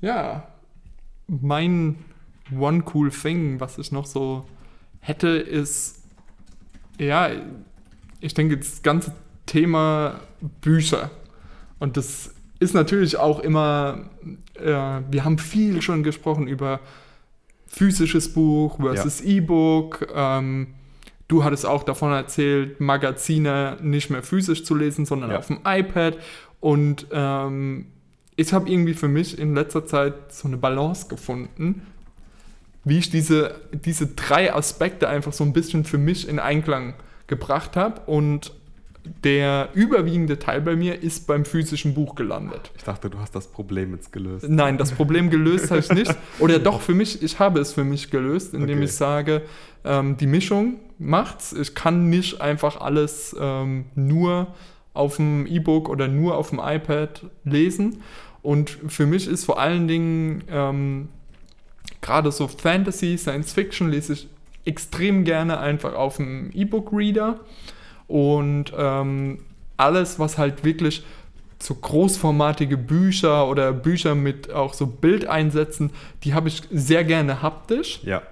Ja. 0.00 0.46
Mein 1.26 1.96
One 2.56 2.82
Cool 2.92 3.10
Thing, 3.10 3.60
was 3.60 3.78
ich 3.78 3.92
noch 3.92 4.06
so 4.06 4.46
hätte, 5.00 5.28
ist, 5.28 6.02
ja, 6.98 7.30
ich 8.20 8.34
denke, 8.34 8.58
das 8.58 8.82
ganze 8.82 9.12
Thema 9.46 10.20
Bücher. 10.60 11.10
Und 11.78 11.96
das 11.96 12.34
ist 12.58 12.74
natürlich 12.74 13.16
auch 13.16 13.40
immer, 13.40 14.10
äh, 14.54 15.00
wir 15.10 15.24
haben 15.24 15.38
viel 15.38 15.80
schon 15.82 16.02
gesprochen 16.02 16.46
über 16.46 16.80
physisches 17.66 18.32
Buch 18.32 18.78
versus 18.78 19.20
E-Book. 19.20 20.08
Ähm, 20.14 20.74
du 21.30 21.44
hattest 21.44 21.64
auch 21.64 21.84
davon 21.84 22.12
erzählt, 22.12 22.80
Magazine 22.80 23.78
nicht 23.80 24.10
mehr 24.10 24.22
physisch 24.22 24.64
zu 24.64 24.74
lesen, 24.74 25.06
sondern 25.06 25.30
Ja. 25.30 25.38
auf 25.38 25.46
dem 25.46 25.60
iPad. 25.64 26.18
Und 26.58 27.06
ähm, 27.12 27.86
ich 28.36 28.52
habe 28.52 28.68
irgendwie 28.68 28.94
für 28.94 29.08
mich 29.08 29.38
in 29.38 29.54
letzter 29.54 29.86
Zeit 29.86 30.32
so 30.32 30.48
eine 30.48 30.56
Balance 30.56 31.08
gefunden, 31.08 31.86
wie 32.84 32.98
ich 32.98 33.10
diese, 33.10 33.54
diese 33.72 34.08
drei 34.08 34.52
Aspekte 34.52 35.08
einfach 35.08 35.32
so 35.32 35.44
ein 35.44 35.52
bisschen 35.52 35.84
für 35.84 35.98
mich 35.98 36.28
in 36.28 36.38
Einklang 36.38 36.94
gebracht 37.28 37.76
habe. 37.76 38.00
Und 38.06 38.52
der 39.24 39.70
überwiegende 39.74 40.38
Teil 40.38 40.60
bei 40.60 40.76
mir 40.76 41.02
ist 41.02 41.26
beim 41.26 41.44
physischen 41.44 41.94
Buch 41.94 42.14
gelandet. 42.14 42.70
Ich 42.76 42.84
dachte, 42.84 43.08
du 43.10 43.18
hast 43.18 43.34
das 43.34 43.46
Problem 43.48 43.92
jetzt 43.94 44.12
gelöst. 44.12 44.46
Nein, 44.48 44.78
das 44.78 44.92
Problem 44.92 45.30
gelöst 45.30 45.70
habe 45.70 45.80
ich 45.80 45.88
nicht. 45.92 46.14
Oder 46.38 46.58
doch, 46.58 46.80
für 46.80 46.94
mich, 46.94 47.22
ich 47.22 47.38
habe 47.38 47.60
es 47.60 47.72
für 47.72 47.84
mich 47.84 48.10
gelöst, 48.10 48.54
indem 48.54 48.78
Okay. 48.78 48.84
ich 48.84 48.92
sage, 48.92 49.42
ähm, 49.84 50.16
die 50.16 50.26
Mischung 50.26 50.76
macht's. 50.98 51.52
Ich 51.52 51.74
kann 51.74 52.08
nicht 52.10 52.40
einfach 52.40 52.80
alles 52.80 53.34
ähm, 53.38 53.86
nur 53.94 54.48
auf 54.92 55.16
dem 55.16 55.46
E-Book 55.46 55.88
oder 55.88 56.08
nur 56.08 56.36
auf 56.36 56.50
dem 56.50 56.60
iPad 56.62 57.24
lesen. 57.44 58.02
Und 58.42 58.70
für 58.88 59.06
mich 59.06 59.26
ist 59.28 59.44
vor 59.44 59.58
allen 59.60 59.86
Dingen 59.88 60.44
ähm, 60.50 61.08
gerade 62.00 62.32
so 62.32 62.48
Fantasy, 62.48 63.16
Science 63.18 63.52
Fiction 63.52 63.90
lese 63.90 64.12
ich 64.14 64.28
extrem 64.64 65.24
gerne 65.24 65.58
einfach 65.58 65.94
auf 65.94 66.16
dem 66.16 66.50
E-Book-Reader. 66.52 67.40
Und 68.10 68.72
ähm, 68.76 69.38
alles, 69.76 70.18
was 70.18 70.36
halt 70.36 70.64
wirklich 70.64 71.04
so 71.62 71.74
großformatige 71.74 72.76
Bücher 72.76 73.46
oder 73.48 73.72
Bücher 73.72 74.14
mit 74.14 74.50
auch 74.52 74.74
so 74.74 74.86
Bildeinsätzen, 74.86 75.90
die 76.24 76.34
habe 76.34 76.48
ich 76.48 76.62
sehr 76.72 77.04
gerne 77.04 77.40
haptisch. 77.42 78.00
Ja. 78.02 78.22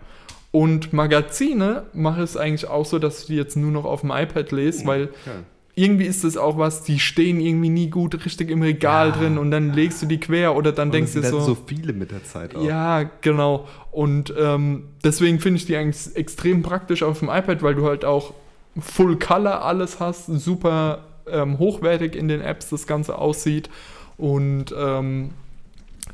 Und 0.51 0.93
Magazine 0.95 1.85
mache 1.93 2.19
ich 2.25 2.31
es 2.31 2.37
eigentlich 2.37 2.67
auch 2.69 2.87
so, 2.87 2.99
dass 2.99 3.21
ich 3.21 3.27
die 3.27 3.37
jetzt 3.37 3.57
nur 3.57 3.71
noch 3.71 3.85
auf 3.85 4.01
dem 4.01 4.11
iPad 4.11 4.51
lese, 4.51 4.87
weil 4.87 5.05
Okay. 5.05 5.43
irgendwie 5.75 6.07
ist 6.07 6.25
es 6.25 6.39
auch 6.39 6.57
was, 6.57 6.83
die 6.85 6.99
stehen 6.99 7.39
irgendwie 7.39 7.69
nie 7.69 7.89
gut 7.91 8.25
richtig 8.25 8.51
im 8.51 8.63
Regal 8.63 9.09
Ja. 9.11 9.17
drin 9.17 9.37
und 9.39 9.51
dann 9.51 9.75
legst 9.75 10.01
du 10.03 10.07
die 10.07 10.19
quer 10.19 10.57
oder 10.57 10.73
dann 10.73 10.89
Und 10.89 10.93
denkst 10.95 11.13
du 11.13 11.23
werden 11.23 11.39
so, 11.41 11.55
so 11.55 11.57
viele 11.67 11.93
mit 11.93 12.11
der 12.11 12.25
Zeit 12.25 12.57
auch. 12.57 12.65
ja, 12.65 13.03
genau. 13.21 13.69
Und 13.93 14.33
ähm, 14.39 14.85
deswegen 15.05 15.39
finde 15.39 15.59
ich 15.59 15.67
die 15.67 15.77
eigentlich 15.77 16.17
extrem 16.17 16.63
praktisch 16.63 17.03
auf 17.03 17.19
dem 17.21 17.29
iPad, 17.29 17.63
weil 17.63 17.75
du 17.75 17.85
halt 17.87 18.07
auch 18.07 18.33
Full 18.81 19.19
Color 19.19 19.65
alles 19.65 20.01
hast, 20.01 20.27
super 20.27 21.05
ähm, 21.31 21.59
hochwertig 21.59 22.17
in 22.17 22.29
den 22.29 22.41
Apps 22.41 22.69
das 22.71 22.87
Ganze 22.87 23.19
aussieht. 23.19 23.71
Und 24.17 24.75
ähm, 24.77 25.31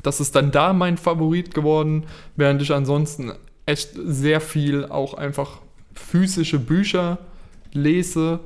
das 0.03 0.19
ist 0.19 0.35
dann 0.35 0.51
da 0.51 0.73
mein 0.73 0.97
Favorit 0.97 1.53
geworden, 1.53 2.05
während 2.35 2.61
ich 2.61 2.73
ansonsten 2.73 3.33
echt 3.65 3.91
sehr 3.95 4.41
viel 4.41 4.85
auch 4.85 5.13
einfach 5.15 5.59
physische 5.93 6.59
Bücher 6.59 7.17
lese. 7.73 8.39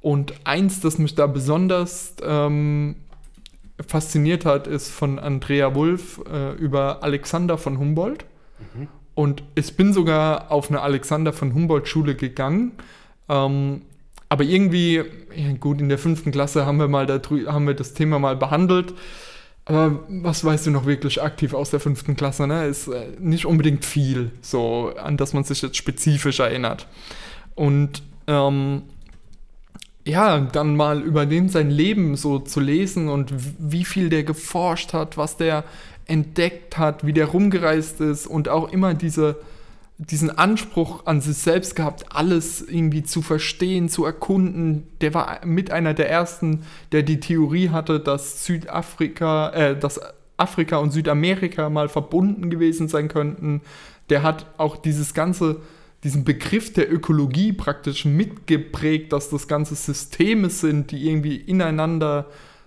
Und 0.00 0.34
eins, 0.44 0.80
das 0.80 0.98
mich 0.98 1.14
da 1.14 1.26
besonders 1.26 2.14
ähm, 2.22 2.96
fasziniert 3.86 4.44
hat, 4.44 4.66
ist 4.66 4.90
von 4.90 5.18
Andrea 5.18 5.74
Wulff 5.74 6.20
äh, 6.30 6.52
über 6.54 7.02
Alexander 7.02 7.58
von 7.58 7.78
Humboldt. 7.78 8.24
Und 9.14 9.42
ich 9.56 9.76
bin 9.76 9.92
sogar 9.92 10.52
auf 10.52 10.70
eine 10.70 10.80
Alexander 10.80 11.32
von 11.32 11.52
Humboldt-Schule 11.54 12.14
gegangen. 12.14 12.72
Ähm, 13.28 13.82
aber 14.28 14.44
irgendwie, 14.44 15.02
ja 15.34 15.52
gut, 15.58 15.80
in 15.80 15.88
der 15.88 15.98
fünften 15.98 16.32
Klasse 16.32 16.66
haben 16.66 16.78
wir 16.78 16.88
mal 16.88 17.06
da 17.06 17.20
haben 17.46 17.66
wir 17.66 17.74
das 17.74 17.94
Thema 17.94 18.18
mal 18.18 18.36
behandelt. 18.36 18.94
Aber 19.64 20.00
was 20.08 20.44
weißt 20.44 20.66
du 20.66 20.70
noch 20.70 20.86
wirklich 20.86 21.22
aktiv 21.22 21.52
aus 21.52 21.70
der 21.70 21.80
fünften 21.80 22.16
Klasse? 22.16 22.46
Ne? 22.46 22.66
Ist 22.66 22.88
äh, 22.88 23.08
nicht 23.18 23.44
unbedingt 23.44 23.84
viel, 23.84 24.30
so 24.40 24.92
an 24.96 25.16
das 25.18 25.34
man 25.34 25.44
sich 25.44 25.60
jetzt 25.60 25.76
spezifisch 25.76 26.40
erinnert. 26.40 26.86
Und 27.54 28.02
ähm, 28.26 28.82
ja, 30.06 30.40
dann 30.40 30.74
mal 30.74 31.02
über 31.02 31.26
den 31.26 31.50
sein 31.50 31.70
Leben 31.70 32.16
so 32.16 32.38
zu 32.38 32.60
lesen 32.60 33.08
und 33.08 33.34
wie 33.58 33.84
viel 33.84 34.08
der 34.08 34.24
geforscht 34.24 34.94
hat, 34.94 35.18
was 35.18 35.36
der 35.36 35.64
entdeckt 36.06 36.78
hat, 36.78 37.04
wie 37.04 37.12
der 37.12 37.26
rumgereist 37.26 38.00
ist 38.00 38.26
und 38.26 38.48
auch 38.48 38.72
immer 38.72 38.94
diese, 38.94 39.36
diesen 39.98 40.30
Anspruch 40.30 41.06
an 41.06 41.20
sich 41.20 41.38
selbst 41.38 41.74
gehabt, 41.74 42.06
alles 42.10 42.62
irgendwie 42.62 43.02
zu 43.02 43.20
verstehen, 43.20 43.88
zu 43.88 44.04
erkunden. 44.04 44.86
Der 45.00 45.12
war 45.12 45.40
mit 45.44 45.72
einer 45.72 45.92
der 45.92 46.08
ersten, 46.08 46.62
der 46.92 47.02
die 47.02 47.18
Theorie 47.18 47.70
hatte, 47.70 47.98
dass 47.98 48.44
Südafrika, 48.44 49.50
äh, 49.50 49.78
dass 49.78 50.00
Afrika 50.36 50.76
und 50.76 50.92
Südamerika 50.92 51.68
mal 51.68 51.88
verbunden 51.88 52.48
gewesen 52.48 52.86
sein 52.86 53.08
könnten. 53.08 53.60
Der 54.08 54.22
hat 54.22 54.46
auch 54.56 54.76
dieses 54.76 55.14
ganze, 55.14 55.62
diesen 56.04 56.22
Begriff 56.22 56.72
der 56.72 56.92
Ökologie 56.92 57.52
praktisch 57.52 58.04
mitgeprägt, 58.04 59.12
dass 59.12 59.30
das 59.30 59.48
ganze 59.48 59.74
Systeme 59.74 60.48
sind, 60.48 60.92
die 60.92 61.08
irgendwie 61.08 61.36
ineinander 61.36 62.26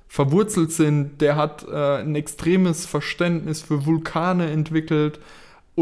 verwurzelt 0.09 0.73
sind. 0.73 1.21
Der 1.21 1.37
hat 1.37 1.65
äh, 1.65 2.01
ein 2.01 2.15
extremes 2.15 2.85
Verständnis 2.85 3.61
für 3.61 3.85
Vulkane 3.85 4.51
entwickelt 4.51 5.21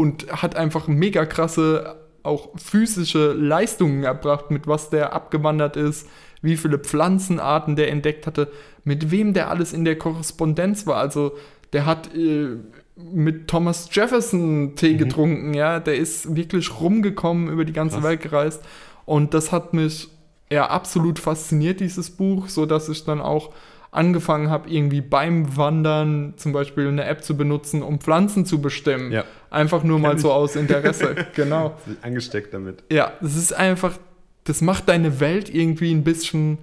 und 0.00 0.32
hat 0.32 0.56
einfach 0.56 0.88
mega 0.88 1.26
krasse 1.26 1.96
auch 2.22 2.48
physische 2.56 3.32
Leistungen 3.32 4.02
erbracht, 4.02 4.50
mit 4.50 4.66
was 4.66 4.88
der 4.88 5.12
abgewandert 5.12 5.76
ist, 5.76 6.08
wie 6.40 6.56
viele 6.56 6.78
Pflanzenarten 6.78 7.76
der 7.76 7.90
entdeckt 7.90 8.26
hatte, 8.26 8.48
mit 8.82 9.10
wem 9.10 9.34
der 9.34 9.50
alles 9.50 9.74
in 9.74 9.84
der 9.84 9.98
Korrespondenz 9.98 10.86
war. 10.86 10.96
Also 10.96 11.32
der 11.74 11.84
hat 11.84 12.14
äh, 12.14 12.56
mit 12.96 13.48
Thomas 13.48 13.90
Jefferson 13.92 14.74
Tee 14.74 14.94
getrunken, 14.94 15.52
ja, 15.52 15.80
der 15.80 15.96
ist 15.96 16.34
wirklich 16.34 16.80
rumgekommen, 16.80 17.50
über 17.50 17.66
die 17.66 17.74
ganze 17.74 17.96
Krass. 17.96 18.04
Welt 18.04 18.22
gereist 18.22 18.62
und 19.04 19.34
das 19.34 19.52
hat 19.52 19.74
mich 19.74 20.08
ja 20.50 20.68
absolut 20.68 21.18
fasziniert, 21.18 21.80
dieses 21.80 22.10
Buch, 22.10 22.48
so 22.48 22.64
dass 22.64 22.88
ich 22.88 23.04
dann 23.04 23.20
auch 23.20 23.52
angefangen 23.90 24.50
habe, 24.50 24.70
irgendwie 24.70 25.00
beim 25.00 25.56
Wandern 25.56 26.34
zum 26.36 26.52
Beispiel 26.52 26.86
eine 26.88 27.04
App 27.04 27.24
zu 27.24 27.36
benutzen, 27.36 27.82
um 27.82 27.98
Pflanzen 27.98 28.46
zu 28.46 28.60
bestimmen. 28.60 29.10
Ja. 29.10 29.24
Einfach 29.50 29.82
nur 29.82 29.98
mal 29.98 30.18
so 30.18 30.32
aus 30.32 30.54
Interesse. 30.54 31.14
genau. 31.34 31.76
Angesteckt 32.02 32.54
damit. 32.54 32.84
Ja, 32.90 33.12
das 33.20 33.36
ist 33.36 33.52
einfach, 33.52 33.98
das 34.44 34.60
macht 34.60 34.88
deine 34.88 35.18
Welt 35.18 35.52
irgendwie 35.52 35.92
ein 35.92 36.04
bisschen, 36.04 36.58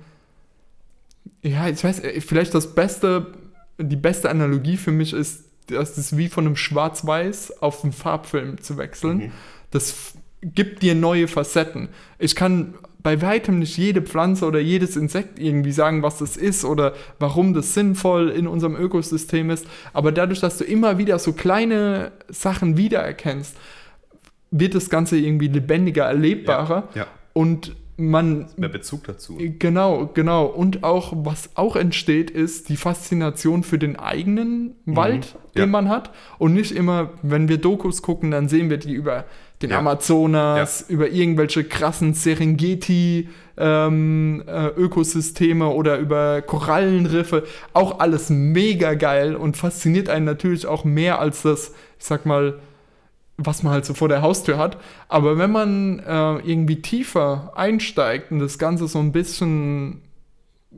ja, 1.42 1.68
ich 1.68 1.84
weiß, 1.84 2.00
äh, 2.00 2.22
vielleicht 2.22 2.54
das 2.54 2.74
beste 2.74 3.28
die 3.78 3.96
beste 3.96 4.30
Analogie 4.30 4.78
für 4.78 4.92
mich 4.92 5.14
ist, 5.14 5.46
das 5.68 5.98
ist 5.98 6.18
wie 6.18 6.30
von 6.30 6.46
einem 6.46 6.56
Schwarz-Weiß 6.56 7.62
auf 7.62 7.84
einen 7.84 7.94
Farbfilm 7.94 8.62
zu 8.62 8.78
wechseln. 8.78 9.18
Mhm. 9.18 9.32
Das 9.72 10.14
gibt 10.42 10.82
dir 10.82 10.96
neue 10.96 11.28
Facetten. 11.28 11.90
Ich 12.20 12.36
kann 12.36 12.76
bei 13.04 13.22
weitem 13.22 13.60
nicht 13.60 13.78
jede 13.78 14.02
Pflanze 14.02 14.46
oder 14.46 14.60
jedes 14.60 14.96
Insekt 14.96 15.40
irgendwie 15.40 15.72
sagen, 15.72 16.04
was 16.04 16.18
das 16.18 16.36
ist 16.36 16.66
oder 16.66 16.94
warum 17.20 17.54
das 17.54 17.74
sinnvoll 17.74 18.30
in 18.30 18.48
unserem 18.48 18.76
Ökosystem 18.76 19.50
ist. 19.50 19.66
Aber 19.94 20.12
dadurch, 20.12 20.40
dass 20.40 20.58
du 20.58 20.64
immer 20.64 20.98
wieder 20.98 21.20
so 21.20 21.34
kleine 21.34 22.12
Sachen 22.28 22.78
wiedererkennst, 22.78 23.56
wird 24.52 24.76
das 24.76 24.90
Ganze 24.90 25.18
irgendwie 25.18 25.48
lebendiger, 25.48 26.06
erlebbarer. 26.06 26.90
Ja, 26.96 27.02
ja. 27.02 27.08
Und 27.34 27.76
man 27.98 28.48
Mehr 28.58 28.70
Bezug 28.70 29.06
dazu. 29.06 29.38
Genau, 29.40 30.10
genau. 30.14 30.46
Und 30.46 30.84
auch, 30.84 31.14
was 31.16 31.50
auch 31.56 31.76
entsteht, 31.76 32.30
ist 32.30 32.70
die 32.70 32.78
Faszination 32.78 33.64
für 33.64 33.80
den 33.80 33.96
eigenen 33.96 34.76
Wald, 34.86 35.36
den 35.56 35.62
Mhm. 35.62 35.62
Ja. 35.62 35.66
man 35.66 35.90
hat. 35.90 36.12
Und 36.38 36.54
nicht 36.54 36.72
immer, 36.72 37.10
wenn 37.24 37.50
wir 37.50 37.58
Dokus 37.58 38.04
gucken, 38.04 38.30
dann 38.32 38.50
sehen 38.50 38.70
wir 38.70 38.78
die 38.78 38.94
über 38.94 39.26
den 39.62 39.72
Ja. 39.72 39.80
Amazonas, 39.80 40.86
über 40.88 41.10
irgendwelche 41.10 41.64
krassen 41.64 42.14
Serengeti. 42.14 43.30
Ähm, 43.60 44.44
äh, 44.46 44.68
Ökosysteme 44.68 45.70
oder 45.70 45.98
über 45.98 46.44
Korallenriffe, 46.44 47.44
auch 47.74 48.00
alles 48.00 48.30
mega 48.30 48.94
geil 48.94 49.36
und 49.36 49.58
fasziniert 49.58 50.10
einen 50.10 50.26
natürlich 50.26 50.68
auch 50.68 50.84
mehr 50.84 51.20
als 51.20 51.42
das, 51.42 51.74
ich 51.98 52.06
sag 52.06 52.28
mal, 52.28 52.60
was 53.38 53.64
man 53.64 53.74
halt 53.74 53.84
so 53.84 53.96
vor 53.96 54.10
der 54.10 54.22
Haustür 54.22 54.60
hat. 54.60 54.78
Aber 55.10 55.40
wenn 55.40 55.52
man 55.52 55.98
äh, 56.00 56.36
irgendwie 56.48 56.84
tiefer 56.84 57.54
einsteigt 57.56 58.32
und 58.32 58.38
das 58.38 58.60
Ganze 58.60 58.88
so 58.88 59.00
ein 59.00 59.12
bisschen 59.12 60.02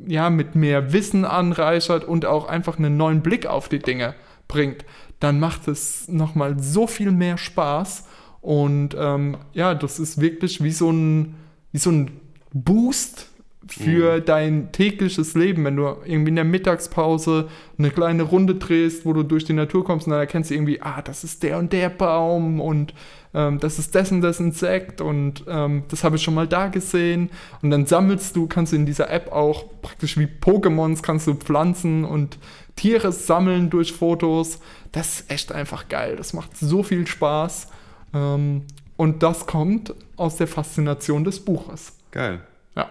ja, 0.08 0.30
mit 0.30 0.56
mehr 0.56 0.94
Wissen 0.94 1.26
anreichert 1.26 2.06
und 2.06 2.26
auch 2.26 2.48
einfach 2.48 2.78
einen 2.78 2.96
neuen 2.96 3.22
Blick 3.22 3.46
auf 3.46 3.68
die 3.68 3.80
Dinge 3.80 4.14
bringt, 4.48 4.86
dann 5.20 5.40
macht 5.40 5.68
es 5.68 6.08
nochmal 6.08 6.60
so 6.60 6.88
viel 6.88 7.12
mehr 7.12 7.38
Spaß. 7.38 8.06
Und 8.42 8.96
ähm, 8.98 9.38
ja, 9.54 9.76
das 9.76 10.00
ist 10.00 10.22
wirklich 10.22 10.64
wie 10.64 10.72
so 10.72 10.92
ein, 10.92 11.36
wie 11.72 11.78
so 11.78 11.92
ein 11.92 12.12
Boost 12.54 13.30
für 13.68 14.20
dein 14.20 14.72
tägliches 14.72 15.36
Leben, 15.36 15.66
wenn 15.66 15.76
du 15.76 15.98
irgendwie 16.06 16.30
in 16.30 16.36
der 16.36 16.46
Mittagspause 16.46 17.50
eine 17.78 17.92
kleine 17.92 18.24
Runde 18.24 18.56
drehst, 18.56 19.06
wo 19.06 19.14
du 19.14 19.24
durch 19.24 19.46
die 19.46 19.54
Natur 19.54 19.84
kommst 19.84 20.08
und 20.08 20.12
dann 20.12 20.20
erkennst 20.20 20.50
du 20.50 20.56
irgendwie, 20.56 20.82
ah, 20.82 21.02
das 21.02 21.24
ist 21.24 21.44
der 21.44 21.58
und 21.60 21.72
der 21.74 21.90
Baum 21.90 22.62
und 22.62 22.94
ähm, 23.34 23.60
das 23.60 23.78
ist 23.78 23.94
dessen 23.94 24.22
das 24.22 24.40
Insekt 24.40 25.02
und 25.02 25.44
ähm, 25.48 25.84
das 25.90 26.04
habe 26.04 26.16
ich 26.16 26.24
schon 26.24 26.34
mal 26.34 26.48
da 26.48 26.68
gesehen 26.68 27.30
und 27.62 27.70
dann 27.70 27.86
sammelst 27.86 28.36
du, 28.36 28.48
kannst 28.48 28.72
du 28.72 28.78
in 28.78 28.86
dieser 28.86 29.10
App 29.12 29.32
auch 29.32 29.66
praktisch 29.82 30.18
wie 30.18 30.28
Pokémons 30.28 31.04
kannst 31.04 31.28
du 31.28 31.36
Pflanzen 31.36 32.06
und 32.06 32.40
Tiere 32.76 33.12
sammeln 33.12 33.70
durch 33.70 33.92
Fotos. 33.92 34.60
Das 34.94 35.20
ist 35.20 35.32
echt 35.32 35.52
einfach 35.52 35.90
geil. 35.90 36.16
Das 36.16 36.34
macht 36.34 36.58
so 36.58 36.82
viel 36.82 37.06
Spaß. 37.06 37.68
Ähm, 38.14 38.66
und 38.98 39.24
das 39.24 39.46
kommt 39.46 39.94
aus 40.18 40.38
der 40.38 40.48
Faszination 40.48 41.24
des 41.24 41.44
Buches. 41.44 41.94
Geil. 42.12 42.42
Ja. 42.76 42.90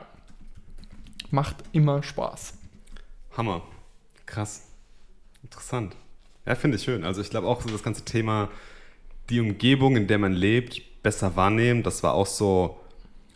Macht 1.31 1.57
immer 1.73 2.03
Spaß. 2.03 2.55
Hammer. 3.37 3.63
Krass. 4.27 4.63
Interessant. 5.43 5.95
Ja, 6.47 6.55
finde 6.55 6.77
ich 6.77 6.83
schön. 6.83 7.05
Also 7.05 7.21
ich 7.21 7.31
glaube 7.31 7.47
auch 7.47 7.61
so 7.61 7.69
das 7.69 7.83
ganze 7.83 8.05
Thema, 8.05 8.49
die 9.29 9.41
Umgebung, 9.41 9.97
in 9.97 10.07
der 10.07 10.19
man 10.19 10.33
lebt, 10.33 10.83
besser 11.03 11.37
wahrnehmen, 11.37 11.83
das 11.83 12.03
war 12.03 12.15
auch 12.15 12.27
so 12.27 12.81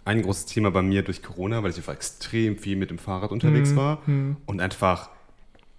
ein 0.05 0.23
großes 0.23 0.47
Thema 0.47 0.71
bei 0.71 0.83
mir 0.83 1.03
durch 1.03 1.23
Corona, 1.23 1.63
weil 1.63 1.71
ich 1.71 1.77
einfach 1.77 1.93
extrem 1.93 2.59
viel 2.59 2.77
mit 2.77 2.91
dem 2.91 2.99
Fahrrad 2.99 3.31
unterwegs 3.31 3.71
Mhm, 3.71 3.77
war 3.77 4.03
mhm. 4.07 4.37
und 4.47 4.61
einfach 4.61 5.11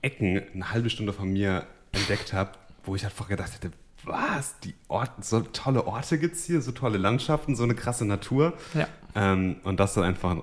Ecken 0.02 0.42
eine 0.54 0.72
halbe 0.72 0.90
Stunde 0.90 1.14
von 1.14 1.32
mir 1.32 1.66
entdeckt 1.92 2.34
habe, 2.34 2.52
wo 2.84 2.96
ich 2.96 3.06
einfach 3.06 3.28
gedacht 3.28 3.54
hätte, 3.54 3.72
was, 4.06 4.60
die 4.62 4.74
Orte, 4.88 5.12
so 5.22 5.42
tolle 5.42 5.86
Orte 5.88 6.18
gibt 6.20 6.36
es 6.36 6.46
hier, 6.46 6.62
so 6.62 6.72
tolle 6.72 6.98
Landschaften, 6.98 7.56
so 7.56 7.64
eine 7.64 7.76
krasse 7.76 8.06
Natur. 8.06 8.54
Ja. 8.74 8.88
Ähm, 9.16 9.58
und 9.64 9.80
das 9.80 9.92
ist 9.92 9.98
einfach 10.04 10.38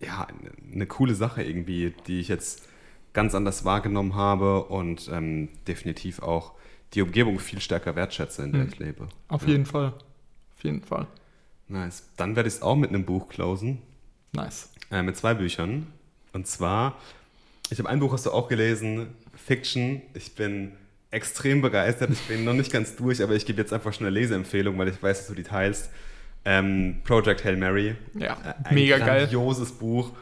ja, 0.00 0.26
eine 0.72 0.86
coole 0.86 1.14
Sache 1.14 1.42
irgendwie, 1.42 1.92
die 2.06 2.20
ich 2.20 2.28
jetzt 2.28 2.66
ganz 3.12 3.34
anders 3.34 3.64
wahrgenommen 3.64 4.14
habe 4.14 4.64
und 4.64 5.08
ähm, 5.12 5.48
definitiv 5.66 6.22
auch 6.22 6.52
die 6.94 7.02
Umgebung 7.02 7.38
viel 7.38 7.60
stärker 7.60 7.96
wertschätze, 7.96 8.42
in 8.42 8.52
der 8.52 8.62
Mhm. 8.62 8.68
ich 8.68 8.78
lebe. 8.78 9.08
Auf 9.28 9.42
Ja. 9.42 9.48
jeden 9.48 9.66
Fall. 9.66 9.92
Auf 10.56 10.64
jeden 10.64 10.82
Fall. 10.82 11.06
Nice. 11.68 12.04
Dann 12.16 12.34
werde 12.36 12.48
ich 12.48 12.56
es 12.56 12.62
auch 12.62 12.76
mit 12.76 12.90
einem 12.90 13.04
Buch 13.04 13.28
closen, 13.28 13.78
Nice. 14.32 14.70
äh, 14.90 15.02
mit 15.02 15.16
zwei 15.16 15.34
Büchern. 15.34 15.86
Und 16.32 16.46
zwar, 16.46 16.96
ich 17.70 17.78
habe 17.78 17.88
ein 17.88 18.00
Buch, 18.00 18.12
hast 18.12 18.26
du 18.26 18.32
auch 18.32 18.48
gelesen, 18.48 19.08
Fiction. 19.34 20.02
Ich 20.14 20.34
bin 20.34 20.72
extrem 21.10 21.60
begeistert. 21.60 22.10
Ich 22.10 22.20
bin 22.22 22.44
noch 22.44 22.52
nicht 22.54 22.72
ganz 22.72 22.96
durch, 22.96 23.22
aber 23.22 23.34
ich 23.34 23.46
gebe 23.46 23.60
jetzt 23.60 23.72
einfach 23.72 23.92
schon 23.92 24.06
eine 24.06 24.14
Leseempfehlung, 24.18 24.78
weil 24.78 24.88
ich 24.88 25.02
weiß, 25.02 25.18
dass 25.18 25.26
du 25.28 25.34
die 25.34 25.42
teilst. 25.42 25.90
Ähm, 26.44 27.00
Project 27.04 27.44
Hail 27.44 27.56
Mary. 27.56 27.96
Ja, 28.14 28.34
Äh, 28.44 28.68
ein 28.68 28.74
mega 28.74 28.98
geil. 28.98 29.20
grandioses 29.22 29.72
Buch. 29.72 30.12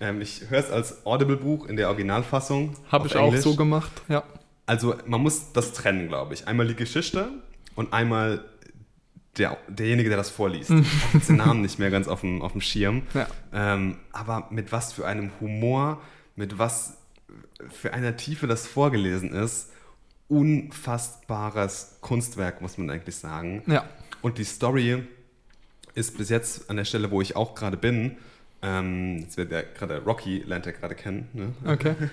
Ähm, 0.00 0.20
ich 0.20 0.42
höre 0.48 0.58
es 0.60 0.70
als 0.70 1.04
Audible-Buch 1.06 1.66
in 1.66 1.76
der 1.76 1.88
Originalfassung. 1.88 2.74
Habe 2.90 3.06
ich 3.06 3.16
auch 3.16 3.26
Englisch. 3.28 3.42
so 3.42 3.54
gemacht. 3.54 3.90
Ja. 4.08 4.24
Also 4.66 4.94
man 5.06 5.20
muss 5.20 5.52
das 5.52 5.72
trennen, 5.72 6.08
glaube 6.08 6.34
ich. 6.34 6.48
Einmal 6.48 6.66
die 6.66 6.74
Geschichte 6.74 7.28
und 7.74 7.92
einmal 7.92 8.44
der, 9.36 9.58
derjenige, 9.68 10.08
der 10.08 10.18
das 10.18 10.30
vorliest. 10.30 10.70
Ich 10.70 11.14
habe 11.14 11.24
den 11.28 11.36
Namen 11.36 11.60
nicht 11.62 11.78
mehr 11.78 11.90
ganz 11.90 12.08
auf 12.08 12.22
dem, 12.22 12.40
auf 12.42 12.52
dem 12.52 12.60
Schirm. 12.60 13.02
Ja. 13.14 13.26
Ähm, 13.52 13.98
aber 14.12 14.48
mit 14.50 14.72
was 14.72 14.92
für 14.92 15.06
einem 15.06 15.30
Humor, 15.40 16.00
mit 16.34 16.58
was 16.58 16.96
für 17.68 17.92
einer 17.92 18.16
Tiefe 18.16 18.46
das 18.46 18.66
vorgelesen 18.66 19.32
ist. 19.32 19.69
Unfassbares 20.30 21.98
Kunstwerk, 22.00 22.62
muss 22.62 22.78
man 22.78 22.88
eigentlich 22.88 23.16
sagen. 23.16 23.62
Ja. 23.66 23.86
Und 24.22 24.38
die 24.38 24.44
Story 24.44 25.04
ist 25.94 26.16
bis 26.16 26.30
jetzt 26.30 26.70
an 26.70 26.76
der 26.76 26.84
Stelle, 26.84 27.10
wo 27.10 27.20
ich 27.20 27.36
auch 27.36 27.54
gerade 27.54 27.76
bin. 27.76 28.16
Ähm, 28.62 29.18
jetzt 29.20 29.36
wird 29.36 29.52
ja 29.52 29.62
gerade 29.62 30.02
Rocky, 30.04 30.44
lernt 30.46 30.66
er 30.66 30.72
gerade 30.72 30.94
kennen. 30.94 31.28
Ne? 31.32 31.54
Okay. 31.70 31.94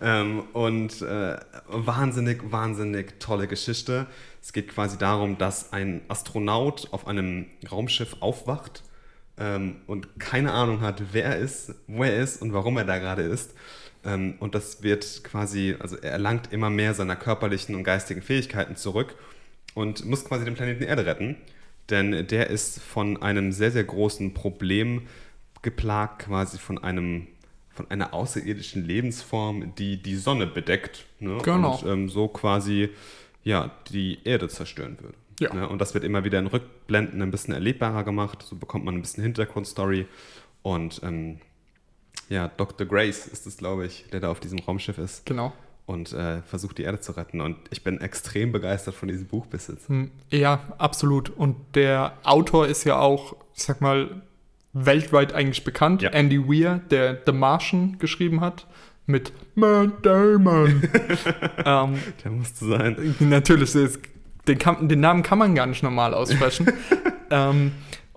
Ähm, 0.00 0.44
und 0.52 1.02
äh, 1.02 1.36
wahnsinnig, 1.66 2.50
wahnsinnig 2.50 3.20
tolle 3.20 3.46
Geschichte. 3.46 4.06
Es 4.40 4.52
geht 4.52 4.68
quasi 4.68 4.96
darum, 4.96 5.36
dass 5.36 5.72
ein 5.72 6.00
Astronaut 6.08 6.88
auf 6.92 7.06
einem 7.06 7.46
Raumschiff 7.70 8.16
aufwacht 8.20 8.82
ähm, 9.36 9.76
und 9.86 10.18
keine 10.18 10.52
Ahnung 10.52 10.80
hat, 10.80 11.02
wer 11.12 11.24
er 11.24 11.38
ist, 11.38 11.74
wo 11.86 12.04
er 12.04 12.16
ist 12.16 12.40
und 12.40 12.52
warum 12.52 12.76
er 12.78 12.84
da 12.84 12.98
gerade 12.98 13.22
ist. 13.22 13.54
Ähm, 14.04 14.34
und 14.40 14.54
das 14.54 14.82
wird 14.82 15.24
quasi, 15.24 15.76
also 15.78 15.96
er 15.96 16.12
erlangt 16.12 16.52
immer 16.52 16.70
mehr 16.70 16.94
seiner 16.94 17.16
körperlichen 17.16 17.74
und 17.74 17.84
geistigen 17.84 18.22
Fähigkeiten 18.22 18.76
zurück 18.76 19.14
und 19.74 20.04
muss 20.04 20.24
quasi 20.24 20.44
den 20.44 20.54
Planeten 20.54 20.84
Erde 20.84 21.06
retten. 21.06 21.36
Denn 21.90 22.26
der 22.26 22.48
ist 22.48 22.80
von 22.80 23.20
einem 23.22 23.52
sehr, 23.52 23.70
sehr 23.70 23.84
großen 23.84 24.32
Problem 24.32 25.02
geplagt, 25.62 26.26
quasi 26.26 26.58
von 26.58 26.82
einem 26.82 27.28
von 27.74 27.90
einer 27.90 28.14
außerirdischen 28.14 28.86
Lebensform, 28.86 29.74
die 29.74 30.00
die 30.00 30.14
Sonne 30.14 30.46
bedeckt. 30.46 31.06
Ne? 31.18 31.38
Genau. 31.42 31.76
Und 31.76 31.90
ähm, 31.90 32.08
so 32.08 32.28
quasi 32.28 32.90
ja, 33.42 33.72
die 33.90 34.20
Erde 34.24 34.48
zerstören 34.48 34.96
würde. 35.00 35.16
Ja. 35.40 35.52
Ne? 35.52 35.68
Und 35.68 35.80
das 35.80 35.92
wird 35.92 36.04
immer 36.04 36.24
wieder 36.24 36.38
in 36.38 36.46
Rückblenden 36.46 37.20
ein 37.20 37.30
bisschen 37.30 37.52
erlebbarer 37.52 38.04
gemacht. 38.04 38.42
So 38.42 38.56
bekommt 38.56 38.84
man 38.84 38.94
ein 38.94 39.02
bisschen 39.02 39.24
Hintergrundstory. 39.24 40.06
Und 40.62 41.00
ähm, 41.02 41.40
ja, 42.28 42.48
Dr. 42.56 42.86
Grace 42.86 43.26
ist 43.26 43.46
es, 43.46 43.56
glaube 43.56 43.86
ich, 43.86 44.06
der 44.12 44.20
da 44.20 44.30
auf 44.30 44.40
diesem 44.40 44.58
Raumschiff 44.60 44.98
ist 44.98 45.26
Genau. 45.26 45.52
und 45.86 46.12
äh, 46.12 46.42
versucht, 46.42 46.78
die 46.78 46.82
Erde 46.82 47.00
zu 47.00 47.12
retten. 47.12 47.40
Und 47.40 47.56
ich 47.70 47.84
bin 47.84 48.00
extrem 48.00 48.52
begeistert 48.52 48.94
von 48.94 49.08
diesem 49.08 49.26
Buch 49.26 49.46
bis 49.46 49.68
jetzt. 49.68 49.88
Hm, 49.88 50.10
Ja, 50.30 50.60
absolut. 50.78 51.30
Und 51.30 51.56
der 51.74 52.14
Autor 52.24 52.66
ist 52.66 52.84
ja 52.84 52.98
auch, 52.98 53.36
ich 53.54 53.62
sag 53.62 53.80
mal, 53.80 54.22
weltweit 54.72 55.32
eigentlich 55.32 55.62
bekannt. 55.64 56.02
Ja. 56.02 56.10
Andy 56.10 56.48
Weir, 56.48 56.80
der 56.90 57.20
The 57.26 57.32
Martian 57.32 57.98
geschrieben 57.98 58.40
hat, 58.40 58.66
mit 59.06 59.32
Matt 59.54 60.04
Damon. 60.04 60.82
ähm, 61.64 61.98
Der 62.24 62.30
musste 62.30 62.64
sein. 62.66 63.14
natürlich, 63.20 63.74
ist, 63.74 64.00
den, 64.48 64.58
kann, 64.58 64.88
den 64.88 65.00
Namen 65.00 65.22
kann 65.22 65.38
man 65.38 65.54
gar 65.54 65.66
nicht 65.66 65.82
normal 65.82 66.14
aussprechen. 66.14 66.72
ähm, 67.30 67.72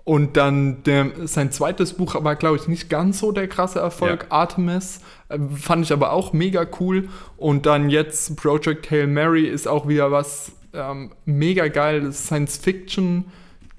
und 0.08 0.38
dann 0.38 0.82
der, 0.84 1.10
sein 1.28 1.52
zweites 1.52 1.92
Buch 1.92 2.14
war, 2.24 2.34
glaube 2.34 2.56
ich, 2.56 2.66
nicht 2.66 2.88
ganz 2.88 3.18
so 3.18 3.30
der 3.30 3.46
krasse 3.46 3.78
Erfolg, 3.78 4.22
Ja. 4.30 4.36
Artemis. 4.38 5.00
Äh, 5.28 5.38
fand 5.54 5.84
ich 5.84 5.92
aber 5.92 6.12
auch 6.14 6.32
mega 6.32 6.66
cool. 6.80 7.10
Und 7.36 7.66
dann 7.66 7.90
jetzt 7.90 8.34
Project 8.36 8.90
Hail 8.90 9.06
Mary 9.06 9.46
ist 9.46 9.68
auch 9.68 9.86
wieder 9.86 10.10
was 10.10 10.52
ähm, 10.72 11.12
mega 11.26 11.68
geil. 11.68 12.10
Science 12.14 12.56
Fiction, 12.56 13.26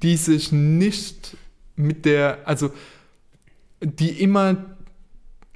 die 0.04 0.18
sich 0.18 0.52
nicht 0.52 1.36
mit 1.76 2.06
der, 2.06 2.38
also 2.46 2.70
die 3.82 4.22
immer 4.22 4.76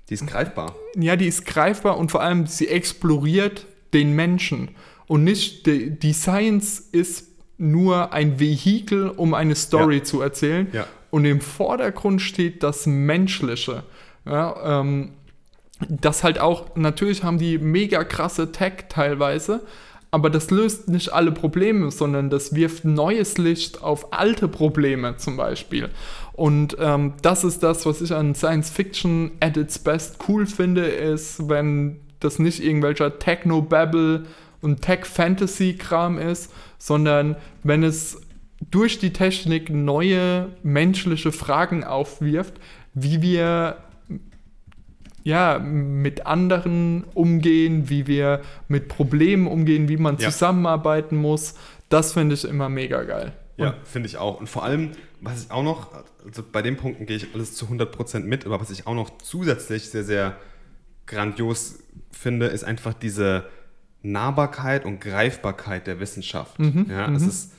Die 0.09 0.15
ist 0.15 0.25
greifbar. 0.25 0.73
ja, 0.95 1.15
die 1.15 1.27
ist 1.27 1.45
greifbar 1.45 1.97
und 1.99 2.09
vor 2.09 2.23
allem 2.23 2.47
sie 2.47 2.67
exploriert 2.67 3.67
den 3.93 4.15
Menschen. 4.15 4.69
Und 5.05 5.23
nicht, 5.23 5.67
die, 5.67 5.91
die 5.99 6.13
Science 6.13 6.79
ist 6.79 7.27
nur 7.63 8.13
ein 8.13 8.39
Vehikel, 8.39 9.09
um 9.09 9.33
eine 9.33 9.55
Story 9.55 9.97
Ja. 9.97 10.03
zu 10.03 10.21
erzählen. 10.21 10.67
Ja. 10.73 10.85
Und 11.09 11.25
im 11.25 11.41
Vordergrund 11.41 12.21
steht 12.21 12.63
das 12.63 12.85
Menschliche. 12.85 13.83
Ja, 14.25 14.81
ähm, 14.81 15.11
das 15.89 16.23
halt 16.23 16.39
auch, 16.39 16.75
natürlich 16.75 17.23
haben 17.23 17.37
die 17.37 17.57
mega 17.57 18.03
krasse 18.03 18.51
Tech 18.51 18.85
teilweise, 18.89 19.61
aber 20.11 20.29
das 20.29 20.51
löst 20.51 20.87
nicht 20.89 21.11
alle 21.11 21.31
Probleme, 21.31 21.89
sondern 21.91 22.29
das 22.29 22.55
wirft 22.55 22.85
neues 22.85 23.37
Licht 23.37 23.81
auf 23.81 24.13
alte 24.13 24.47
Probleme 24.47 25.17
zum 25.17 25.37
Beispiel. 25.37 25.89
Und 26.33 26.77
ähm, 26.79 27.13
das 27.21 27.43
ist 27.43 27.63
das, 27.63 27.85
was 27.85 28.01
ich 28.01 28.13
an 28.13 28.33
Science 28.35 28.69
Fiction 28.69 29.31
at 29.39 29.57
its 29.57 29.79
best 29.79 30.17
cool 30.27 30.45
finde, 30.45 30.85
ist, 30.85 31.49
wenn 31.49 31.99
das 32.19 32.39
nicht 32.39 32.63
irgendwelcher 32.63 33.19
Techno-Babble 33.19 34.23
und 34.63 34.81
Tech-Fantasy-Kram 34.81 36.17
ist, 36.17 36.51
sondern 36.77 37.35
wenn 37.63 37.83
es 37.83 38.21
durch 38.71 38.99
die 38.99 39.13
Technik 39.13 39.69
neue 39.69 40.49
menschliche 40.63 41.31
Fragen 41.31 41.83
aufwirft, 41.83 42.53
wie 42.93 43.21
wir 43.21 43.77
ja, 45.23 45.57
mit 45.59 46.25
anderen 46.25 47.05
umgehen, 47.13 47.89
wie 47.89 48.07
wir 48.07 48.41
mit 48.67 48.89
Problemen 48.89 49.47
umgehen, 49.47 49.87
wie 49.87 49.97
man 49.97 50.17
ja. 50.17 50.29
zusammenarbeiten 50.29 51.15
muss. 51.15 51.55
Das 51.89 52.13
finde 52.13 52.35
ich 52.35 52.43
immer 52.43 52.67
mega 52.69 53.03
geil. 53.03 53.33
Ja, 53.55 53.75
finde 53.83 54.07
ich 54.09 54.17
auch. 54.17 54.39
Und 54.39 54.47
vor 54.47 54.63
allem, 54.63 54.91
was 55.21 55.45
ich 55.45 55.51
auch 55.51 55.63
noch, 55.63 55.89
also 56.25 56.43
bei 56.43 56.61
den 56.61 56.75
Punkten 56.75 57.05
gehe 57.05 57.15
ich 57.15 57.27
alles 57.33 57.55
zu 57.55 57.67
100% 57.67 58.19
mit, 58.21 58.45
aber 58.45 58.59
was 58.59 58.69
ich 58.69 58.85
auch 58.85 58.95
noch 58.95 59.17
zusätzlich 59.19 59.89
sehr, 59.89 60.03
sehr 60.03 60.35
grandios 61.05 61.79
finde, 62.11 62.47
ist 62.47 62.63
einfach 62.63 62.93
diese 62.93 63.45
Nahbarkeit 64.03 64.85
und 64.85 64.99
Greifbarkeit 65.01 65.87
der 65.87 65.99
Wissenschaft. 65.99 66.59
Mhm, 66.59 66.85
ja, 66.89 67.11
es 67.11 67.23
mhm. 67.23 67.29
ist, 67.29 67.53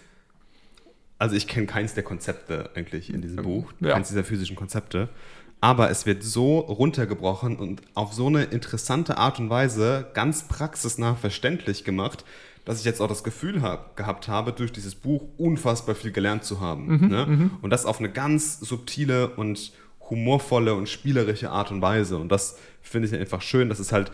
also 1.18 1.34
ich 1.34 1.48
kenne 1.48 1.66
keins 1.66 1.94
der 1.94 2.04
Konzepte 2.04 2.70
eigentlich 2.74 3.12
in 3.12 3.22
diesem 3.22 3.42
Buch, 3.42 3.72
ja. 3.80 3.94
keins 3.94 4.08
dieser 4.08 4.24
physischen 4.24 4.56
Konzepte 4.56 5.08
aber 5.64 5.88
es 5.88 6.04
wird 6.04 6.22
so 6.22 6.58
runtergebrochen 6.58 7.56
und 7.56 7.80
auf 7.94 8.12
so 8.12 8.26
eine 8.26 8.44
interessante 8.44 9.16
Art 9.16 9.38
und 9.38 9.48
Weise 9.48 10.08
ganz 10.12 10.46
praxisnah 10.46 11.14
verständlich 11.14 11.84
gemacht, 11.84 12.26
dass 12.66 12.80
ich 12.80 12.84
jetzt 12.84 13.00
auch 13.00 13.08
das 13.08 13.24
Gefühl 13.24 13.62
hab, 13.62 13.96
gehabt 13.96 14.28
habe, 14.28 14.52
durch 14.52 14.72
dieses 14.72 14.94
Buch 14.94 15.22
unfassbar 15.38 15.94
viel 15.94 16.12
gelernt 16.12 16.44
zu 16.44 16.60
haben. 16.60 16.98
Mhm, 16.98 17.08
ne? 17.08 17.26
Mhm. 17.26 17.50
Und 17.62 17.70
das 17.70 17.86
auf 17.86 17.98
eine 17.98 18.10
ganz 18.10 18.60
subtile 18.60 19.28
und 19.30 19.72
humorvolle 20.10 20.74
und 20.74 20.86
spielerische 20.86 21.48
Art 21.48 21.70
und 21.70 21.80
Weise. 21.80 22.18
Und 22.18 22.28
das 22.28 22.58
finde 22.82 23.08
ich 23.08 23.14
einfach 23.14 23.40
schön, 23.40 23.70
dass 23.70 23.78
es 23.78 23.90
halt 23.90 24.12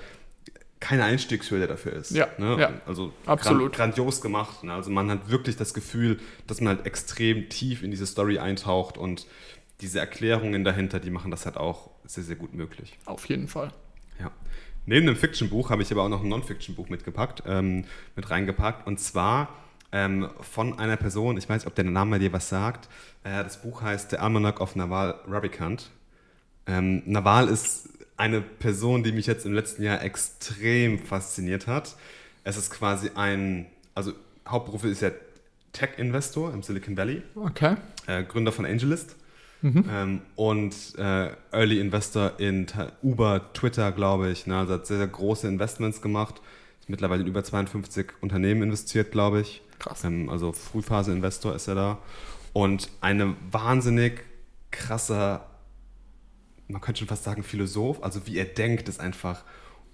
keine 0.81 1.05
Einstiegshürde 1.05 1.66
dafür 1.66 1.93
ist. 1.93 2.11
Ja, 2.11 2.28
ne? 2.39 2.57
ja 2.59 2.72
also 2.87 3.12
absolut. 3.26 3.74
grandios 3.74 4.20
gemacht. 4.22 4.64
Ne? 4.64 4.72
Also 4.72 4.91
man 4.91 5.11
hat 5.11 5.31
wirklich 5.31 5.57
das 5.57 5.74
Gefühl, 5.74 6.18
dass 6.47 6.61
man 6.61 6.76
halt 6.76 6.87
extrem 6.87 7.49
tief 7.51 7.83
in 7.83 7.91
diese 7.91 8.07
Story 8.07 8.39
eintaucht 8.39 8.97
und 8.97 9.26
diese 9.83 10.01
Erklärungen 10.01 10.64
dahinter, 10.64 10.99
die 10.99 11.11
machen 11.11 11.31
das 11.31 11.45
halt 11.45 11.57
auch 11.57 11.91
sehr, 12.05 12.24
sehr 12.24 12.37
gut 12.37 12.55
möglich. 12.55 12.99
Auf 13.05 13.28
jeden 13.28 13.47
Fall. 13.47 13.72
Ja. 14.18 14.31
Neben 14.87 15.07
dem 15.07 15.16
Fiction-Buch 15.16 15.70
habe 15.70 15.83
ich 15.83 15.93
aber 15.93 16.03
auch 16.03 16.09
noch 16.09 16.22
ein 16.22 16.28
Non-Fiction-Buch 16.28 16.89
mitgepackt, 16.89 17.43
ähm, 17.47 17.85
mit 18.16 18.31
reingepackt. 18.31 18.87
Und 18.87 18.99
zwar 18.99 19.51
ähm, 19.93 20.31
von 20.41 20.78
einer 20.78 20.97
Person, 20.97 21.37
ich 21.37 21.49
weiß 21.49 21.62
nicht, 21.62 21.66
ob 21.66 21.74
der 21.74 21.85
Name 21.85 22.18
dir 22.18 22.33
was 22.33 22.49
sagt. 22.49 22.89
Äh, 23.22 23.45
das 23.45 23.61
Buch 23.62 23.83
heißt 23.83 24.11
The 24.11 24.16
Almanac 24.16 24.61
of 24.61 24.76
Naval 24.76 25.20
Ravikant. 25.26 25.91
Ähm, 26.66 27.03
Naval 27.07 27.49
ist 27.49 27.89
eine 28.21 28.43
Person, 28.43 29.03
die 29.03 29.12
mich 29.12 29.27
jetzt 29.27 29.47
im 29.47 29.55
letzten 29.55 29.83
Jahr 29.83 30.03
extrem 30.03 30.99
fasziniert 30.99 31.66
hat. 31.66 31.97
Es 32.45 32.59
ist 32.59 32.71
quasi 32.71 33.11
ein, 33.14 33.64
also 33.95 34.12
Hauptberuf 34.47 34.85
ist 34.85 35.01
ja 35.01 35.11
Tech-Investor 35.73 36.53
im 36.53 36.62
Silicon 36.62 36.99
Valley. 36.99 37.23
Okay. 37.35 37.77
Äh, 38.07 38.25
Gründer 38.25 38.53
von 38.53 38.66
AngelList. 38.66 39.16
Mhm. 39.62 39.85
Ähm, 39.91 40.21
und 40.37 40.75
äh, 40.99 41.31
Early 41.51 41.81
Investor 41.81 42.39
in 42.39 42.66
Uber, 43.03 43.53
Twitter, 43.55 43.91
glaube 43.91 44.31
ich. 44.31 44.47
Ne? 44.47 44.59
Also 44.59 44.75
hat 44.75 44.87
sehr, 44.87 44.99
sehr 44.99 45.07
große 45.07 45.49
Investments 45.49 46.03
gemacht. 46.03 46.43
Ist 46.81 46.91
mittlerweile 46.91 47.23
in 47.23 47.29
über 47.29 47.43
52 47.43 48.07
Unternehmen 48.21 48.62
investiert, 48.62 49.12
glaube 49.12 49.41
ich. 49.41 49.62
Krass. 49.79 50.05
Ähm, 50.05 50.29
also 50.29 50.53
Frühphase-Investor 50.53 51.55
ist 51.55 51.68
er 51.68 51.75
da. 51.75 51.99
Und 52.53 52.91
eine 53.01 53.35
wahnsinnig 53.51 54.25
krasser, 54.71 55.47
man 56.71 56.81
könnte 56.81 57.01
schon 57.01 57.09
fast 57.09 57.25
sagen, 57.25 57.43
Philosoph. 57.43 58.03
Also 58.03 58.27
wie 58.27 58.39
er 58.39 58.45
denkt, 58.45 58.89
ist 58.89 59.01
einfach 59.01 59.45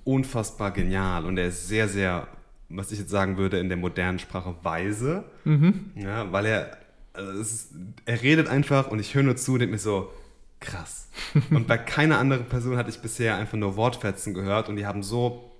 unfassbar 0.04 0.70
genial. 0.70 1.24
Und 1.24 1.38
er 1.38 1.48
ist 1.48 1.68
sehr, 1.68 1.88
sehr, 1.88 2.28
was 2.68 2.92
ich 2.92 2.98
jetzt 2.98 3.10
sagen 3.10 3.36
würde, 3.36 3.58
in 3.58 3.68
der 3.68 3.76
modernen 3.76 4.18
Sprache 4.18 4.54
weise. 4.62 5.24
Mhm. 5.44 5.90
Ja, 5.96 6.30
weil 6.32 6.46
er 6.46 6.78
also 7.16 7.32
ist, 7.40 7.70
er 8.04 8.22
redet 8.22 8.48
einfach 8.48 8.88
und 8.88 8.98
ich 8.98 9.14
höre 9.14 9.22
nur 9.22 9.36
zu 9.36 9.54
und 9.54 9.60
denke 9.60 9.72
mir 9.72 9.78
so, 9.78 10.12
krass. 10.60 11.08
Und 11.50 11.66
bei 11.66 11.76
keiner 11.76 12.18
anderen 12.18 12.46
Person 12.46 12.76
hatte 12.76 12.90
ich 12.90 12.98
bisher 13.00 13.36
einfach 13.36 13.58
nur 13.58 13.76
Wortfetzen 13.76 14.32
gehört 14.32 14.68
und 14.68 14.76
die 14.76 14.86
haben 14.86 15.02
so, 15.02 15.52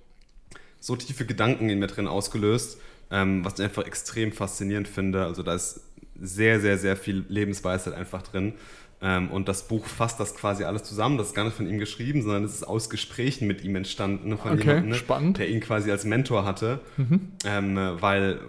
so 0.79 0.95
tiefe 0.95 1.25
Gedanken 1.25 1.69
in 1.69 1.79
mir 1.79 1.87
drin 1.87 2.07
ausgelöst, 2.07 2.79
ähm, 3.11 3.45
was 3.45 3.59
ich 3.59 3.65
einfach 3.65 3.85
extrem 3.85 4.31
faszinierend 4.31 4.87
finde. 4.87 5.23
Also 5.23 5.43
da 5.43 5.53
ist 5.53 5.81
sehr, 6.19 6.59
sehr, 6.59 6.77
sehr 6.77 6.97
viel 6.97 7.25
Lebensweisheit 7.29 7.93
einfach 7.93 8.23
drin. 8.23 8.53
Ähm, 8.99 9.29
und 9.29 9.47
das 9.47 9.67
Buch 9.67 9.85
fasst 9.85 10.19
das 10.19 10.35
quasi 10.35 10.63
alles 10.63 10.83
zusammen. 10.83 11.17
Das 11.17 11.27
ist 11.27 11.35
gar 11.35 11.43
nicht 11.43 11.55
von 11.55 11.67
ihm 11.67 11.77
geschrieben, 11.77 12.23
sondern 12.23 12.43
es 12.43 12.53
ist 12.53 12.63
aus 12.63 12.89
Gesprächen 12.89 13.47
mit 13.47 13.63
ihm 13.63 13.75
entstanden. 13.75 14.37
Von 14.37 14.53
okay, 14.53 14.61
jemandem, 14.61 14.89
ne, 14.89 14.95
spannend. 14.95 15.37
der 15.37 15.49
ihn 15.49 15.59
quasi 15.59 15.91
als 15.91 16.03
Mentor 16.03 16.45
hatte. 16.45 16.79
Mhm. 16.97 17.31
Ähm, 17.45 17.77
weil 17.99 18.39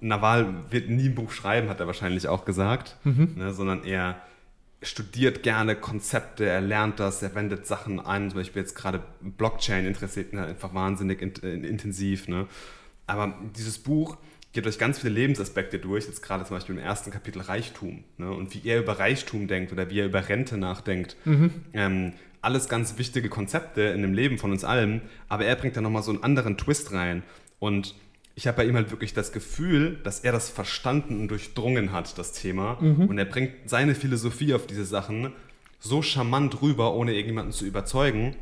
Naval 0.00 0.54
wird 0.70 0.88
nie 0.88 1.08
ein 1.08 1.14
Buch 1.14 1.32
schreiben, 1.32 1.68
hat 1.68 1.80
er 1.80 1.86
wahrscheinlich 1.86 2.28
auch 2.28 2.44
gesagt, 2.44 2.96
mhm. 3.04 3.34
ne, 3.36 3.52
sondern 3.52 3.84
er 3.84 4.20
studiert 4.82 5.42
gerne 5.42 5.74
Konzepte, 5.74 6.46
er 6.46 6.60
lernt 6.60 7.00
das, 7.00 7.22
er 7.22 7.34
wendet 7.34 7.66
Sachen 7.66 7.98
ein. 7.98 8.30
Zum 8.30 8.38
Beispiel 8.38 8.62
jetzt 8.62 8.76
gerade 8.76 9.02
Blockchain 9.20 9.84
interessiert 9.84 10.32
ihn 10.32 10.38
halt 10.38 10.50
einfach 10.50 10.74
wahnsinnig 10.74 11.20
in, 11.20 11.32
in, 11.42 11.64
intensiv. 11.64 12.28
Ne? 12.28 12.46
Aber 13.06 13.34
dieses 13.56 13.78
Buch 13.78 14.16
geht 14.52 14.64
durch 14.64 14.78
ganz 14.78 14.98
viele 14.98 15.12
Lebensaspekte 15.14 15.78
durch, 15.78 16.06
jetzt 16.06 16.22
gerade 16.22 16.44
zum 16.44 16.56
Beispiel 16.56 16.76
im 16.76 16.80
ersten 16.80 17.10
Kapitel 17.10 17.42
Reichtum 17.42 18.04
ne? 18.16 18.30
und 18.30 18.54
wie 18.54 18.66
er 18.68 18.80
über 18.80 18.98
Reichtum 18.98 19.46
denkt 19.46 19.72
oder 19.72 19.90
wie 19.90 20.00
er 20.00 20.06
über 20.06 20.28
Rente 20.28 20.56
nachdenkt. 20.56 21.16
Mhm. 21.24 21.50
Ähm, 21.74 22.12
alles 22.40 22.68
ganz 22.68 22.98
wichtige 22.98 23.28
Konzepte 23.28 23.82
in 23.82 24.02
dem 24.02 24.14
Leben 24.14 24.38
von 24.38 24.52
uns 24.52 24.64
allen, 24.64 25.02
aber 25.28 25.44
er 25.44 25.56
bringt 25.56 25.76
da 25.76 25.80
nochmal 25.80 26.02
so 26.02 26.12
einen 26.12 26.22
anderen 26.22 26.56
Twist 26.56 26.92
rein 26.92 27.22
und 27.58 27.94
ich 28.38 28.46
habe 28.46 28.58
bei 28.58 28.66
ihm 28.66 28.76
halt 28.76 28.92
wirklich 28.92 29.14
das 29.14 29.32
Gefühl, 29.32 29.98
dass 30.04 30.20
er 30.20 30.30
das 30.30 30.48
verstanden 30.48 31.18
und 31.18 31.28
durchdrungen 31.28 31.90
hat, 31.90 32.16
das 32.18 32.30
Thema. 32.30 32.78
Mhm. 32.80 33.06
Und 33.06 33.18
er 33.18 33.24
bringt 33.24 33.50
seine 33.66 33.96
Philosophie 33.96 34.54
auf 34.54 34.64
diese 34.68 34.84
Sachen 34.84 35.32
so 35.80 36.02
charmant 36.02 36.62
rüber, 36.62 36.94
ohne 36.94 37.14
irgendjemanden 37.14 37.52
zu 37.52 37.66
überzeugen, 37.66 38.36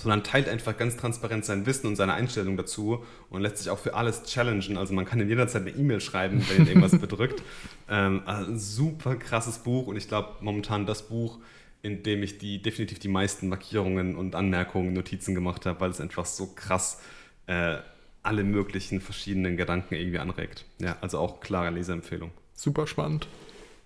sondern 0.00 0.24
teilt 0.24 0.48
einfach 0.48 0.76
ganz 0.76 0.96
transparent 0.96 1.44
sein 1.44 1.66
Wissen 1.66 1.86
und 1.86 1.96
seine 1.96 2.14
Einstellung 2.14 2.56
dazu 2.56 3.04
und 3.28 3.42
lässt 3.42 3.58
sich 3.58 3.70
auch 3.70 3.78
für 3.78 3.94
alles 3.94 4.24
challengen. 4.24 4.76
Also 4.76 4.94
man 4.94 5.04
kann 5.04 5.20
ihm 5.20 5.28
jederzeit 5.28 5.62
eine 5.62 5.70
E-Mail 5.70 6.00
schreiben, 6.00 6.44
wenn 6.48 6.62
ihn 6.62 6.68
irgendwas 6.68 6.98
bedrückt. 7.00 7.42
Ähm, 7.88 8.22
also 8.26 8.50
ein 8.50 8.58
super 8.58 9.16
krasses 9.16 9.58
Buch 9.58 9.86
und 9.86 9.96
ich 9.96 10.08
glaube 10.08 10.36
momentan 10.40 10.86
das 10.86 11.08
Buch, 11.08 11.38
in 11.82 12.02
dem 12.02 12.22
ich 12.22 12.38
die 12.38 12.60
definitiv 12.60 12.98
die 12.98 13.08
meisten 13.08 13.48
Markierungen 13.48 14.16
und 14.16 14.34
Anmerkungen, 14.34 14.92
Notizen 14.92 15.34
gemacht 15.34 15.66
habe, 15.66 15.80
weil 15.80 15.90
es 15.90 16.00
einfach 16.00 16.26
so 16.26 16.48
krass 16.54 17.00
äh, 17.46 17.78
alle 18.22 18.44
möglichen 18.44 19.00
verschiedenen 19.00 19.56
Gedanken 19.56 19.94
irgendwie 19.94 20.18
anregt. 20.18 20.64
Ja, 20.78 20.96
also 21.00 21.18
auch 21.18 21.40
klare 21.40 21.70
Leseempfehlung. 21.70 22.32
Super 22.54 22.86
spannend. 22.86 23.26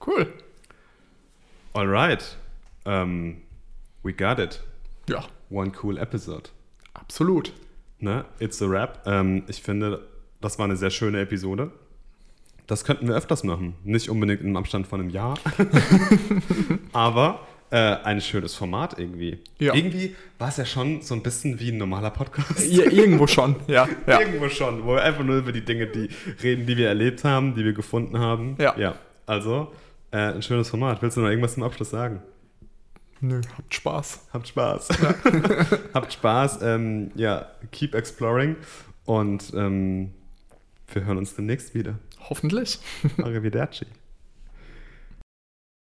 Cool. 0.04 0.32
Alright. 1.72 2.36
Um, 2.84 2.92
ähm, 2.92 3.42
we 4.02 4.12
got 4.12 4.38
it. 4.38 4.62
Ja. 5.08 5.24
One 5.54 5.70
cool 5.82 5.98
episode. 5.98 6.50
Absolut. 6.94 7.52
Ne? 8.00 8.24
It's 8.40 8.60
a 8.60 8.68
wrap. 8.68 9.06
Ähm, 9.06 9.44
ich 9.46 9.62
finde, 9.62 10.00
das 10.40 10.58
war 10.58 10.64
eine 10.64 10.76
sehr 10.76 10.90
schöne 10.90 11.20
Episode. 11.20 11.70
Das 12.66 12.84
könnten 12.84 13.06
wir 13.06 13.14
öfters 13.14 13.44
machen. 13.44 13.74
Nicht 13.84 14.08
unbedingt 14.08 14.40
im 14.40 14.56
Abstand 14.56 14.88
von 14.88 15.00
einem 15.00 15.10
Jahr. 15.10 15.38
Aber 16.92 17.46
äh, 17.70 17.76
ein 17.76 18.20
schönes 18.20 18.54
Format 18.54 18.98
irgendwie. 18.98 19.38
Ja. 19.60 19.74
Irgendwie 19.74 20.16
war 20.38 20.48
es 20.48 20.56
ja 20.56 20.64
schon 20.64 21.02
so 21.02 21.14
ein 21.14 21.22
bisschen 21.22 21.60
wie 21.60 21.70
ein 21.70 21.78
normaler 21.78 22.10
Podcast. 22.10 22.66
Ja, 22.66 22.90
irgendwo 22.90 23.28
schon, 23.28 23.56
ja, 23.68 23.86
ja. 24.08 24.20
Irgendwo 24.20 24.48
schon, 24.48 24.84
wo 24.84 24.94
wir 24.94 25.02
einfach 25.02 25.22
nur 25.22 25.36
über 25.36 25.52
die 25.52 25.64
Dinge 25.64 25.86
die 25.86 26.08
reden, 26.42 26.66
die 26.66 26.76
wir 26.76 26.88
erlebt 26.88 27.22
haben, 27.22 27.54
die 27.54 27.64
wir 27.64 27.74
gefunden 27.74 28.18
haben. 28.18 28.56
Ja. 28.58 28.74
ja. 28.76 28.96
Also, 29.26 29.72
äh, 30.10 30.16
ein 30.16 30.42
schönes 30.42 30.68
Format. 30.68 31.00
Willst 31.00 31.16
du 31.16 31.20
noch 31.20 31.28
irgendwas 31.28 31.54
zum 31.54 31.62
Abschluss 31.62 31.90
sagen? 31.90 32.22
Nö, 33.20 33.40
habt 33.56 33.74
Spaß. 33.74 34.20
Habt 34.32 34.48
Spaß. 34.48 34.88
Ja. 35.02 35.14
habt 35.94 36.12
Spaß. 36.12 36.62
Ähm, 36.62 37.10
ja, 37.14 37.50
keep 37.72 37.94
exploring. 37.94 38.56
Und 39.04 39.52
ähm, 39.54 40.12
wir 40.92 41.04
hören 41.04 41.18
uns 41.18 41.34
demnächst 41.34 41.74
wieder. 41.74 41.98
Hoffentlich. 42.28 42.78
Arrivederci. 43.18 43.86